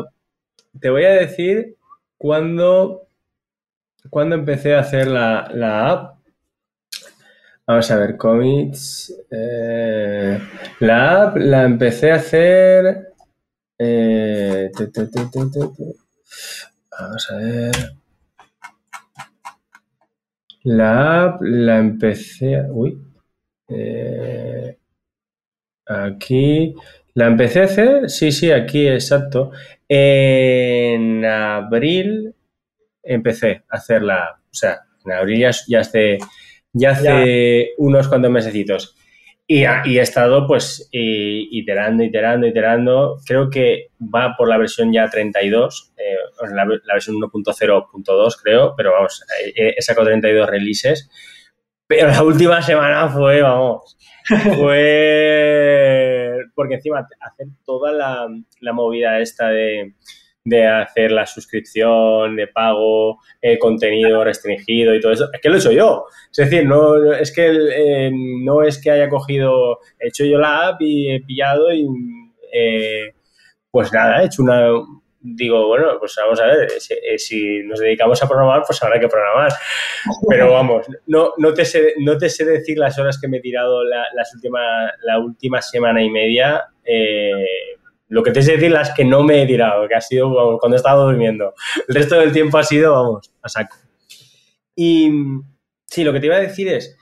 te 0.81 0.91
voy 0.91 1.05
a 1.05 1.11
decir 1.11 1.77
cuándo, 2.19 3.09
cuando 4.11 4.35
empecé 4.35 4.75
a 4.75 4.81
hacer 4.81 5.07
la, 5.07 5.91
app. 5.91 6.19
Vamos 7.67 7.91
a 7.91 7.97
ver, 7.97 8.17
commits. 8.17 9.15
Eh, 9.31 10.39
la 10.81 11.23
app 11.23 11.37
la 11.37 11.65
empecé 11.65 12.11
a 12.13 12.17
hacer. 12.17 13.13
Eh, 13.79 14.71
vamos 16.99 17.31
a 17.31 17.37
ver. 17.37 17.93
La 20.65 21.25
app 21.25 21.43
la 21.43 21.79
empecé. 21.79 22.57
A, 22.57 22.67
uy. 22.71 23.01
Eh, 23.69 24.79
aquí. 25.87 26.75
La 27.19 27.27
empecé 27.27 27.63
a 27.63 27.65
hacer, 27.65 28.11
sí, 28.11 28.31
sí, 28.31 28.53
aquí, 28.53 28.87
exacto. 28.87 29.51
En 29.89 31.25
abril 31.25 32.35
empecé 33.03 33.63
a 33.71 33.77
hacerla, 33.77 34.39
o 34.39 34.55
sea, 34.55 34.81
en 35.05 35.13
abril 35.13 35.41
ya, 35.67 35.81
hace, 35.81 36.19
ya 36.73 36.91
hace 36.91 37.71
unos 37.79 38.09
cuantos 38.09 38.31
mesecitos. 38.31 38.95
Y, 39.51 39.65
he 39.65 40.01
estado 40.01 40.47
pues 40.47 40.91
iterando, 40.93 42.05
iterando, 42.05 42.47
iterando. 42.47 43.19
Creo 43.25 43.49
que 43.49 43.87
va 43.99 44.35
por 44.37 44.47
la 44.47 44.59
versión 44.59 44.93
ya 44.93 45.09
32, 45.09 45.95
eh, 45.97 46.17
la, 46.53 46.67
la, 46.67 46.95
versión 46.95 47.17
1.0.2 47.17 48.37
creo, 48.43 48.75
pero 48.77 48.93
vamos, 48.93 49.25
he, 49.57 49.75
he, 49.75 49.81
sacado 49.81 50.09
32 50.09 50.51
releases. 50.51 51.09
Pero 51.87 52.09
la 52.09 52.23
última 52.23 52.61
semana 52.61 53.09
fue, 53.09 53.41
vamos, 53.41 53.97
fue 54.59 56.28
porque 56.59 56.75
encima 56.75 57.07
hacer 57.21 57.47
toda 57.65 57.93
la, 57.93 58.73
movida 58.73 59.21
esta 59.21 59.49
de, 59.49 59.95
hacer 60.67 61.13
la 61.13 61.25
suscripción 61.25 62.35
de 62.35 62.49
pago, 62.49 63.21
el 63.41 63.61
contenido 63.61 64.25
restringido 64.25 64.93
y 64.93 65.01
todo 65.01 65.13
eso, 65.13 65.29
es 65.33 65.41
que 65.41 65.51
lo 65.51 65.55
he 65.55 65.59
hecho 65.59 65.71
yo. 65.71 66.07
Es 66.33 66.51
decir, 66.51 66.67
no 66.67 67.13
es 67.13 67.33
que 67.33 67.47
eh, 67.47 68.11
no 68.13 68.65
es 68.65 68.83
que 68.83 68.91
haya 68.91 69.09
cogido, 69.09 69.79
he 70.01 70.09
hecho 70.09 70.25
yo 70.25 70.41
la 70.41 70.67
app 70.67 70.83
y 70.83 71.13
he 71.13 71.21
pillado 71.21 71.73
y 71.73 71.87
eh, 72.53 73.15
pues 73.71 73.93
nada, 73.93 74.21
he 74.21 74.27
hecho 74.27 74.43
una, 74.43 74.69
digo, 75.37 75.67
bueno, 75.67 75.99
pues 75.99 76.15
vamos 76.17 76.41
a 76.41 76.47
ver, 76.47 76.69
eh, 76.73 77.19
si, 77.19 77.63
nos 77.65 77.81
dedicamos 77.81 78.23
a 78.23 78.29
programar, 78.29 78.63
pues 78.67 78.83
habrá 78.83 78.99
que 78.99 79.09
programar. 79.09 79.53
Pero 80.29 80.53
vamos, 80.53 80.87
no, 81.07 81.33
no, 81.37 81.55
te, 81.55 81.65
sé, 81.65 81.95
no 81.99 82.17
te 82.17 82.29
sé 82.29 82.45
decir 82.45 82.79
las 82.79 82.99
horas 82.99 83.19
que 83.21 83.29
me 83.29 83.39
he 83.39 83.41
tirado 83.41 83.85
la, 83.85 84.07
las 84.15 84.35
última, 84.35 84.93
la 85.03 85.19
última 85.19 85.63
semana 85.63 86.03
y 86.03 86.11
media. 86.11 86.65
Eh, 86.85 87.77
lo 88.09 88.23
que 88.23 88.31
te 88.31 88.43
sé 88.43 88.53
decir 88.53 88.71
las 88.71 88.93
que 88.95 89.05
no 89.05 89.23
me 89.23 89.43
he 89.43 89.47
tirado, 89.47 89.87
que 89.87 89.95
ha 89.95 90.01
sido 90.01 90.59
cuando 90.59 90.77
he 90.77 90.79
estado 90.79 91.05
durmiendo. 91.05 91.55
El 91.87 91.95
resto 91.95 92.19
del 92.19 92.33
tiempo 92.33 92.59
ha 92.59 92.65
sido, 92.65 92.93
vamos, 92.93 93.31
a 93.43 93.49
saco. 93.49 93.77
Y 94.75 95.11
sí, 95.87 96.05
lo 96.05 96.13
que 96.13 96.21
te 96.21 96.27
iba 96.27 96.37
a 96.37 96.41
decir 96.41 96.69
es 96.69 96.98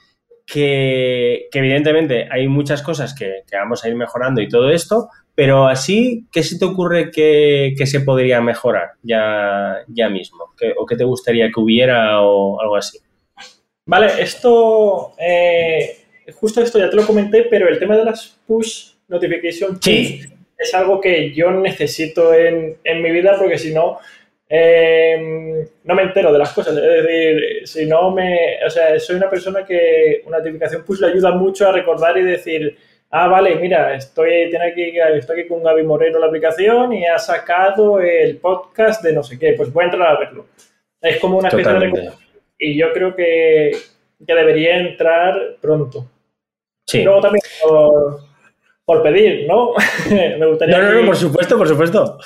que, 0.46 1.48
evidentemente 1.52 2.28
hay 2.30 2.48
muchas 2.48 2.82
cosas 2.82 3.14
que, 3.14 3.42
que 3.50 3.56
vamos 3.56 3.84
a 3.84 3.88
ir 3.88 3.96
mejorando 3.96 4.40
y 4.40 4.48
todo 4.48 4.70
esto, 4.70 5.08
pero 5.36 5.68
así, 5.68 6.26
¿qué 6.32 6.42
se 6.42 6.58
te 6.58 6.64
ocurre 6.64 7.10
que, 7.10 7.74
se 7.84 8.00
podría 8.00 8.40
mejorar 8.40 8.92
ya, 9.02 9.82
ya 9.88 10.08
mismo? 10.08 10.44
¿O 10.78 10.86
qué 10.86 10.96
te 10.96 11.04
gustaría 11.04 11.50
que 11.54 11.60
hubiera 11.60 12.22
o 12.22 12.58
algo 12.58 12.76
así? 12.76 12.98
Vale, 13.84 14.06
esto, 14.18 15.12
eh, 15.18 15.98
justo 16.32 16.62
esto 16.62 16.78
ya 16.78 16.88
te 16.88 16.96
lo 16.96 17.06
comenté, 17.06 17.44
pero 17.50 17.68
el 17.68 17.78
tema 17.78 17.96
de 17.96 18.04
las 18.06 18.40
push 18.46 18.92
notification 19.08 19.78
es 19.84 20.74
algo 20.74 21.02
que 21.02 21.34
yo 21.34 21.50
necesito 21.50 22.32
en, 22.32 22.78
en 22.82 23.02
mi 23.02 23.10
vida 23.10 23.36
porque 23.38 23.58
si 23.58 23.74
no, 23.74 23.98
eh, 24.48 25.68
no 25.84 25.94
me 25.94 26.02
entero 26.02 26.32
de 26.32 26.38
las 26.38 26.52
cosas. 26.52 26.76
Es 26.76 27.04
decir, 27.04 27.66
si 27.66 27.86
no 27.86 28.10
me. 28.10 28.64
O 28.64 28.70
sea, 28.70 28.98
soy 29.00 29.16
una 29.16 29.28
persona 29.28 29.64
que 29.64 30.22
una 30.26 30.38
notificación 30.38 30.84
push 30.84 31.00
le 31.00 31.08
ayuda 31.08 31.32
mucho 31.32 31.68
a 31.68 31.72
recordar 31.72 32.16
y 32.18 32.22
decir. 32.22 32.76
Ah, 33.08 33.28
vale, 33.28 33.54
mira, 33.54 33.94
estoy, 33.94 34.50
tiene 34.50 34.66
aquí, 34.66 34.92
estoy 35.14 35.40
aquí 35.40 35.48
con 35.48 35.62
Gaby 35.62 35.84
Moreno 35.84 36.18
la 36.18 36.26
aplicación 36.26 36.92
y 36.92 37.06
ha 37.06 37.18
sacado 37.18 38.00
el 38.00 38.36
podcast 38.38 39.02
de 39.02 39.12
no 39.12 39.22
sé 39.22 39.38
qué. 39.38 39.52
Pues 39.52 39.72
voy 39.72 39.84
a 39.84 39.86
entrar 39.86 40.08
a 40.08 40.18
verlo. 40.18 40.46
Es 41.00 41.18
como 41.20 41.38
una 41.38 41.48
especie 41.48 41.72
de. 41.72 42.10
Y 42.58 42.76
yo 42.76 42.92
creo 42.92 43.14
que, 43.14 43.72
que 44.26 44.34
debería 44.34 44.78
entrar 44.78 45.56
pronto. 45.60 46.10
Sí. 46.86 47.02
Luego 47.02 47.20
también 47.20 47.42
por, 48.84 49.02
pedir, 49.02 49.46
¿no? 49.46 49.72
me 50.10 50.46
gustaría. 50.46 50.78
No, 50.78 50.84
no, 50.84 51.00
no, 51.00 51.06
por 51.06 51.16
supuesto, 51.16 51.58
por 51.58 51.68
supuesto. 51.68 52.18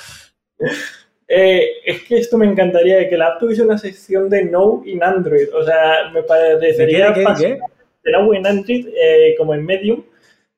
Eh, 1.33 1.79
es 1.85 2.03
que 2.03 2.17
esto 2.17 2.37
me 2.37 2.45
encantaría 2.45 3.07
que 3.07 3.15
la 3.15 3.27
app 3.27 3.39
tuviese 3.39 3.61
una 3.61 3.77
sección 3.77 4.29
de 4.29 4.43
No 4.43 4.81
in 4.83 5.01
Android. 5.01 5.47
O 5.53 5.63
sea, 5.63 6.09
me 6.13 6.23
parecería 6.23 7.11
¿De 7.11 8.11
No 8.11 8.33
in 8.33 8.45
Android 8.45 8.89
eh, 8.93 9.33
como 9.37 9.53
en 9.53 9.65
Medium, 9.65 10.03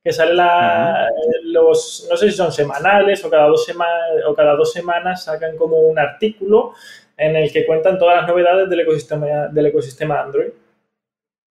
que 0.03 0.11
sale 0.11 0.33
la, 0.33 1.07
los, 1.43 2.07
no 2.09 2.17
sé 2.17 2.31
si 2.31 2.35
son 2.35 2.51
semanales 2.51 3.23
o 3.23 3.29
cada 3.29 3.45
dos 3.45 3.63
semanas 3.63 4.25
o 4.25 4.33
cada 4.33 4.55
dos 4.55 4.73
semanas 4.73 5.23
sacan 5.23 5.55
como 5.57 5.77
un 5.77 5.99
artículo 5.99 6.73
en 7.17 7.35
el 7.35 7.53
que 7.53 7.67
cuentan 7.67 7.99
todas 7.99 8.17
las 8.17 8.27
novedades 8.27 8.67
del 8.67 8.79
ecosistema 8.79 9.49
del 9.49 9.67
ecosistema 9.67 10.21
Android. 10.21 10.49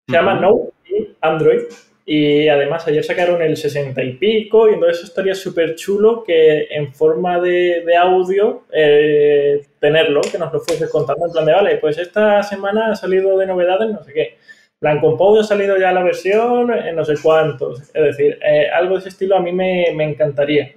Se 0.09 0.17
llama 0.17 0.35
No 0.35 0.73
in 0.87 1.17
Android 1.21 1.61
y 2.05 2.49
además 2.49 2.87
ayer 2.89 3.05
sacaron 3.05 3.41
el 3.43 3.57
60 3.57 4.03
y 4.03 4.13
pico 4.15 4.69
y 4.69 4.75
entonces 4.75 5.05
estaría 5.05 5.35
súper 5.35 5.77
chulo 5.77 6.25
que 6.25 6.67
en 6.71 6.93
forma 6.93 7.41
de, 7.41 7.85
audio 7.97 8.65
eh, 8.73 9.65
tenerlo, 9.79 10.21
que 10.21 10.39
nos 10.39 10.53
lo 10.53 10.61
fuese 10.61 10.89
contando 10.89 11.27
en 11.27 11.33
plan 11.33 11.47
de, 11.47 11.53
vale, 11.53 11.77
pues 11.77 11.99
esta 11.99 12.43
semana 12.43 12.91
ha 12.91 12.97
salido 12.97 13.39
de 13.39 13.47
novedades, 13.47 13.91
no 13.91 14.03
sé 14.03 14.13
qué. 14.13 14.39
Plan 14.81 15.01
Compose 15.01 15.43
ha 15.43 15.45
salido 15.45 15.79
ya 15.79 15.93
la 15.93 16.03
versión 16.03 16.73
en 16.73 16.97
no 16.97 17.05
sé 17.05 17.15
cuántos. 17.23 17.83
Es 17.95 18.03
decir, 18.03 18.37
eh, 18.43 18.69
algo 18.69 18.95
de 18.95 19.01
ese 19.01 19.11
estilo 19.11 19.37
a 19.37 19.41
mí 19.41 19.53
me, 19.53 19.91
encantaría. 19.91 20.73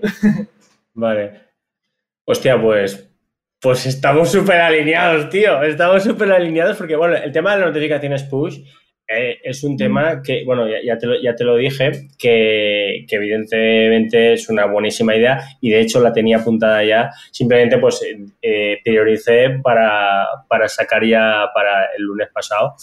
Vale. 0.94 1.32
Hostia, 2.26 2.62
pues 2.62 3.10
pues 3.60 3.88
estamos 3.88 4.32
súper 4.32 4.62
alineados, 4.62 5.28
tío. 5.32 5.64
Estamos 5.64 6.04
súper 6.04 6.32
alineados 6.32 6.78
porque, 6.78 6.96
bueno, 6.96 7.16
el 7.16 7.32
tema 7.32 7.56
de 7.56 7.62
las 7.62 7.70
notificaciones 7.70 8.22
push 8.22 8.60
eh, 9.08 9.40
es 9.44 9.64
un 9.64 9.78
tema 9.78 10.22
que, 10.24 10.44
bueno, 10.46 10.66
ya, 10.68 10.98
te, 10.98 11.06
lo, 11.06 11.22
ya 11.22 11.36
te, 11.36 11.44
lo, 11.44 11.56
dije, 11.58 12.08
que, 12.18 13.06
evidentemente 13.08 14.34
es 14.34 14.50
una 14.50 14.66
buenísima 14.66 15.16
idea 15.16 15.44
y 15.62 15.70
de 15.70 15.82
hecho 15.82 16.02
la 16.02 16.12
tenía 16.12 16.38
apuntada 16.38 16.84
ya, 16.84 17.12
simplemente 17.32 17.78
pues 17.78 18.02
eh, 18.42 18.78
prioricé 18.84 19.60
para, 19.62 20.26
para 20.50 20.68
sacar 20.68 21.06
ya 21.06 21.46
para 21.54 21.86
el 21.96 22.04
lunes 22.04 22.30
pasado, 22.34 22.74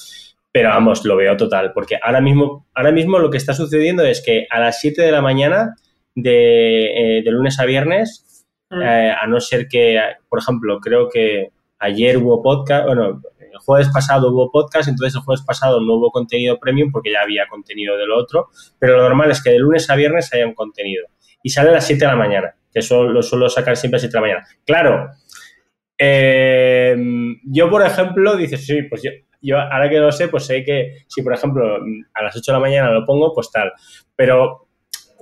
pero 0.52 0.68
vamos, 0.68 1.04
lo 1.04 1.16
veo 1.16 1.36
total, 1.36 1.72
porque 1.72 1.98
ahora 2.00 2.20
mismo, 2.20 2.66
ahora 2.72 2.92
mismo 2.92 3.18
lo 3.18 3.30
que 3.30 3.38
está 3.38 3.52
sucediendo 3.52 4.04
es 4.04 4.22
que 4.24 4.46
a 4.48 4.60
las 4.60 4.80
7 4.80 5.02
de 5.02 5.10
la 5.10 5.22
mañana 5.22 5.74
de, 6.14 7.18
eh, 7.18 7.22
de 7.24 7.30
lunes 7.32 7.58
a 7.58 7.64
viernes, 7.64 8.46
mm. 8.70 8.80
a 8.80 9.26
no 9.26 9.40
ser 9.40 9.66
que, 9.66 10.00
por 10.28 10.38
ejemplo, 10.38 10.78
creo 10.78 11.08
que 11.08 11.50
ayer 11.82 12.16
hubo 12.16 12.42
podcast, 12.42 12.86
bueno, 12.86 13.20
el 13.52 13.58
jueves 13.58 13.88
pasado 13.92 14.30
hubo 14.30 14.50
podcast, 14.50 14.88
entonces 14.88 15.14
el 15.14 15.22
jueves 15.22 15.44
pasado 15.44 15.80
no 15.80 15.94
hubo 15.94 16.10
contenido 16.10 16.58
premium 16.58 16.90
porque 16.90 17.12
ya 17.12 17.20
había 17.22 17.46
contenido 17.48 17.96
de 17.96 18.06
lo 18.06 18.18
otro, 18.18 18.50
pero 18.78 18.96
lo 18.96 19.02
normal 19.02 19.30
es 19.30 19.42
que 19.42 19.50
de 19.50 19.58
lunes 19.58 19.88
a 19.90 19.96
viernes 19.96 20.32
haya 20.32 20.46
un 20.46 20.54
contenido. 20.54 21.06
Y 21.42 21.50
sale 21.50 21.70
a 21.70 21.72
las 21.72 21.86
7 21.86 22.04
de 22.04 22.10
la 22.10 22.16
mañana, 22.16 22.54
que 22.72 22.80
eso 22.80 23.04
lo 23.04 23.22
suelo 23.22 23.48
sacar 23.48 23.76
siempre 23.76 23.96
a 23.96 23.98
las 23.98 24.02
7 24.02 24.12
de 24.12 24.20
la 24.20 24.26
mañana. 24.26 24.46
Claro, 24.64 25.10
eh, 25.98 26.96
yo, 27.44 27.70
por 27.70 27.84
ejemplo, 27.84 28.36
dices, 28.36 28.64
sí, 28.64 28.82
pues 28.82 29.02
yo, 29.02 29.10
yo 29.40 29.58
ahora 29.58 29.90
que 29.90 29.98
lo 29.98 30.12
sé, 30.12 30.28
pues 30.28 30.46
sé 30.46 30.64
que 30.64 31.04
si, 31.08 31.22
por 31.22 31.34
ejemplo, 31.34 31.78
a 32.14 32.22
las 32.22 32.36
8 32.36 32.52
de 32.52 32.56
la 32.56 32.60
mañana 32.60 32.90
lo 32.90 33.04
pongo, 33.04 33.34
pues 33.34 33.50
tal. 33.50 33.72
Pero 34.16 34.68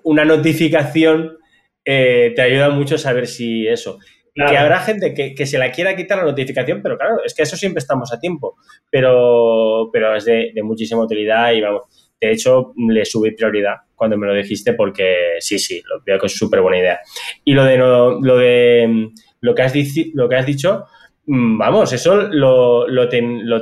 una 0.04 0.24
notificación 0.24 1.38
eh, 1.84 2.32
te 2.36 2.42
ayuda 2.42 2.70
mucho 2.70 2.94
a 2.96 2.98
saber 2.98 3.26
si 3.26 3.66
eso. 3.66 3.98
Que 4.34 4.56
habrá 4.56 4.80
gente 4.80 5.12
que, 5.14 5.46
se 5.46 5.58
la 5.58 5.70
quiera 5.72 5.96
quitar 5.96 6.18
la 6.18 6.24
notificación, 6.24 6.80
pero 6.82 6.96
claro, 6.96 7.24
es 7.24 7.34
que 7.34 7.42
eso 7.42 7.56
siempre 7.56 7.80
estamos 7.80 8.12
a 8.12 8.20
tiempo. 8.20 8.56
Pero, 8.90 9.90
pero 9.92 10.14
es 10.14 10.24
de, 10.24 10.52
muchísima 10.62 11.02
utilidad 11.02 11.52
y 11.52 11.60
vamos. 11.60 11.82
De 12.20 12.32
hecho, 12.32 12.74
le 12.76 13.04
subí 13.04 13.30
prioridad 13.32 13.76
cuando 13.94 14.18
me 14.18 14.26
lo 14.26 14.34
dijiste 14.34 14.74
porque 14.74 15.36
sí, 15.40 15.58
sí, 15.58 15.82
lo 15.88 16.02
veo 16.04 16.18
que 16.18 16.26
es 16.26 16.36
súper 16.36 16.60
buena 16.60 16.78
idea. 16.78 17.00
Y 17.44 17.54
lo 17.54 17.64
de, 17.64 17.78
lo, 17.78 18.20
de 18.36 19.10
lo 19.40 19.54
que 19.54 19.62
has, 19.62 19.74
lo 20.12 20.28
que 20.28 20.36
has 20.36 20.44
dicho, 20.44 20.84
mm, 21.26 21.58
vamos, 21.58 21.92
eso 21.94 22.16
lo, 22.16 22.86
lo, 22.86 23.08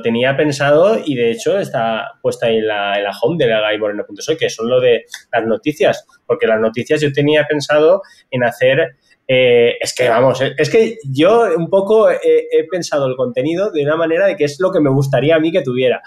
tenía 0.02 0.36
pensado 0.36 1.00
y 1.04 1.14
de 1.14 1.30
hecho 1.30 1.56
está 1.58 2.14
puesta 2.20 2.46
ahí 2.46 2.56
en 2.56 2.66
la, 2.66 2.98
en 2.98 3.04
la 3.04 3.12
home 3.22 3.36
de 3.38 3.48
la 3.48 3.78
Moreno.soy, 3.78 4.36
que 4.36 4.50
son 4.50 4.68
lo 4.68 4.80
de 4.80 5.04
las 5.32 5.46
noticias, 5.46 6.04
porque 6.26 6.48
las 6.48 6.60
noticias 6.60 7.00
yo 7.00 7.12
tenía 7.12 7.44
pensado 7.44 8.02
en 8.30 8.42
hacer 8.42 8.96
eh, 9.30 9.76
es 9.78 9.94
que, 9.94 10.08
vamos, 10.08 10.40
eh, 10.40 10.54
es 10.56 10.70
que 10.70 10.96
yo 11.04 11.48
un 11.54 11.68
poco 11.68 12.10
he, 12.10 12.64
pensado 12.70 13.06
el 13.06 13.14
contenido 13.14 13.70
de 13.70 13.82
una 13.84 13.94
manera 13.94 14.26
de 14.26 14.36
que 14.36 14.44
es 14.44 14.58
lo 14.58 14.72
que 14.72 14.80
me 14.80 14.88
gustaría 14.88 15.36
a 15.36 15.38
mí 15.38 15.52
que 15.52 15.60
tuviera. 15.60 16.00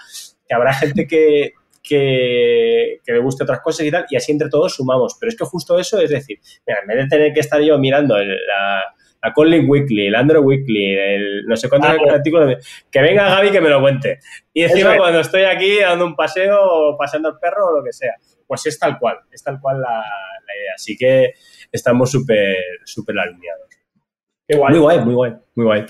Que 0.46 0.54
habrá 0.54 0.74
gente 0.74 1.06
que, 1.06 1.52
que, 1.80 2.98
le 3.06 3.18
guste 3.20 3.44
otras 3.44 3.60
cosas 3.60 3.86
y 3.86 3.92
tal, 3.92 4.06
y 4.10 4.16
así 4.16 4.32
entre 4.32 4.48
todos 4.48 4.74
sumamos. 4.74 5.16
Pero 5.20 5.30
es 5.30 5.36
que 5.36 5.44
justo 5.44 5.78
eso 5.78 6.00
es 6.00 6.10
decir, 6.10 6.40
mira, 6.66 6.80
en 6.80 6.86
vez 6.88 6.96
de 6.98 7.08
tener 7.08 7.32
que 7.32 7.40
estar 7.40 7.60
yo 7.60 7.78
mirando 7.78 8.18
la, 8.18 8.92
la 9.22 9.32
Conley 9.32 9.60
Weekly, 9.60 10.08
el 10.08 10.16
Android 10.16 10.44
Weekly, 10.44 10.94
el 10.94 11.46
no 11.46 11.56
sé 11.56 11.68
cuántos 11.68 11.90
ah, 11.90 12.14
artículos, 12.14 12.56
que 12.90 13.00
venga 13.00 13.28
Gaby 13.36 13.52
que 13.52 13.60
me 13.60 13.68
lo 13.68 13.80
cuente. 13.80 14.18
Y 14.52 14.64
encima 14.64 14.96
cuando 14.96 15.20
estoy 15.20 15.44
aquí 15.44 15.78
dando 15.78 16.06
un 16.06 16.16
paseo 16.16 16.58
o 16.60 16.96
paseando 16.98 17.28
al 17.28 17.38
perro 17.38 17.68
o 17.68 17.78
lo 17.78 17.84
que 17.84 17.92
sea, 17.92 18.16
pues 18.46 18.66
es 18.66 18.76
tal 18.80 18.98
cual, 18.98 19.20
es 19.30 19.44
tal 19.44 19.60
cual 19.60 19.80
la, 19.80 19.88
la 19.88 20.56
idea. 20.60 20.72
Así 20.74 20.96
que 20.96 21.34
estamos 21.72 22.10
súper 22.10 22.56
súper 22.84 23.18
alineados. 23.18 23.68
Qué 24.46 24.56
guay. 24.56 24.72
Muy 24.72 24.80
guay, 24.80 25.00
muy 25.00 25.14
guay, 25.14 25.32
muy 25.54 25.66
guay. 25.66 25.84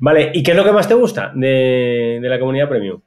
Vale, 0.00 0.30
¿y 0.34 0.42
qué 0.42 0.50
es 0.50 0.56
lo 0.56 0.64
que 0.64 0.72
más 0.72 0.88
te 0.88 0.94
gusta 0.94 1.32
de, 1.34 2.18
la 2.22 2.38
comunidad 2.38 2.68
premium? 2.68 3.00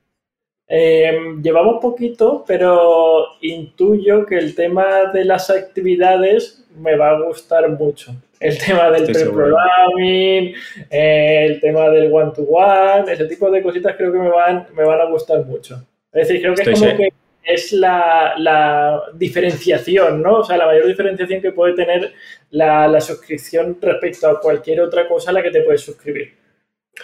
Em, 0.67 1.41
llevamos 1.41 1.81
poquito, 1.81 2.43
pero 2.47 3.25
intuyo 3.41 4.25
que 4.25 4.38
el 4.38 4.55
tema 4.55 5.12
de 5.12 5.25
las 5.25 5.49
actividades 5.49 6.65
me 6.77 6.95
va 6.95 7.12
a 7.12 7.21
gustar 7.21 7.69
mucho. 7.69 8.15
El 8.39 8.57
tema 8.57 8.89
del 8.89 9.05
pre-programming, 9.05 10.53
el 10.89 11.59
tema 11.62 11.89
del 11.89 12.12
one-to-one, 12.12 13.12
ese 13.12 13.25
tipo 13.25 13.49
de 13.49 13.62
cositas 13.62 13.95
creo 13.95 14.12
que 14.12 14.19
me 14.19 14.29
van, 14.29 14.67
me 14.75 14.83
van 14.83 15.01
a 15.01 15.05
gustar 15.05 15.45
mucho. 15.45 15.81
Es 16.12 16.27
decir, 16.27 16.41
creo 16.41 16.55
que 16.55 16.71
es 16.71 16.79
como 16.79 16.97
que 16.97 17.13
es 17.43 17.73
la, 17.73 19.03
diferenciación, 19.13 20.21
¿no? 20.21 20.39
O 20.39 20.43
sea, 20.43 20.58
la 20.58 20.67
mayor 20.67 20.88
diferenciación 20.88 21.41
que 21.41 21.51
puede 21.51 21.73
tener 21.73 22.13
la, 22.51 22.99
suscripción 23.01 23.77
respecto 23.82 24.27
a 24.27 24.39
cualquier 24.39 24.82
otra 24.82 25.08
cosa 25.08 25.32
a 25.32 25.34
la 25.34 25.43
que 25.43 25.51
te 25.51 25.62
puedes 25.62 25.82
suscribir. 25.82 26.34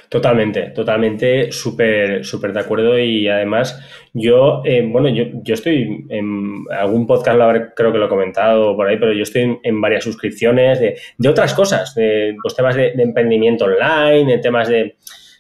Totalmente, 0.07 0.69
totalmente 0.69 1.51
súper 1.51 2.23
súper 2.23 2.53
de 2.53 2.59
acuerdo 2.59 2.99
y 2.99 3.27
además 3.27 3.83
yo, 4.13 4.61
eh, 4.63 4.85
bueno, 4.87 5.09
yo, 5.09 5.23
yo, 5.41 5.55
estoy 5.55 6.05
en 6.09 6.63
algún 6.69 7.07
podcast, 7.07 7.39
lo 7.39 7.73
creo 7.75 7.91
que 7.91 7.97
lo 7.97 8.05
he 8.05 8.09
comentado 8.09 8.75
por 8.75 8.87
ahí, 8.87 8.97
pero 8.99 9.13
yo 9.13 9.23
estoy 9.23 9.57
en, 9.63 9.81
varias 9.81 10.03
suscripciones 10.03 10.79
de, 10.79 11.27
otras 11.27 11.55
cosas, 11.55 11.95
de 11.95 12.35
los 12.43 12.55
temas 12.55 12.75
de, 12.75 12.91
emprendimiento 12.99 13.65
online, 13.65 14.31
de 14.31 14.37
temas 14.37 14.67
de 14.67 14.95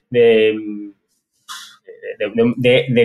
de, 0.09 0.55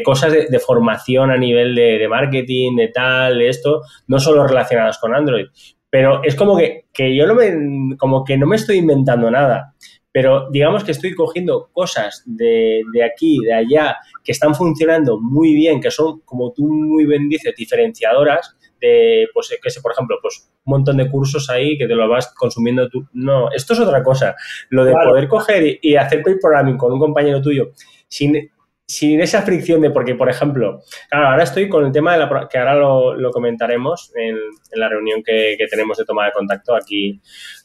cosas 0.03 0.33
de, 0.33 0.59
formación 0.59 1.31
a 1.31 1.37
nivel 1.37 1.75
de, 1.75 2.07
marketing, 2.09 2.77
de 2.77 2.89
tal, 2.89 3.39
de 3.39 3.49
esto, 3.49 3.83
no 4.09 4.19
solo 4.19 4.47
relacionadas 4.47 4.99
con 4.99 5.15
Android. 5.15 5.47
Pero 5.91 6.25
es 6.25 6.35
como 6.35 6.57
que, 6.57 6.87
yo 7.17 7.27
no 7.27 7.35
me, 7.35 7.97
como 7.97 8.25
que 8.25 8.37
no 8.37 8.47
me 8.47 8.57
estoy 8.57 8.79
inventando 8.79 9.31
nada. 9.31 9.75
Pero 10.11 10.49
digamos 10.51 10.85
que 10.85 10.93
estoy 10.93 11.15
cogiendo 11.15 11.71
cosas 11.73 12.23
de, 12.25 12.83
aquí, 13.05 13.39
de 13.45 13.53
allá, 13.53 13.97
que 14.23 14.33
están 14.33 14.55
funcionando 14.55 15.21
muy 15.21 15.55
bien, 15.55 15.81
que 15.81 15.91
son, 15.91 16.21
como 16.21 16.53
tú 16.53 16.69
muy 16.69 17.05
bien 17.05 17.29
dices, 17.29 17.55
diferenciadoras, 17.57 18.57
de, 18.81 19.27
pues, 19.35 19.57
que 19.61 19.71
sé, 19.71 19.81
por 19.81 19.93
ejemplo, 19.93 20.19
pues 20.21 20.51
un 20.65 20.71
montón 20.73 20.99
de 20.99 21.11
cursos 21.11 21.51
ahí 21.51 21.77
que 21.79 21.87
te 21.87 21.95
lo 21.95 22.09
vas 22.09 22.33
consumiendo 22.35 22.89
tú. 22.89 23.07
No, 23.13 23.51
esto 23.51 23.73
es 23.73 23.81
otra 23.81 24.03
cosa. 24.03 24.37
Lo 24.71 24.85
de 24.85 24.93
poder 24.93 25.27
coger 25.29 25.79
y, 25.81 25.97
hacer 25.97 26.23
pre 26.23 26.37
programming 26.37 26.77
con 26.77 26.93
un 26.93 26.99
compañero 26.99 27.41
tuyo 27.41 27.73
sin 28.09 28.51
sin 28.87 29.21
esa 29.21 29.43
fricción 29.43 29.81
de, 29.81 29.91
porque, 29.91 30.15
por 30.15 30.29
ejemplo, 30.29 30.83
claro, 31.09 31.29
ahora 31.29 31.45
estoy 31.45 31.69
con 31.69 31.87
el 31.87 31.93
tema 31.93 32.13
de 32.13 32.19
la, 32.19 32.49
que 32.51 32.59
ahora 32.59 32.75
lo, 32.75 33.31
comentaremos 33.31 34.13
en, 34.15 34.37
la 34.75 34.89
reunión 34.89 35.23
que, 35.23 35.57
tenemos 35.71 35.99
de 35.99 36.05
toma 36.05 36.27
de 36.27 36.33
contacto 36.33 36.75
aquí, 36.75 37.21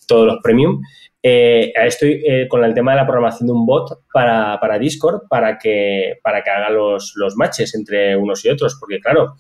todos 0.08 0.28
los 0.28 0.38
premium. 0.42 0.82
Eh, 1.22 1.74
estoy 1.76 2.24
eh, 2.26 2.48
con 2.48 2.64
el 2.64 2.74
tema 2.74 2.92
de 2.92 2.98
la 2.98 3.06
programación 3.06 3.48
de 3.48 3.54
un 3.54 3.66
bot 3.66 4.06
para, 4.14 4.80
Discord 4.80 5.28
para 5.28 5.58
que, 5.58 6.20
para 6.24 6.42
que 6.42 6.50
haga 6.50 6.70
los, 6.70 7.14
los 7.16 7.36
matches 7.36 7.76
entre 7.76 8.16
unos 8.16 8.46
y 8.46 8.50
otros, 8.50 8.78
porque 8.80 9.02
claro, 9.02 9.36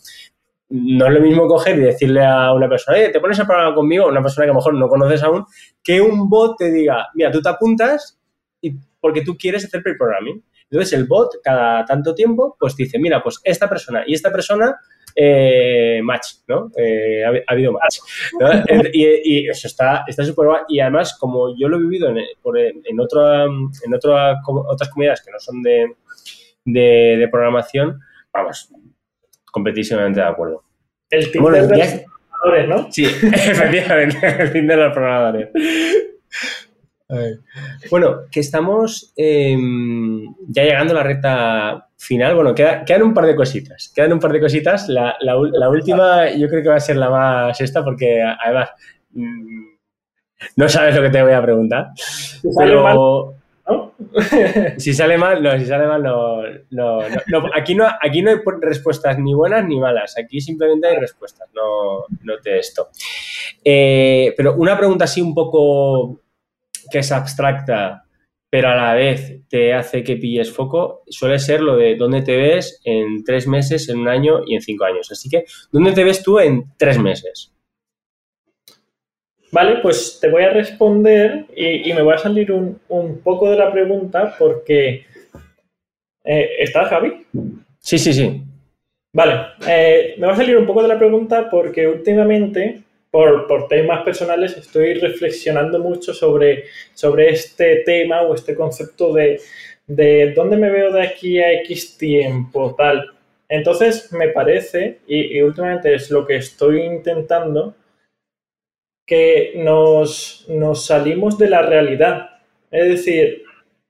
no 0.70 1.08
es 1.08 1.13
lo 1.13 1.22
mismo 1.22 1.48
coger 1.48 1.78
y 1.78 1.82
decirle 1.82 2.24
a 2.24 2.54
una 2.54 2.70
persona, 2.70 2.98
oye, 2.98 3.10
te 3.10 3.20
pones 3.20 3.39
a 3.39 3.46
programar 3.46 3.74
conmigo, 3.74 4.08
una 4.08 4.22
persona 4.22 4.46
que 4.46 4.52
a 4.52 4.54
lo 4.54 4.60
mejor 4.60 4.74
no 4.76 4.88
conoces 4.88 5.24
aún, 5.24 5.46
que 5.84 6.02
un 6.02 6.30
bot 6.30 6.58
te 6.58 6.72
diga, 6.72 7.08
mira, 7.15 7.32
tú 7.32 7.42
te 7.42 7.50
apuntas 7.50 8.20
y 8.62 8.76
porque 9.00 9.22
tú 9.22 9.36
quieres 9.38 9.65
hacer 9.65 9.82
pre-programming. 9.82 10.44
Entonces 10.71 10.97
el 10.97 11.05
bot 11.05 11.36
cada 11.43 11.84
tanto 11.86 12.13
tiempo 12.13 12.55
pues 12.60 12.75
dice, 12.75 12.99
mira, 12.99 13.23
pues 13.23 13.39
esta 13.43 13.67
persona 13.67 14.03
y 14.05 14.13
esta 14.13 14.32
persona 14.32 14.75
eh, 15.15 15.99
match, 16.03 16.27
¿no? 16.47 16.71
Eh, 16.77 17.23
ha, 17.25 17.51
habido 17.51 17.73
match. 17.73 17.99
Y, 18.93 19.49
eso 19.49 19.67
está 19.67 20.05
súper 20.08 20.45
guay. 20.47 20.62
Y 20.67 20.79
además, 20.79 21.17
como 21.19 21.58
yo 21.58 21.67
lo 21.67 21.77
he 21.77 21.82
vivido 21.82 22.10
en, 22.10 22.17
en, 22.17 22.99
otra, 22.99 23.45
en 23.45 23.93
otra, 23.93 24.39
otras 24.45 24.89
comunidades 24.89 25.21
que 25.21 25.32
no 25.32 25.39
son 25.39 25.62
de, 25.62 25.95
de, 26.65 27.27
programación, 27.32 27.99
vamos, 28.34 28.71
completamente 29.51 30.19
de 30.19 30.25
acuerdo. 30.25 30.63
El 31.10 31.32
Tinder 31.32 31.67
de 31.67 31.77
los 31.77 32.05
programadores, 32.29 32.69
¿no? 32.69 32.91
Sí, 32.91 33.05
efectivamente, 33.34 34.36
el 34.39 34.51
Tinder 34.51 34.77
de 34.77 34.84
los 34.86 34.93
programadores. 34.93 35.49
Bueno, 37.89 38.22
que 38.32 38.39
estamos 38.39 39.13
em, 39.15 40.36
ya 40.48 40.63
llegando 40.63 40.93
a 40.93 40.98
la 40.98 41.04
recta 41.04 41.88
final. 41.98 42.36
Bueno, 42.36 42.54
quedan 42.54 43.02
un 43.02 43.13
par 43.13 43.26
de 43.26 43.36
cositas. 43.36 43.91
Quedan 43.95 44.13
un 44.13 44.19
par 44.19 44.32
de 44.32 44.39
cositas. 44.39 44.88
La, 44.88 45.15
última 45.69 46.30
yo 46.32 46.48
creo 46.48 46.62
que 46.62 46.69
va 46.69 46.76
a 46.76 46.80
ser 46.80 46.98
la 46.98 47.10
más 47.10 47.60
esta 47.62 47.84
porque 47.84 48.22
además 48.22 48.69
mm, 49.12 49.65
no 50.56 50.69
sabes 50.69 50.95
lo 50.95 51.02
que 51.02 51.10
te 51.10 51.24
voy 51.24 51.34
a 51.34 51.41
preguntar. 51.41 51.88
Si 51.95 52.52
sale 52.52 52.76
mal, 52.76 52.95
¿no? 52.95 53.93
si 54.78 54.93
sale 54.93 55.17
mal, 55.17 55.41
no, 55.41 55.58
si 55.58 55.65
sale 55.65 55.88
mal, 55.88 56.04
no. 56.04 56.43
no, 56.69 57.00
aquí, 57.56 57.74
no 57.74 57.88
aquí 58.02 58.22
no 58.22 58.30
hay 58.30 58.38
respuestas 58.62 59.17
ni 59.17 59.34
buenas 59.34 59.65
ni 59.65 59.80
malas. 59.80 60.15
Aquí 60.15 60.39
simplemente 60.39 60.88
hay 60.88 60.98
respuestas, 60.98 61.50
no, 61.56 62.06
no 62.22 62.38
te 62.38 62.60
esto. 62.60 62.89
Eh, 63.63 64.34
pero 64.38 64.54
una 64.56 64.78
pregunta 64.78 65.06
así 65.06 65.22
un 65.22 65.34
poco 65.34 66.22
que 66.91 66.99
es 66.99 67.12
abstracta, 67.12 68.04
pero 68.49 68.69
a 68.69 68.75
la 68.75 68.93
vez 68.93 69.47
te 69.47 69.73
hace 69.73 70.04
que 70.04 70.17
pilles 70.17 70.52
foco, 70.52 71.04
suele 71.08 71.39
ser 71.39 71.62
lo 71.62 71.75
de 71.78 71.95
dónde 71.95 72.21
te 72.21 72.36
ves 72.36 72.82
en 72.84 73.23
tres 73.23 73.47
meses, 73.47 73.89
en 73.89 73.99
un 73.99 74.08
año 74.08 74.41
y 74.45 74.56
en 74.56 74.62
cinco 74.62 74.86
años. 74.86 75.12
Así 75.12 75.30
que, 75.30 75.45
¿dónde 75.71 75.91
te 75.91 76.04
ves 76.04 76.23
tú 76.23 76.39
en 76.39 76.65
tres 76.78 76.97
meses? 76.97 77.54
Vale, 79.52 79.80
pues 79.82 80.19
te 80.21 80.30
voy 80.30 80.43
a 80.43 80.52
responder 80.52 81.45
y, 81.56 81.91
me 81.93 82.02
voy 82.02 82.13
a 82.13 82.19
salir 82.19 82.52
un, 82.52 83.21
poco 83.23 83.49
de 83.49 83.58
la 83.58 83.71
pregunta 83.71 84.36
porque... 84.38 85.06
Eh, 86.23 86.49
¿Estás, 86.60 86.89
Javi? 86.89 87.25
Sí, 87.80 87.97
sí, 87.97 88.13
sí. 88.13 88.43
Vale, 89.13 89.34
eh, 89.67 90.15
me 90.19 90.28
va 90.28 90.34
a 90.34 90.36
salir 90.36 90.56
un 90.58 90.67
poco 90.67 90.84
de 90.84 90.88
la 90.89 90.99
pregunta 90.99 91.49
porque 91.49 91.88
últimamente 91.88 92.84
por, 93.12 93.67
temas 93.67 94.04
personales 94.04 94.56
estoy 94.58 94.93
reflexionando 94.95 95.80
mucho 95.80 96.13
sobre, 96.13 96.65
sobre 96.93 97.30
este 97.30 97.78
tema 97.86 98.22
o 98.22 98.36
este 98.36 98.56
concepto 98.56 99.13
de, 99.13 99.41
de 99.88 100.34
dónde 100.34 100.58
me 100.58 100.69
veo 100.69 100.91
de 100.91 101.02
aquí 101.02 101.39
a 101.39 101.54
X 101.62 101.98
tiempo, 101.98 102.76
tal. 102.76 103.10
Entonces, 103.48 104.13
me 104.13 104.30
parece, 104.30 105.00
y, 105.08 105.41
últimamente 105.41 105.95
es 105.95 106.12
lo 106.12 106.26
que 106.26 106.36
estoy 106.36 106.82
intentando, 106.82 107.76
que 109.08 109.54
nos, 109.56 110.45
nos, 110.48 110.86
salimos 110.86 111.38
de 111.39 111.50
la 111.50 111.63
realidad. 111.63 112.30
Es 112.69 112.89
decir, 112.89 113.43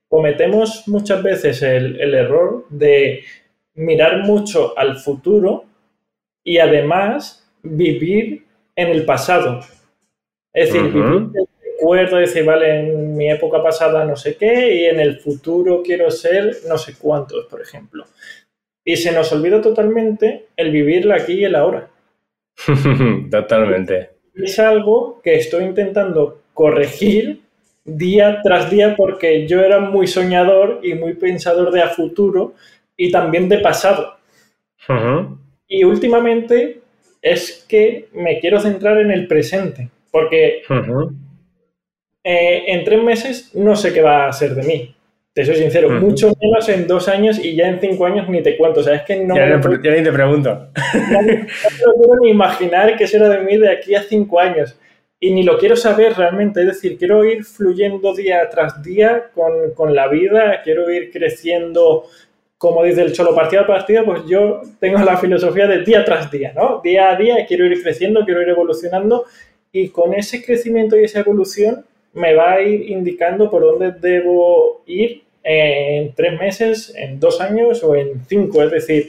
cometemos 0.08 0.88
muchas 0.88 1.22
veces 1.22 1.60
el, 1.60 2.00
el 2.00 2.14
error 2.14 2.64
de 2.70 3.24
mirar 3.74 4.24
mucho 4.24 4.76
al 4.78 4.96
futuro 4.96 5.66
y 6.42 6.56
además 6.56 7.46
vivir 7.62 8.46
en 8.76 8.88
el 8.88 9.04
pasado. 9.04 9.60
Es 10.52 10.72
decir, 10.72 10.96
uh 10.96 11.32
recuerdo, 11.80 12.16
decir, 12.18 12.44
vale, 12.44 12.80
en 12.80 13.16
mi 13.16 13.30
época 13.30 13.62
pasada 13.62 14.04
no 14.04 14.14
sé 14.14 14.36
qué 14.36 14.74
y 14.74 14.84
en 14.84 15.00
el 15.00 15.18
futuro 15.18 15.82
quiero 15.82 16.10
ser 16.10 16.58
no 16.68 16.76
sé 16.76 16.94
cuántos, 16.98 17.46
por 17.46 17.62
ejemplo. 17.62 18.04
Y 18.84 18.96
se 18.96 19.12
nos 19.12 19.32
olvida 19.32 19.60
totalmente 19.60 20.46
el 20.56 20.70
vivir 20.70 21.10
aquí 21.10 21.34
y 21.34 21.44
el 21.44 21.54
ahora. 21.54 21.88
totalmente. 23.30 24.10
Es 24.34 24.58
algo 24.58 25.20
que 25.22 25.36
estoy 25.36 25.64
intentando 25.64 26.42
corregir 26.52 27.40
día 27.84 28.40
tras 28.42 28.70
día 28.70 28.94
porque 28.96 29.46
yo 29.46 29.60
era 29.62 29.80
muy 29.80 30.06
soñador 30.06 30.80
y 30.82 30.94
muy 30.94 31.14
pensador 31.14 31.70
de 31.72 31.82
a 31.82 31.88
futuro 31.88 32.54
y 32.96 33.10
también 33.10 33.48
de 33.48 33.58
pasado. 33.58 34.16
Y 35.66 35.84
últimamente 35.84 36.79
es 37.22 37.64
que 37.68 38.08
me 38.12 38.40
quiero 38.40 38.60
centrar 38.60 38.98
en 38.98 39.10
el 39.10 39.26
presente, 39.26 39.88
porque 40.10 40.62
eh, 42.24 42.64
en 42.66 42.84
tres 42.84 43.02
meses 43.02 43.54
no 43.54 43.76
sé 43.76 43.92
qué 43.92 44.02
va 44.02 44.26
a 44.26 44.32
ser 44.32 44.54
de 44.54 44.62
mí. 44.62 44.94
Te 45.32 45.44
soy 45.44 45.56
sincero, 45.56 45.88
mucho 45.90 46.32
menos 46.42 46.68
en 46.68 46.88
dos 46.88 47.06
años 47.08 47.38
y 47.38 47.54
ya 47.54 47.68
en 47.68 47.80
cinco 47.80 48.04
años 48.04 48.28
ni 48.28 48.42
te 48.42 48.56
cuento. 48.56 48.80
O 48.80 48.82
sea, 48.82 48.96
es 48.96 49.02
que 49.02 49.16
no. 49.24 49.36
Ya, 49.36 49.46
ni 49.46 50.02
te 50.02 50.12
pregunto. 50.12 50.68
No, 51.12 51.92
quiero 51.94 52.20
ni 52.20 52.30
imaginar 52.30 52.96
qué 52.96 53.06
será 53.06 53.28
de 53.28 53.38
mí 53.38 53.56
de 53.56 53.70
aquí 53.70 53.94
a 53.94 54.02
cinco 54.02 54.40
años. 54.40 54.76
Y 55.20 55.32
ni 55.32 55.44
lo 55.44 55.56
quiero 55.56 55.76
saber 55.76 56.14
realmente. 56.14 56.60
Es 56.60 56.66
decir, 56.66 56.98
quiero 56.98 57.24
ir 57.24 57.44
fluyendo 57.44 58.12
día 58.12 58.48
tras 58.50 58.82
día 58.82 59.30
con, 59.32 59.72
con 59.74 59.94
la 59.94 60.08
vida, 60.08 60.62
quiero 60.64 60.90
ir 60.90 61.12
creciendo 61.12 62.06
como 62.60 62.84
dice 62.84 63.00
el 63.00 63.14
Cholo, 63.14 63.34
partido 63.34 63.62
a 63.62 63.66
partido, 63.66 64.04
pues 64.04 64.26
yo 64.26 64.60
tengo 64.78 64.98
la 64.98 65.16
filosofía 65.16 65.66
de 65.66 65.82
día 65.82 66.04
tras 66.04 66.30
día, 66.30 66.52
¿no? 66.54 66.82
Día 66.84 67.08
a 67.08 67.16
día 67.16 67.46
quiero 67.48 67.64
ir 67.64 67.82
creciendo, 67.82 68.22
quiero 68.26 68.42
ir 68.42 68.50
evolucionando 68.50 69.24
y 69.72 69.88
con 69.88 70.12
ese 70.12 70.44
crecimiento 70.44 70.94
y 70.94 71.04
esa 71.04 71.20
evolución 71.20 71.86
me 72.12 72.34
va 72.34 72.52
a 72.52 72.60
ir 72.60 72.90
indicando 72.90 73.50
por 73.50 73.62
dónde 73.62 73.92
debo 73.92 74.82
ir 74.84 75.22
en 75.42 76.14
tres 76.14 76.38
meses, 76.38 76.92
en 76.94 77.18
dos 77.18 77.40
años 77.40 77.82
o 77.82 77.96
en 77.96 78.26
cinco. 78.26 78.62
Es 78.62 78.72
decir, 78.72 79.08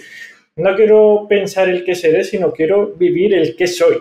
no 0.56 0.74
quiero 0.78 1.26
pensar 1.28 1.68
el 1.68 1.84
qué 1.84 1.94
seré, 1.94 2.24
sino 2.24 2.54
quiero 2.54 2.94
vivir 2.96 3.34
el 3.34 3.58
qué 3.58 3.68
soy. 3.68 3.98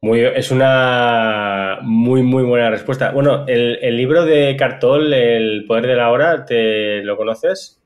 Muy, 0.00 0.20
es 0.20 0.50
una 0.52 1.78
muy, 1.82 2.22
muy 2.22 2.44
buena 2.44 2.70
respuesta. 2.70 3.10
Bueno, 3.10 3.44
el, 3.48 3.96
libro 3.96 4.24
de 4.24 4.54
Cartol, 4.56 5.12
El 5.12 5.64
poder 5.66 5.86
de 5.86 5.96
la 5.96 6.10
hora, 6.10 6.44
¿te 6.44 7.02
lo 7.02 7.16
conoces? 7.16 7.80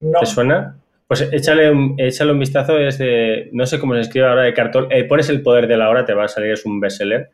No. 0.00 0.20
¿Te 0.20 0.26
suena? 0.26 0.76
Pues 1.08 1.28
échale 1.32 1.70
un, 1.70 1.94
échale 1.98 2.32
un 2.32 2.38
vistazo, 2.38 2.78
es 2.78 2.98
de, 2.98 3.48
no 3.52 3.66
sé 3.66 3.78
cómo 3.78 3.94
se 3.94 4.00
escribe 4.00 4.26
ahora 4.26 4.42
de 4.42 4.54
Cartol, 4.54 4.88
eh, 4.90 5.04
pones 5.04 5.28
el 5.28 5.42
poder 5.42 5.66
de 5.66 5.76
la 5.76 5.88
hora, 5.88 6.04
te 6.04 6.14
va 6.14 6.24
a 6.24 6.28
salir, 6.28 6.52
es 6.52 6.66
un 6.66 6.80
bestseller 6.80 7.30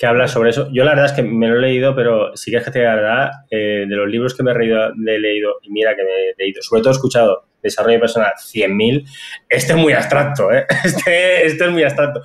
que 0.00 0.06
habla 0.06 0.28
sobre 0.28 0.50
eso. 0.50 0.70
Yo 0.72 0.84
la 0.84 0.92
verdad 0.92 1.06
es 1.06 1.12
que 1.12 1.22
me 1.22 1.46
lo 1.46 1.56
he 1.58 1.60
leído, 1.60 1.94
pero 1.94 2.34
sí 2.34 2.50
que 2.50 2.56
es 2.56 2.64
que 2.64 2.70
te 2.70 2.82
la 2.82 2.94
verdad, 2.94 3.30
eh, 3.50 3.84
de 3.86 3.96
los 3.96 4.08
libros 4.08 4.34
que 4.34 4.42
me 4.42 4.52
he, 4.52 5.18
leído, 5.18 5.56
y 5.62 5.70
mira 5.70 5.94
que 5.94 6.02
me 6.02 6.10
he 6.10 6.34
leído, 6.38 6.62
sobre 6.62 6.80
todo 6.80 6.92
he 6.92 6.96
escuchado 6.96 7.44
Desarrollo 7.62 8.00
Personal 8.00 8.32
100.000, 8.38 9.06
este 9.50 9.72
es 9.74 9.78
muy 9.78 9.92
abstracto, 9.92 10.50
¿eh? 10.50 10.64
este, 10.84 11.46
este 11.46 11.64
es 11.64 11.70
muy 11.70 11.82
abstracto. 11.82 12.22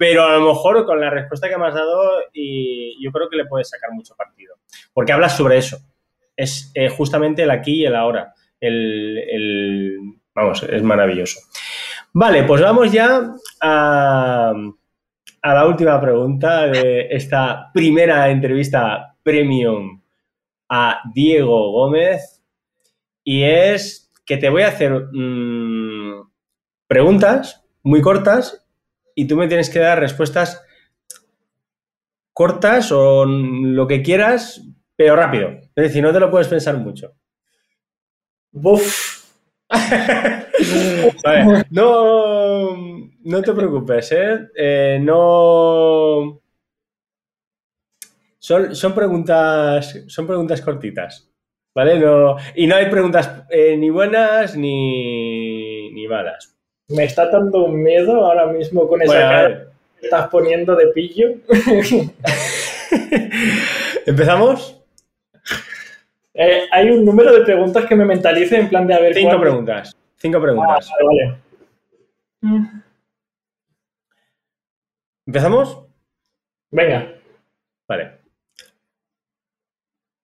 Pero 0.00 0.24
a 0.24 0.38
lo 0.38 0.46
mejor 0.46 0.86
con 0.86 0.98
la 0.98 1.10
respuesta 1.10 1.46
que 1.46 1.58
me 1.58 1.66
has 1.66 1.74
dado, 1.74 2.22
y 2.32 2.96
yo 3.04 3.12
creo 3.12 3.28
que 3.28 3.36
le 3.36 3.44
puedes 3.44 3.68
sacar 3.68 3.90
mucho 3.92 4.16
partido. 4.16 4.54
Porque 4.94 5.12
hablas 5.12 5.36
sobre 5.36 5.58
eso. 5.58 5.76
Es 6.34 6.72
eh, 6.74 6.88
justamente 6.88 7.42
el 7.42 7.50
aquí 7.50 7.82
y 7.82 7.84
el 7.84 7.94
ahora. 7.94 8.32
El, 8.58 9.98
vamos, 10.34 10.62
es 10.62 10.82
maravilloso. 10.82 11.40
Vale, 12.14 12.44
pues 12.44 12.62
vamos 12.62 12.90
ya 12.90 13.30
a, 13.60 14.54
a 15.42 15.54
la 15.54 15.66
última 15.66 16.00
pregunta 16.00 16.66
de 16.66 17.08
esta 17.10 17.70
primera 17.70 18.30
entrevista 18.30 19.18
premium 19.22 20.00
a 20.70 21.00
Diego 21.12 21.72
Gómez. 21.72 22.42
Y 23.22 23.42
es 23.42 24.10
que 24.24 24.38
te 24.38 24.48
voy 24.48 24.62
a 24.62 24.68
hacer 24.68 25.08
mm, 25.12 26.26
preguntas 26.86 27.62
muy 27.82 28.00
cortas 28.00 28.59
y 29.20 29.26
tú 29.26 29.36
me 29.36 29.48
tienes 29.48 29.68
que 29.68 29.80
dar 29.80 30.00
respuestas 30.00 30.64
cortas 32.32 32.90
o 32.90 33.26
lo 33.26 33.86
que 33.86 34.02
quieras, 34.02 34.66
pero 34.96 35.14
rápido. 35.14 35.50
Es 35.50 35.88
decir, 35.88 36.02
no 36.02 36.10
te 36.10 36.20
lo 36.20 36.30
puedes 36.30 36.48
pensar 36.48 36.78
mucho. 36.78 37.12
Buf. 38.50 39.26
no, 41.70 42.76
no 43.24 43.42
te 43.42 43.52
preocupes, 43.52 44.10
¿eh? 44.12 44.48
eh 44.56 44.98
no. 45.02 46.40
Son, 48.38 48.74
son, 48.74 48.94
preguntas, 48.94 50.02
son 50.06 50.26
preguntas 50.26 50.62
cortitas. 50.62 51.30
¿Vale? 51.74 51.98
No, 51.98 52.36
y 52.54 52.66
no 52.66 52.74
hay 52.74 52.86
preguntas 52.86 53.44
eh, 53.50 53.76
ni 53.76 53.90
buenas 53.90 54.56
ni, 54.56 55.92
ni 55.92 56.08
malas. 56.08 56.58
Me 56.90 57.04
está 57.04 57.30
dando 57.30 57.64
un 57.64 57.82
miedo 57.82 58.24
ahora 58.24 58.46
mismo 58.46 58.88
con 58.88 59.00
esa 59.02 59.14
cara 59.14 59.68
que 59.98 60.06
estás 60.06 60.28
poniendo 60.28 60.74
de 60.74 60.88
pillo. 60.88 61.34
¿Empezamos? 64.06 64.76
Eh, 66.34 66.66
hay 66.70 66.90
un 66.90 67.04
número 67.04 67.32
de 67.32 67.42
preguntas 67.42 67.86
que 67.86 67.94
me 67.94 68.04
mentalice 68.04 68.58
en 68.58 68.68
plan 68.68 68.86
de 68.86 68.94
haber. 68.94 69.14
Cinco 69.14 69.40
preguntas. 69.40 69.96
Cinco 70.16 70.40
preguntas. 70.40 70.90
Ah, 70.90 70.96
vale, 71.04 71.36
¿Empezamos? 75.26 75.84
Venga. 76.70 77.14
Vale. 77.86 78.18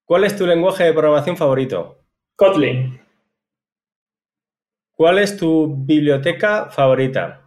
¿Cuál 0.05 0.25
es 0.25 0.37
tu 0.37 0.47
lenguaje 0.47 0.85
de 0.85 0.93
programación 0.93 1.37
favorito? 1.37 1.99
Kotlin. 2.37 3.06
¿Cuál 4.97 5.19
es 5.19 5.37
tu 5.37 5.77
biblioteca 5.77 6.71
favorita? 6.71 7.43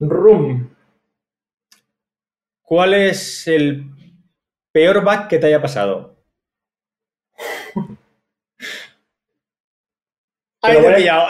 Room. 0.00 0.74
¿Cuál 2.62 2.94
es 2.94 3.46
el 3.46 3.84
peor 4.72 5.04
bug 5.04 5.28
que 5.28 5.38
te 5.38 5.46
haya 5.46 5.62
pasado? 5.62 6.16
Te 10.60 10.94
pillado. 10.96 11.28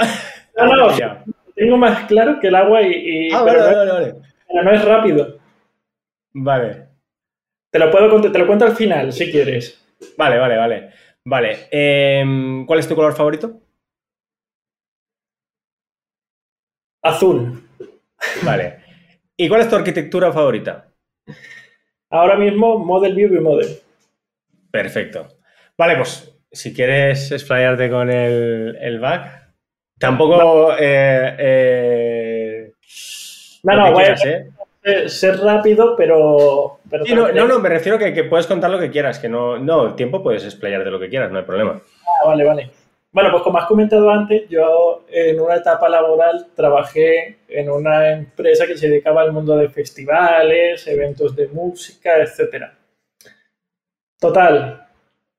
No, 0.57 0.77
no, 0.77 0.89
tengo 1.55 1.77
más 1.77 2.07
claro 2.07 2.41
que 2.41 2.49
el 2.49 2.55
agua 2.55 2.81
y... 2.81 3.31
ah, 3.31 3.43
vale, 3.43 3.59
vale, 3.59 3.93
vale. 3.93 4.15
Pero 4.49 4.63
no 4.63 4.73
es 4.73 4.83
rápido. 4.83 5.39
Vale. 6.33 6.89
Te 7.71 7.79
lo, 7.79 7.91
puedo, 7.91 8.33
te 8.33 8.39
lo 8.39 8.47
cuento 8.47 8.65
al 8.65 8.75
final, 8.75 9.13
si 9.13 9.31
quieres. 9.31 9.79
Vale, 10.17 10.39
vale, 10.39 10.57
vale. 10.57 10.91
Vale. 11.23 11.69
Em, 11.71 12.65
¿Cuál 12.65 12.79
es 12.79 12.89
tu 12.89 12.97
color 12.97 13.15
favorito? 13.15 13.61
Azul. 17.03 17.63
Vale. 18.43 18.79
¿Y 19.37 19.49
cuál 19.49 19.61
es 19.61 19.69
tu 19.69 19.77
arquitectura 19.77 20.33
favorita? 20.33 20.89
Ahora 22.11 22.37
mismo 22.37 22.79
Model 22.79 23.15
View 23.15 23.35
y 23.35 23.41
Model. 23.41 23.69
Perfecto. 24.71 25.29
Vale, 25.77 25.97
pues 25.97 26.35
si 26.51 26.75
quieres 26.75 27.31
explayarte 27.31 27.91
con 27.91 28.11
el, 28.11 28.77
el 28.81 28.99
back. 28.99 29.49
Tampoco. 29.99 30.73
Eh, 30.79 31.37
eh, 31.39 32.73
no, 33.65 33.77
no, 33.77 33.93
voy 33.93 34.05
a 34.05 34.15
¿eh? 34.15 35.09
ser 35.09 35.39
rápido, 35.41 35.97
pero. 35.97 36.81
no, 37.15 37.47
no, 37.47 37.59
me 37.59 37.69
refiero 37.69 37.99
que, 37.99 38.13
que, 38.13 38.25
puedes 38.25 38.47
contar 38.47 38.71
lo 38.71 38.79
que 38.79 38.91
quieras, 38.91 39.19
que 39.19 39.29
no. 39.29 39.59
No, 39.59 39.89
el 39.89 39.95
tiempo 39.95 40.23
puedes 40.23 40.45
explayarte 40.45 40.91
lo 40.91 41.01
que 41.01 41.09
quieras, 41.09 41.31
no 41.31 41.39
hay 41.39 41.45
problema. 41.45 41.81
Ah, 42.07 42.27
vale, 42.27 42.45
vale. 42.45 42.71
Bueno, 43.19 43.33
pues 43.33 43.43
como 43.43 43.59
has 43.59 43.67
comentado 43.67 44.09
antes, 44.13 44.49
yo 44.49 45.05
en 45.11 45.41
una 45.41 45.57
etapa 45.57 45.89
laboral 45.89 46.47
trabajé 46.55 47.39
en 47.49 47.69
una 47.69 48.13
empresa 48.13 48.65
que 48.65 48.79
se 48.79 48.89
dedicaba 48.89 49.23
al 49.23 49.33
mundo 49.33 49.57
de 49.57 49.69
festivales, 49.69 50.87
eventos 50.87 51.35
de 51.35 51.49
música, 51.49 52.13
etc. 52.19 52.67
Total, 54.21 54.87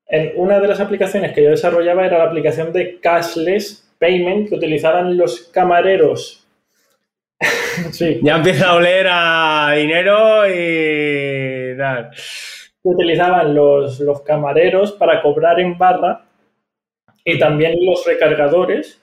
en 0.06 0.34
una 0.36 0.60
de 0.60 0.68
las 0.68 0.82
aplicaciones 0.82 1.32
que 1.32 1.42
yo 1.42 1.52
desarrollaba 1.52 2.06
era 2.06 2.18
la 2.18 2.26
aplicación 2.26 2.74
de 2.74 3.00
cashless 3.00 3.90
payment 3.98 4.50
que 4.50 4.56
utilizaban 4.56 5.16
los 5.16 5.40
camareros. 5.44 6.46
sí. 7.94 8.20
Ya 8.22 8.36
empieza 8.36 8.72
a 8.72 8.76
oler 8.76 9.08
a 9.10 9.72
dinero 9.78 10.50
y 10.50 11.78
tal. 11.78 12.10
Que 12.12 12.90
utilizaban 12.90 13.56
los, 13.56 14.02
los 14.02 14.22
camareros 14.24 14.92
para 14.92 15.22
cobrar 15.22 15.62
en 15.62 15.78
barra 15.78 16.26
y 17.30 17.38
también 17.40 17.78
los 17.86 18.06
recargadores 18.06 19.02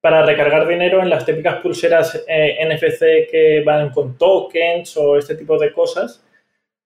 para 0.00 0.24
recargar 0.24 0.68
dinero 0.68 1.02
en 1.02 1.10
las 1.10 1.24
típicas 1.24 1.56
pulseras 1.56 2.24
eh, 2.28 2.58
NFC 2.64 3.30
que 3.30 3.62
van 3.64 3.90
con 3.90 4.16
tokens 4.18 4.96
o 4.96 5.16
este 5.16 5.34
tipo 5.34 5.58
de 5.58 5.72
cosas. 5.72 6.22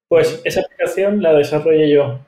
Pues 0.08 0.40
esa 0.44 0.62
aplicación 0.62 1.22
la 1.22 1.34
desarrollé 1.34 1.90
yo. 1.90 2.20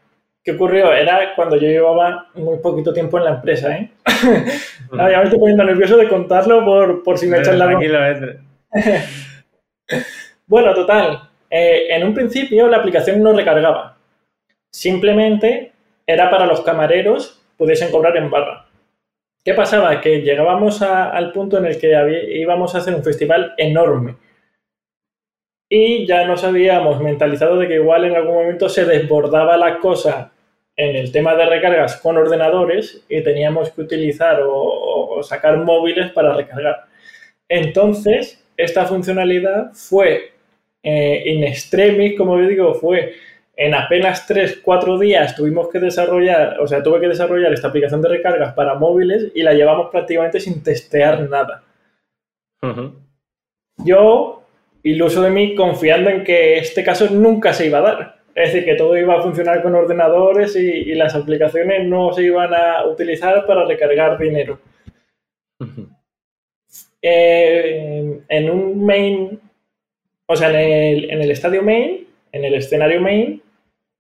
¿Qué 0.45 0.53
ocurrió? 0.53 0.93
Era 0.93 1.34
cuando 1.36 1.57
yo 1.57 1.68
llevaba 1.68 2.28
muy 2.34 2.59
poquito 2.59 2.93
tiempo 2.93 3.18
en 3.18 3.24
la 3.24 3.30
empresa, 3.30 3.76
¿eh? 3.76 3.90
ya 4.93 5.18
me 5.18 5.24
estoy 5.24 5.38
poniendo 5.38 5.64
nervioso 5.64 5.97
de 5.97 6.09
contarlo 6.09 6.64
por, 6.64 7.03
por 7.05 7.16
si 7.16 7.28
me 7.28 7.38
echan 7.38 7.59
la 7.59 7.66
Bueno, 10.47 10.74
total. 10.74 11.28
Eh, 11.49 11.86
en 11.90 12.05
un 12.05 12.14
principio 12.14 12.66
la 12.66 12.78
aplicación 12.78 13.22
no 13.22 13.32
recargaba. 13.32 13.97
Simplemente 14.70 15.72
era 16.07 16.28
para 16.28 16.47
los 16.47 16.62
camareros 16.62 17.41
pudiesen 17.57 17.90
cobrar 17.90 18.16
en 18.16 18.30
barra. 18.30 18.66
¿Qué 19.44 19.55
pasaba? 19.55 20.00
Que 20.00 20.20
llegábamos 20.20 20.82
al 20.82 21.32
punto 21.32 21.59
en 21.59 21.66
el 21.66 21.78
que 21.78 21.90
íbamos 22.34 22.74
a 22.74 22.78
hacer 22.78 22.94
un 22.94 23.03
festival 23.03 23.55
enorme. 23.57 24.16
Y 25.68 26.07
ya 26.07 26.26
nos 26.26 26.44
habíamos 26.44 27.00
mentalizado 27.00 27.59
de 27.59 27.66
que 27.66 27.76
igual 27.76 28.05
en 28.05 28.14
algún 28.14 28.34
momento 28.34 28.68
se 28.68 28.84
desbordaba 28.84 29.57
la 29.57 29.78
cosa 29.78 30.32
en 30.76 30.96
el 30.96 31.11
tema 31.12 31.34
de 31.34 31.46
recargas 31.46 31.96
con 31.96 32.16
ordenadores 32.16 33.05
y 33.09 33.22
teníamos 33.22 33.70
que 33.70 33.82
utilizar 33.82 34.40
o, 34.44 35.22
sacar 35.22 35.57
móviles 35.59 36.12
para 36.12 36.34
recargar. 36.34 36.84
Entonces, 37.48 38.44
esta 38.57 38.86
funcionalidad 38.86 39.72
fue 39.72 40.32
eh, 40.82 41.22
in 41.26 41.44
extremis, 41.44 42.16
como 42.16 42.38
yo 42.38 42.46
digo, 42.46 42.74
fue 42.74 43.14
en 43.64 43.74
apenas 43.74 44.28
3-4 44.28 44.98
días 44.98 45.36
tuvimos 45.36 45.68
que 45.68 45.78
desarrollar, 45.78 46.58
o 46.58 46.66
sea, 46.66 46.82
tuve 46.82 46.98
que 46.98 47.06
desarrollar 47.06 47.52
esta 47.52 47.68
aplicación 47.68 48.02
de 48.02 48.08
recargas 48.08 48.54
para 48.54 48.74
móviles 48.74 49.30
y 49.36 49.42
la 49.44 49.54
llevamos 49.54 49.88
prácticamente 49.88 50.40
sin 50.40 50.64
testear 50.64 51.28
nada. 51.30 51.62
Yo, 53.84 54.42
iluso 54.82 55.22
de 55.22 55.30
mí, 55.30 55.54
confiando 55.54 56.10
en 56.10 56.24
que 56.24 56.58
este 56.58 56.82
caso 56.82 57.08
nunca 57.10 57.52
se 57.52 57.66
iba 57.66 57.78
a 57.78 57.82
dar. 57.82 58.16
Es 58.34 58.52
decir, 58.52 58.64
que 58.64 58.74
todo 58.74 58.96
iba 58.96 59.16
a 59.16 59.22
funcionar 59.22 59.62
con 59.62 59.76
ordenadores 59.76 60.56
y, 60.56 60.94
las 60.96 61.14
aplicaciones 61.14 61.86
no 61.86 62.12
se 62.12 62.24
iban 62.24 62.52
a 62.52 62.84
utilizar 62.86 63.46
para 63.46 63.64
recargar 63.64 64.18
dinero. 64.18 64.58
Eh, 67.00 68.22
en 68.28 68.50
un 68.50 68.84
main, 68.84 69.40
o 70.26 70.34
sea, 70.34 70.50
en 70.50 70.56
el, 70.56 71.10
en 71.10 71.22
el 71.22 71.30
estadio 71.30 71.62
main, 71.62 72.08
en 72.32 72.44
el 72.44 72.54
escenario 72.54 73.00
main, 73.00 73.41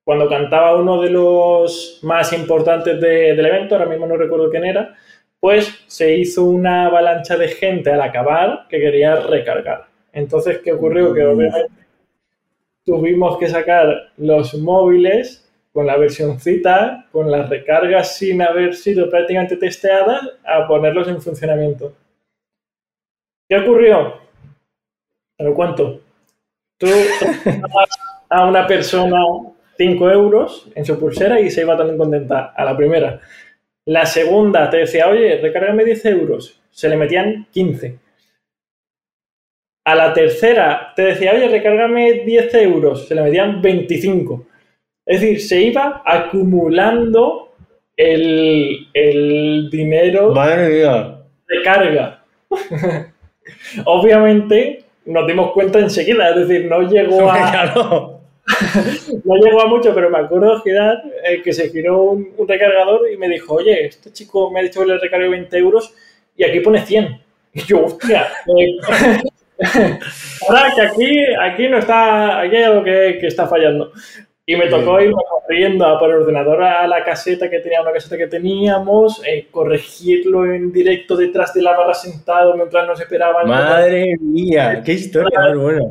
cuando 0.04 0.28
cantaba 0.28 0.76
uno 0.76 1.00
de 1.00 1.10
los 1.10 2.00
más 2.02 2.32
importantes 2.32 3.00
del 3.00 3.46
evento, 3.46 3.74
ahora 3.74 3.88
mismo 3.88 4.06
no 4.06 4.16
recuerdo 4.16 4.50
quién 4.50 4.64
era, 4.64 4.94
pues 5.38 5.84
se 5.86 6.16
hizo 6.16 6.44
una 6.44 6.86
avalancha 6.86 7.36
de 7.36 7.48
gente 7.48 7.90
al 7.90 8.00
acabar 8.00 8.66
que 8.68 8.78
quería 8.78 9.16
recargar. 9.16 9.86
Entonces, 10.12 10.60
¿qué 10.62 10.72
ocurrió? 10.72 11.14
Que 11.14 11.24
obviamente 11.24 11.68
tuvimos 12.84 13.38
que 13.38 13.48
sacar 13.48 14.12
los 14.16 14.54
móviles 14.54 15.48
con 15.72 15.86
la 15.86 15.96
versioncita, 15.96 17.06
con 17.10 17.30
las 17.30 17.48
recargas 17.48 18.16
sin 18.16 18.42
haber 18.42 18.74
sido 18.74 19.08
prácticamente 19.08 19.56
testeadas, 19.56 20.20
a 20.44 20.66
ponerlos 20.66 21.08
en 21.08 21.22
funcionamiento. 21.22 21.94
¿Qué 23.48 23.56
ocurrió? 23.58 24.20
Te 25.36 25.44
lo 25.44 25.54
cuento. 25.54 26.00
Tú 26.78 26.88
a 28.28 28.46
una 28.46 28.66
persona 28.66 29.18
5 29.82 30.10
euros 30.12 30.68
en 30.76 30.84
su 30.84 30.96
pulsera 30.96 31.40
y 31.40 31.50
se 31.50 31.62
iba 31.62 31.76
también 31.76 31.98
contenta 31.98 32.54
a 32.56 32.64
la 32.64 32.76
primera. 32.76 33.18
La 33.86 34.06
segunda 34.06 34.70
te 34.70 34.76
decía, 34.76 35.08
oye, 35.08 35.38
recárgame 35.38 35.84
10 35.84 36.04
euros. 36.06 36.60
Se 36.70 36.88
le 36.88 36.96
metían 36.96 37.48
15. 37.50 37.98
A 39.84 39.94
la 39.96 40.12
tercera 40.12 40.92
te 40.94 41.02
decía, 41.02 41.32
oye, 41.32 41.48
recárgame 41.48 42.22
10 42.24 42.54
euros. 42.54 43.08
Se 43.08 43.16
le 43.16 43.22
metían 43.22 43.60
25. 43.60 44.46
Es 45.04 45.20
decir, 45.20 45.40
se 45.40 45.60
iba 45.62 46.00
acumulando 46.06 47.54
el, 47.96 49.68
dinero 49.68 50.32
de 51.48 51.62
carga. 51.64 52.22
Obviamente 53.84 54.84
nos 55.06 55.26
dimos 55.26 55.50
cuenta 55.50 55.80
enseguida, 55.80 56.30
es 56.30 56.46
decir, 56.46 56.70
no 56.70 56.82
llegó 56.82 57.28
a... 57.32 58.21
no 59.24 59.36
llegó 59.36 59.62
a 59.62 59.66
mucho, 59.66 59.94
pero 59.94 60.10
me 60.10 60.18
acuerdo 60.18 60.60
girar, 60.62 61.02
eh, 61.24 61.42
que 61.42 61.52
se 61.52 61.70
giró 61.70 62.02
un, 62.02 62.32
recargador 62.46 63.10
y 63.10 63.16
me 63.16 63.28
dijo, 63.28 63.54
oye, 63.54 63.86
este 63.86 64.12
chico 64.12 64.50
me 64.50 64.60
ha 64.60 64.62
dicho 64.62 64.80
que 64.80 64.86
le 64.86 64.98
recargue 64.98 65.28
20 65.28 65.58
euros 65.58 65.94
y 66.36 66.44
aquí 66.44 66.60
pone 66.60 66.84
100. 66.84 67.20
Y 67.54 67.60
yo, 67.64 67.84
hostia, 67.84 68.28
eh, 68.46 68.78
ahora 70.48 70.72
que 70.74 70.80
aquí, 70.80 71.18
aquí 71.38 71.68
no 71.68 71.76
está, 71.76 72.40
aquí 72.40 72.56
hay 72.56 72.62
algo 72.62 72.82
que, 72.82 73.18
está 73.26 73.46
fallando. 73.46 73.92
Y 74.52 74.56
me 74.56 74.66
tocó 74.66 75.00
ir 75.00 75.12
corriendo 75.12 75.86
a 75.86 75.98
por 75.98 76.10
el 76.10 76.16
ordenador 76.16 76.62
a 76.62 76.86
la 76.86 77.02
caseta 77.02 77.48
que 77.48 77.60
tenía, 77.60 77.80
una 77.80 77.90
caseta 77.90 78.18
que 78.18 78.26
teníamos, 78.26 79.22
eh, 79.26 79.48
corregirlo 79.50 80.44
en 80.44 80.70
directo 80.70 81.16
detrás 81.16 81.54
de 81.54 81.62
la 81.62 81.74
barra 81.74 81.94
sentado 81.94 82.54
mientras 82.54 82.86
nos 82.86 83.00
esperaban. 83.00 83.48
Madre 83.48 84.14
mía, 84.20 84.82
qué 84.84 84.92
historia 84.92 85.38
más 85.38 85.56
buena. 85.56 85.84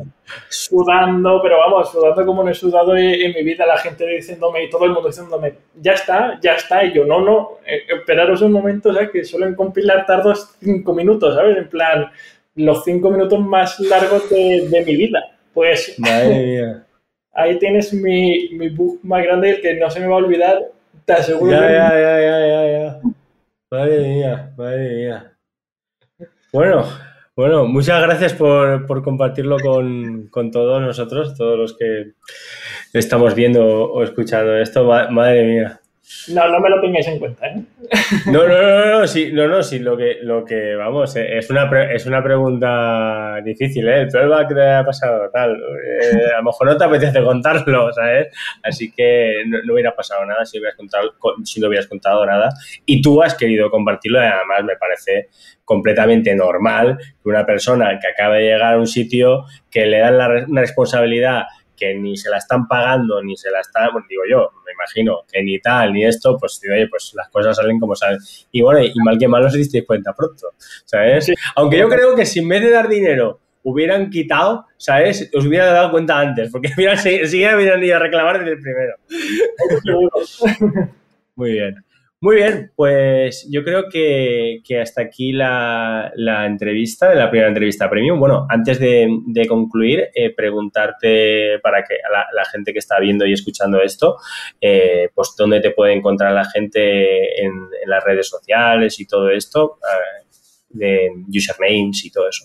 Sudando, 0.48 1.40
pero 1.42 1.58
vamos, 1.58 1.90
sudando 1.90 2.24
como 2.24 2.44
no 2.44 2.50
he 2.50 2.54
sudado 2.54 2.96
en, 2.96 3.32
mi 3.32 3.42
vida, 3.42 3.66
la 3.66 3.78
gente 3.78 4.06
diciéndome 4.06 4.62
y 4.62 4.70
todo 4.70 4.84
el 4.84 4.92
mundo 4.92 5.08
diciéndome, 5.08 5.54
ya 5.80 5.94
está, 5.94 6.38
ya 6.40 6.52
está. 6.54 6.84
Y 6.84 6.94
yo, 6.94 7.04
no, 7.04 7.20
no, 7.20 7.58
eh, 7.66 7.82
esperaros 7.98 8.42
un 8.42 8.52
momento, 8.52 8.94
¿sabes? 8.94 9.10
Que 9.10 9.24
suelen 9.24 9.56
compilar 9.56 10.06
tardos 10.06 10.54
cinco 10.60 10.94
minutos, 10.94 11.34
¿sabes? 11.34 11.58
En 11.58 11.68
plan, 11.68 12.12
los 12.54 12.84
cinco 12.84 13.10
minutos 13.10 13.40
más 13.40 13.80
largos 13.80 14.30
de, 14.30 14.68
de 14.70 14.84
mi 14.84 14.94
vida. 14.94 15.18
Pues. 15.52 15.98
Madre 15.98 16.46
mía 16.46 16.86
ahí 17.32 17.58
tienes 17.58 17.92
mi, 17.92 18.50
mi 18.52 18.68
bug 18.68 19.00
más 19.02 19.22
grande, 19.22 19.50
el 19.50 19.60
que 19.60 19.74
no 19.74 19.90
se 19.90 20.00
me 20.00 20.06
va 20.06 20.14
a 20.14 20.18
olvidar, 20.18 20.62
te 21.04 21.12
aseguro. 21.12 21.52
Ya, 21.52 21.60
ya, 21.60 21.90
ya, 21.90 22.20
ya, 22.20 22.46
ya, 22.46 22.78
ya. 22.78 23.00
Madre 23.70 24.08
mía, 24.08 24.52
madre 24.56 24.94
mía. 24.94 25.32
Bueno, 26.52 26.84
bueno, 27.34 27.66
muchas 27.66 28.02
gracias 28.02 28.34
por, 28.34 28.86
por 28.86 29.02
compartirlo 29.02 29.56
con, 29.58 30.28
con, 30.28 30.50
todos 30.50 30.82
nosotros, 30.82 31.34
todos 31.34 31.58
los 31.58 31.76
que 31.76 32.12
estamos 32.92 33.34
viendo 33.34 33.64
o 33.64 34.02
escuchando 34.02 34.56
esto. 34.58 34.84
Madre 34.84 35.44
mía. 35.44 35.81
No, 36.28 36.48
no 36.48 36.60
me 36.60 36.68
lo 36.68 36.80
tengáis 36.80 37.06
en 37.06 37.18
cuenta, 37.18 37.46
¿eh? 37.46 37.62
No, 38.26 38.46
no, 38.46 38.62
no, 38.62 39.00
no, 39.00 39.06
sí, 39.06 39.30
no, 39.32 39.46
no, 39.46 39.62
sí, 39.62 39.78
lo 39.78 39.96
que, 39.96 40.18
lo 40.22 40.44
que 40.44 40.74
vamos, 40.74 41.14
eh, 41.16 41.38
es 41.38 41.48
una, 41.50 41.70
es 41.92 42.06
una 42.06 42.22
pregunta 42.22 43.40
difícil, 43.44 43.88
¿eh? 43.88 44.08
El 44.12 44.30
va 44.30 44.46
que 44.46 44.54
te 44.54 44.68
ha 44.68 44.84
pasado, 44.84 45.30
tal, 45.32 45.52
eh, 45.52 46.32
a 46.34 46.38
lo 46.38 46.44
mejor 46.44 46.66
no 46.68 46.76
te 46.76 46.84
apetece 46.84 47.22
contarlo, 47.22 47.92
¿sabes? 47.92 48.28
Así 48.62 48.92
que 48.92 49.44
no, 49.46 49.72
hubiera 49.72 49.94
pasado 49.94 50.24
nada 50.26 50.44
si 50.44 50.58
no 50.58 51.68
hubieras 51.68 51.86
contado 51.86 52.26
nada 52.26 52.50
y 52.84 53.00
tú 53.00 53.22
has 53.22 53.34
querido 53.34 53.70
compartirlo 53.70 54.20
y 54.20 54.26
además 54.26 54.64
me 54.64 54.76
parece 54.76 55.28
completamente 55.64 56.34
normal 56.34 56.98
que 56.98 57.28
una 57.28 57.46
persona 57.46 57.98
que 58.00 58.08
acaba 58.08 58.36
de 58.36 58.42
llegar 58.42 58.74
a 58.74 58.78
un 58.78 58.86
sitio 58.86 59.44
que 59.70 59.86
le 59.86 60.00
dan 60.00 60.18
la, 60.18 60.44
una 60.48 60.60
responsabilidad 60.60 61.44
que 61.82 61.94
ni 61.94 62.16
se 62.16 62.30
la 62.30 62.36
están 62.36 62.68
pagando, 62.68 63.20
ni 63.24 63.36
se 63.36 63.50
la 63.50 63.58
están, 63.58 63.88
bueno, 63.92 64.06
digo 64.08 64.22
yo, 64.30 64.52
me 64.64 64.70
imagino, 64.72 65.22
que 65.30 65.42
ni 65.42 65.58
tal, 65.58 65.92
ni 65.92 66.04
esto, 66.04 66.36
pues 66.38 66.60
digo, 66.60 66.74
oye, 66.74 66.86
pues 66.86 67.12
las 67.16 67.28
cosas 67.28 67.56
salen 67.56 67.80
como 67.80 67.96
salen. 67.96 68.20
Y 68.52 68.62
bueno, 68.62 68.84
y 68.84 68.94
mal 69.02 69.18
que 69.18 69.26
mal 69.26 69.44
os 69.44 69.52
disteis 69.52 69.84
cuenta 69.84 70.14
pronto, 70.14 70.50
¿sabes? 70.84 71.32
Aunque 71.56 71.78
yo 71.78 71.88
creo 71.88 72.14
que 72.14 72.24
si 72.24 72.38
en 72.38 72.48
vez 72.48 72.62
de 72.62 72.70
dar 72.70 72.88
dinero 72.88 73.40
hubieran 73.64 74.10
quitado, 74.10 74.66
¿sabes? 74.76 75.28
Os 75.34 75.44
hubiera 75.44 75.72
dado 75.72 75.90
cuenta 75.90 76.20
antes, 76.20 76.52
porque 76.52 76.70
mira, 76.76 76.96
si, 76.96 77.26
si 77.26 77.44
hubieran 77.44 77.82
ido 77.82 77.96
a 77.96 77.98
reclamar 77.98 78.38
desde 78.38 78.52
el 78.52 78.60
primero. 78.60 78.94
Muy 81.34 81.52
bien. 81.52 81.84
Muy 82.22 82.36
bien, 82.36 82.70
pues 82.76 83.48
yo 83.50 83.64
creo 83.64 83.88
que, 83.88 84.62
hasta 84.80 85.02
aquí 85.02 85.32
la, 85.32 86.12
entrevista, 86.46 87.12
la 87.16 87.28
primera 87.28 87.48
entrevista 87.48 87.90
premium. 87.90 88.20
Bueno, 88.20 88.46
antes 88.48 88.78
de, 88.78 89.44
concluir, 89.48 90.08
eh, 90.14 90.32
preguntarte 90.32 91.58
para 91.58 91.82
que 91.82 91.94
a 91.94 92.32
la, 92.32 92.44
gente 92.44 92.72
que 92.72 92.78
está 92.78 93.00
viendo 93.00 93.26
y 93.26 93.32
escuchando 93.32 93.80
esto, 93.80 94.18
eh, 94.60 95.08
pues 95.12 95.34
dónde 95.36 95.58
te 95.58 95.72
puede 95.72 95.94
encontrar 95.94 96.32
la 96.32 96.44
gente 96.44 97.42
en, 97.42 97.68
las 97.86 98.04
redes 98.04 98.28
sociales 98.28 99.00
y 99.00 99.06
todo 99.08 99.28
esto, 99.28 99.78
eh, 99.82 100.24
de 100.68 101.10
usernames 101.26 102.04
y 102.04 102.12
todo 102.12 102.28
eso. 102.28 102.44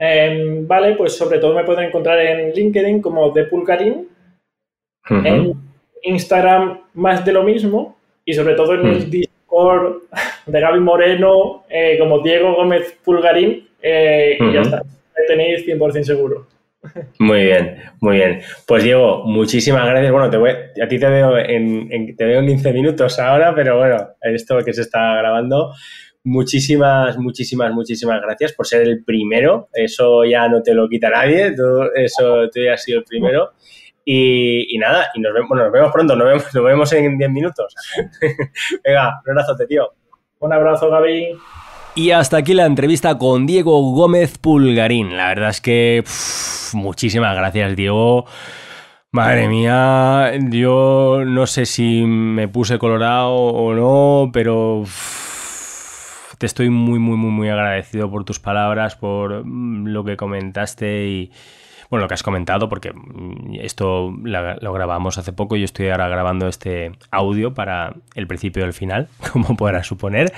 Em, 0.00 0.66
vale, 0.66 0.96
pues 0.96 1.16
sobre 1.16 1.38
todo 1.38 1.54
me 1.54 1.62
pueden 1.62 1.84
encontrar 1.84 2.18
en 2.18 2.50
LinkedIn 2.50 3.00
como 3.02 3.30
de 3.30 3.44
Pulgarín, 3.44 4.08
en 5.08 5.52
Instagram 6.02 6.80
más 6.94 7.24
de 7.24 7.32
lo 7.32 7.44
mismo 7.44 7.97
y 8.28 8.34
sobre 8.34 8.54
todo 8.54 8.74
en 8.74 8.86
el 8.86 9.06
mm. 9.06 9.10
Discord 9.10 10.02
de 10.44 10.60
Gaby 10.60 10.80
Moreno, 10.80 11.64
eh, 11.70 11.96
como 11.98 12.18
Diego 12.18 12.54
Gómez 12.54 12.98
Pulgarín, 13.02 13.66
eh, 13.80 14.36
y 14.38 14.52
ya 14.52 14.60
está. 14.60 14.82
Tenéis 15.26 15.66
100% 15.66 16.02
seguro. 16.02 16.46
Muy 17.18 17.44
bien, 17.44 17.76
muy 18.00 18.16
bien. 18.16 18.40
Pues 18.66 18.84
Diego, 18.84 19.24
muchísimas 19.24 19.86
gracias. 19.86 20.12
Bueno, 20.12 20.28
te 20.28 20.36
voy, 20.36 20.50
a 20.50 20.88
ti 20.88 20.98
te 20.98 21.08
veo 21.08 21.38
en, 21.38 22.14
te 22.16 22.24
veo 22.26 22.40
en 22.40 22.46
15 22.46 22.72
minutos 22.74 23.18
ahora, 23.18 23.54
pero 23.54 23.78
bueno, 23.78 23.96
esto 24.20 24.58
que 24.62 24.74
se 24.74 24.82
está 24.82 25.16
grabando. 25.16 25.72
Muchísimas, 26.24 27.16
muchísimas, 27.16 27.72
muchísimas 27.72 28.20
gracias 28.20 28.52
por 28.52 28.66
ser 28.66 28.82
el 28.82 29.04
primero. 29.04 29.70
Eso 29.72 30.22
ya 30.26 30.48
no 30.48 30.62
te 30.62 30.74
lo 30.74 30.86
quita 30.86 31.08
nadie. 31.08 31.54
eso 31.94 32.48
tú 32.52 32.60
ya 32.62 32.74
has 32.74 32.82
sido 32.82 32.98
el 32.98 33.04
primero. 33.04 33.52
Y, 34.10 34.78
nada, 34.78 35.08
y 35.12 35.20
nos 35.20 35.34
vemos, 35.34 35.50
nos 35.50 35.70
vemos 35.70 35.92
pronto, 35.92 36.16
nos 36.16 36.26
vemos, 36.26 36.44
nos 36.54 36.64
vemos 36.64 36.92
en 36.94 37.18
10 37.18 37.30
minutos. 37.30 37.74
Venga, 38.84 39.20
un 39.26 39.30
abrazo, 39.32 39.54
tío. 39.68 39.92
Un 40.38 40.50
abrazo, 40.50 40.88
Gaby. 40.88 41.36
Y 41.94 42.10
hasta 42.12 42.38
aquí 42.38 42.54
la 42.54 42.64
entrevista 42.64 43.18
con 43.18 43.44
Diego 43.44 43.92
Gómez 43.92 44.38
Pulgarín. 44.38 45.14
La 45.14 45.28
verdad 45.28 45.50
es 45.50 45.60
que 45.60 46.02
muchísimas 46.72 47.36
gracias, 47.36 47.76
Diego. 47.76 48.24
Madre 49.10 49.46
mía, 49.48 50.32
yo 50.48 51.24
no 51.26 51.46
sé 51.46 51.66
si 51.66 52.04
me 52.06 52.48
puse 52.48 52.78
colorado 52.78 53.34
o 53.34 53.74
no, 53.74 54.30
pero 54.32 54.84
te 56.38 56.46
estoy 56.46 56.70
muy, 56.70 56.98
muy, 56.98 57.18
muy, 57.18 57.30
muy 57.30 57.48
agradecido 57.50 58.10
por 58.10 58.24
tus 58.24 58.38
palabras, 58.40 58.96
por 58.96 59.44
mm, 59.44 59.88
lo 59.88 60.02
que 60.04 60.16
comentaste 60.16 61.08
y, 61.08 61.30
bueno, 61.90 62.02
lo 62.04 62.08
que 62.08 62.14
has 62.14 62.22
comentado, 62.22 62.68
porque 62.68 62.92
mm, 62.92 63.54
esto 63.60 64.14
lo 64.22 64.72
grabamos 64.72 65.18
hace 65.18 65.32
poco 65.32 65.56
yo 65.56 65.64
estoy 65.64 65.88
ahora 65.88 66.08
grabando 66.08 66.48
este 66.48 66.92
audio 67.10 67.54
para 67.54 67.94
el 68.14 68.26
principio 68.26 68.62
y 68.62 68.66
el 68.66 68.72
final, 68.72 69.08
como 69.32 69.56
podrás 69.56 69.86
suponer, 69.86 70.32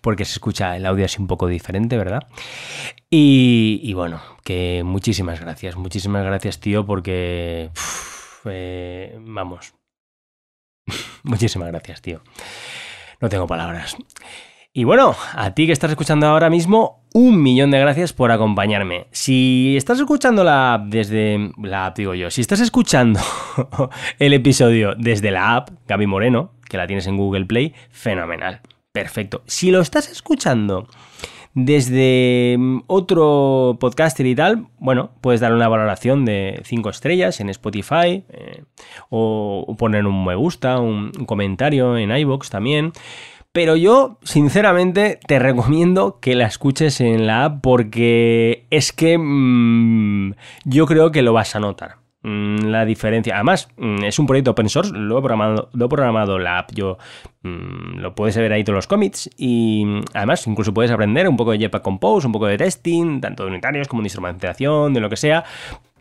porque 0.00 0.24
se 0.24 0.32
escucha 0.32 0.76
el 0.76 0.86
audio 0.86 1.04
así 1.04 1.20
un 1.20 1.26
poco 1.26 1.46
diferente, 1.46 1.96
¿verdad? 1.96 2.26
Y, 3.16 3.92
bueno, 3.94 4.20
que 4.42 4.82
muchísimas 4.84 5.40
gracias, 5.40 5.76
muchísimas 5.76 6.24
gracias, 6.24 6.58
tío, 6.58 6.84
porque... 6.84 7.70
Eh, 8.46 9.16
vamos. 9.20 9.74
muchísimas 11.22 11.68
gracias, 11.68 12.02
tío. 12.02 12.22
No 13.20 13.28
tengo 13.28 13.46
palabras. 13.46 13.96
Y 14.76 14.82
bueno, 14.82 15.14
a 15.34 15.54
ti 15.54 15.66
que 15.66 15.72
estás 15.72 15.92
escuchando 15.92 16.26
ahora 16.26 16.50
mismo, 16.50 17.04
un 17.12 17.40
millón 17.40 17.70
de 17.70 17.78
gracias 17.78 18.12
por 18.12 18.32
acompañarme. 18.32 19.06
Si 19.12 19.76
estás 19.76 20.00
escuchando 20.00 20.42
la 20.42 20.74
app 20.74 20.86
desde 20.86 21.52
la 21.62 21.86
app, 21.86 21.96
digo 21.96 22.12
yo, 22.14 22.28
si 22.28 22.40
estás 22.40 22.58
escuchando 22.58 23.20
el 24.18 24.32
episodio 24.32 24.96
desde 24.98 25.30
la 25.30 25.54
app, 25.54 25.70
Gaby 25.86 26.08
Moreno, 26.08 26.54
que 26.68 26.76
la 26.76 26.88
tienes 26.88 27.06
en 27.06 27.16
Google 27.16 27.44
Play, 27.44 27.72
fenomenal. 27.90 28.62
Perfecto. 28.90 29.44
Si 29.46 29.70
lo 29.70 29.80
estás 29.80 30.10
escuchando 30.10 30.88
desde 31.54 32.56
mm, 32.58 32.80
otro 32.88 33.76
podcaster 33.78 34.26
y 34.26 34.34
tal, 34.34 34.66
bueno, 34.80 35.12
puedes 35.20 35.40
dar 35.40 35.52
una 35.52 35.68
valoración 35.68 36.24
de 36.24 36.60
5 36.64 36.90
estrellas 36.90 37.38
en 37.38 37.48
Spotify 37.48 38.24
eh, 38.28 38.64
o, 39.08 39.72
poner 39.78 40.04
un 40.04 40.24
me 40.24 40.34
gusta, 40.34 40.80
un, 40.80 41.12
un 41.16 41.26
comentario 41.26 41.96
en 41.96 42.10
iBox 42.10 42.50
también. 42.50 42.92
Pero 43.54 43.76
yo, 43.76 44.18
sinceramente, 44.24 45.20
te 45.28 45.38
recomiendo 45.38 46.18
que 46.18 46.34
la 46.34 46.44
escuches 46.44 47.00
en 47.00 47.28
la 47.28 47.44
app 47.44 47.60
porque 47.62 48.66
es 48.70 48.92
que 48.92 49.16
mm, 49.16 50.32
yo 50.64 50.86
creo 50.86 51.12
que 51.12 51.22
lo 51.22 51.32
vas 51.32 51.54
a 51.54 51.60
notar. 51.60 51.98
Mm, 52.24 52.70
la 52.70 52.84
diferencia. 52.84 53.36
Además, 53.36 53.68
mm, 53.76 54.02
es 54.02 54.18
un 54.18 54.26
proyecto 54.26 54.50
open 54.50 54.68
source, 54.68 54.90
lo 54.92 55.18
he 55.18 55.20
programado, 55.20 55.68
lo 55.72 55.86
he 55.86 55.88
programado 55.88 56.38
la 56.40 56.58
app. 56.58 56.72
Yo 56.72 56.98
lo 57.42 58.14
puedes 58.14 58.36
ver 58.36 58.50
ahí 58.52 58.64
todos 58.64 58.76
los 58.76 58.86
commits 58.86 59.30
y 59.36 59.84
además 60.14 60.46
incluso 60.46 60.72
puedes 60.72 60.90
aprender 60.90 61.28
un 61.28 61.36
poco 61.36 61.52
de 61.52 61.58
Jetpack 61.58 61.82
Compose, 61.82 62.26
un 62.26 62.32
poco 62.32 62.46
de 62.46 62.56
testing, 62.56 63.20
tanto 63.20 63.44
de 63.44 63.50
unitarios 63.50 63.86
como 63.86 64.00
de 64.00 64.06
instrumentación, 64.06 64.94
de 64.94 65.00
lo 65.00 65.10
que 65.10 65.16
sea, 65.16 65.44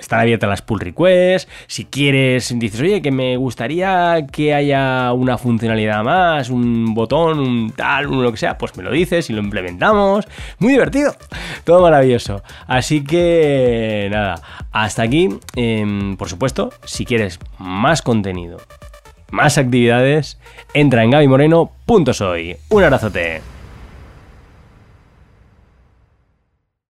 están 0.04 0.20
abiertas 0.20 0.50
las 0.50 0.62
pull 0.62 0.80
requests. 0.80 1.50
Si 1.68 1.86
quieres, 1.86 2.58
dices, 2.58 2.80
oye, 2.82 3.02
que 3.02 3.12
me 3.12 3.38
gustaría 3.38 4.26
que 4.32 4.54
haya 4.54 5.14
una 5.14 5.38
funcionalidad 5.38 6.04
más, 6.04 6.50
un 6.50 6.94
botón, 6.94 7.40
un 7.40 7.72
tal, 7.72 8.08
un 8.08 8.24
lo 8.24 8.32
que 8.32 8.38
sea, 8.38 8.58
pues 8.58 8.76
me 8.78 8.84
lo 8.84 8.92
dices 8.92 9.30
y 9.30 9.34
lo 9.34 9.42
implementamos. 9.42 10.28
Muy 10.60 10.74
divertido. 10.74 11.16
Todo 11.64 11.82
maravilloso. 11.82 12.44
Así 12.68 13.04
que, 13.04 14.10
nada, 14.12 14.42
hasta 14.72 15.04
aquí. 15.04 15.30
Em, 15.56 16.16
por 16.18 16.30
supuesto, 16.30 16.72
si 16.86 17.06
quieres 17.06 17.40
más 17.58 18.02
contenido, 18.02 18.58
más 19.32 19.58
actividades, 19.58 20.38
entra 20.74 21.04
en 21.04 21.12
gabymoreno.soy. 21.12 22.58
Un 22.70 22.84
abrazote. 22.84 23.53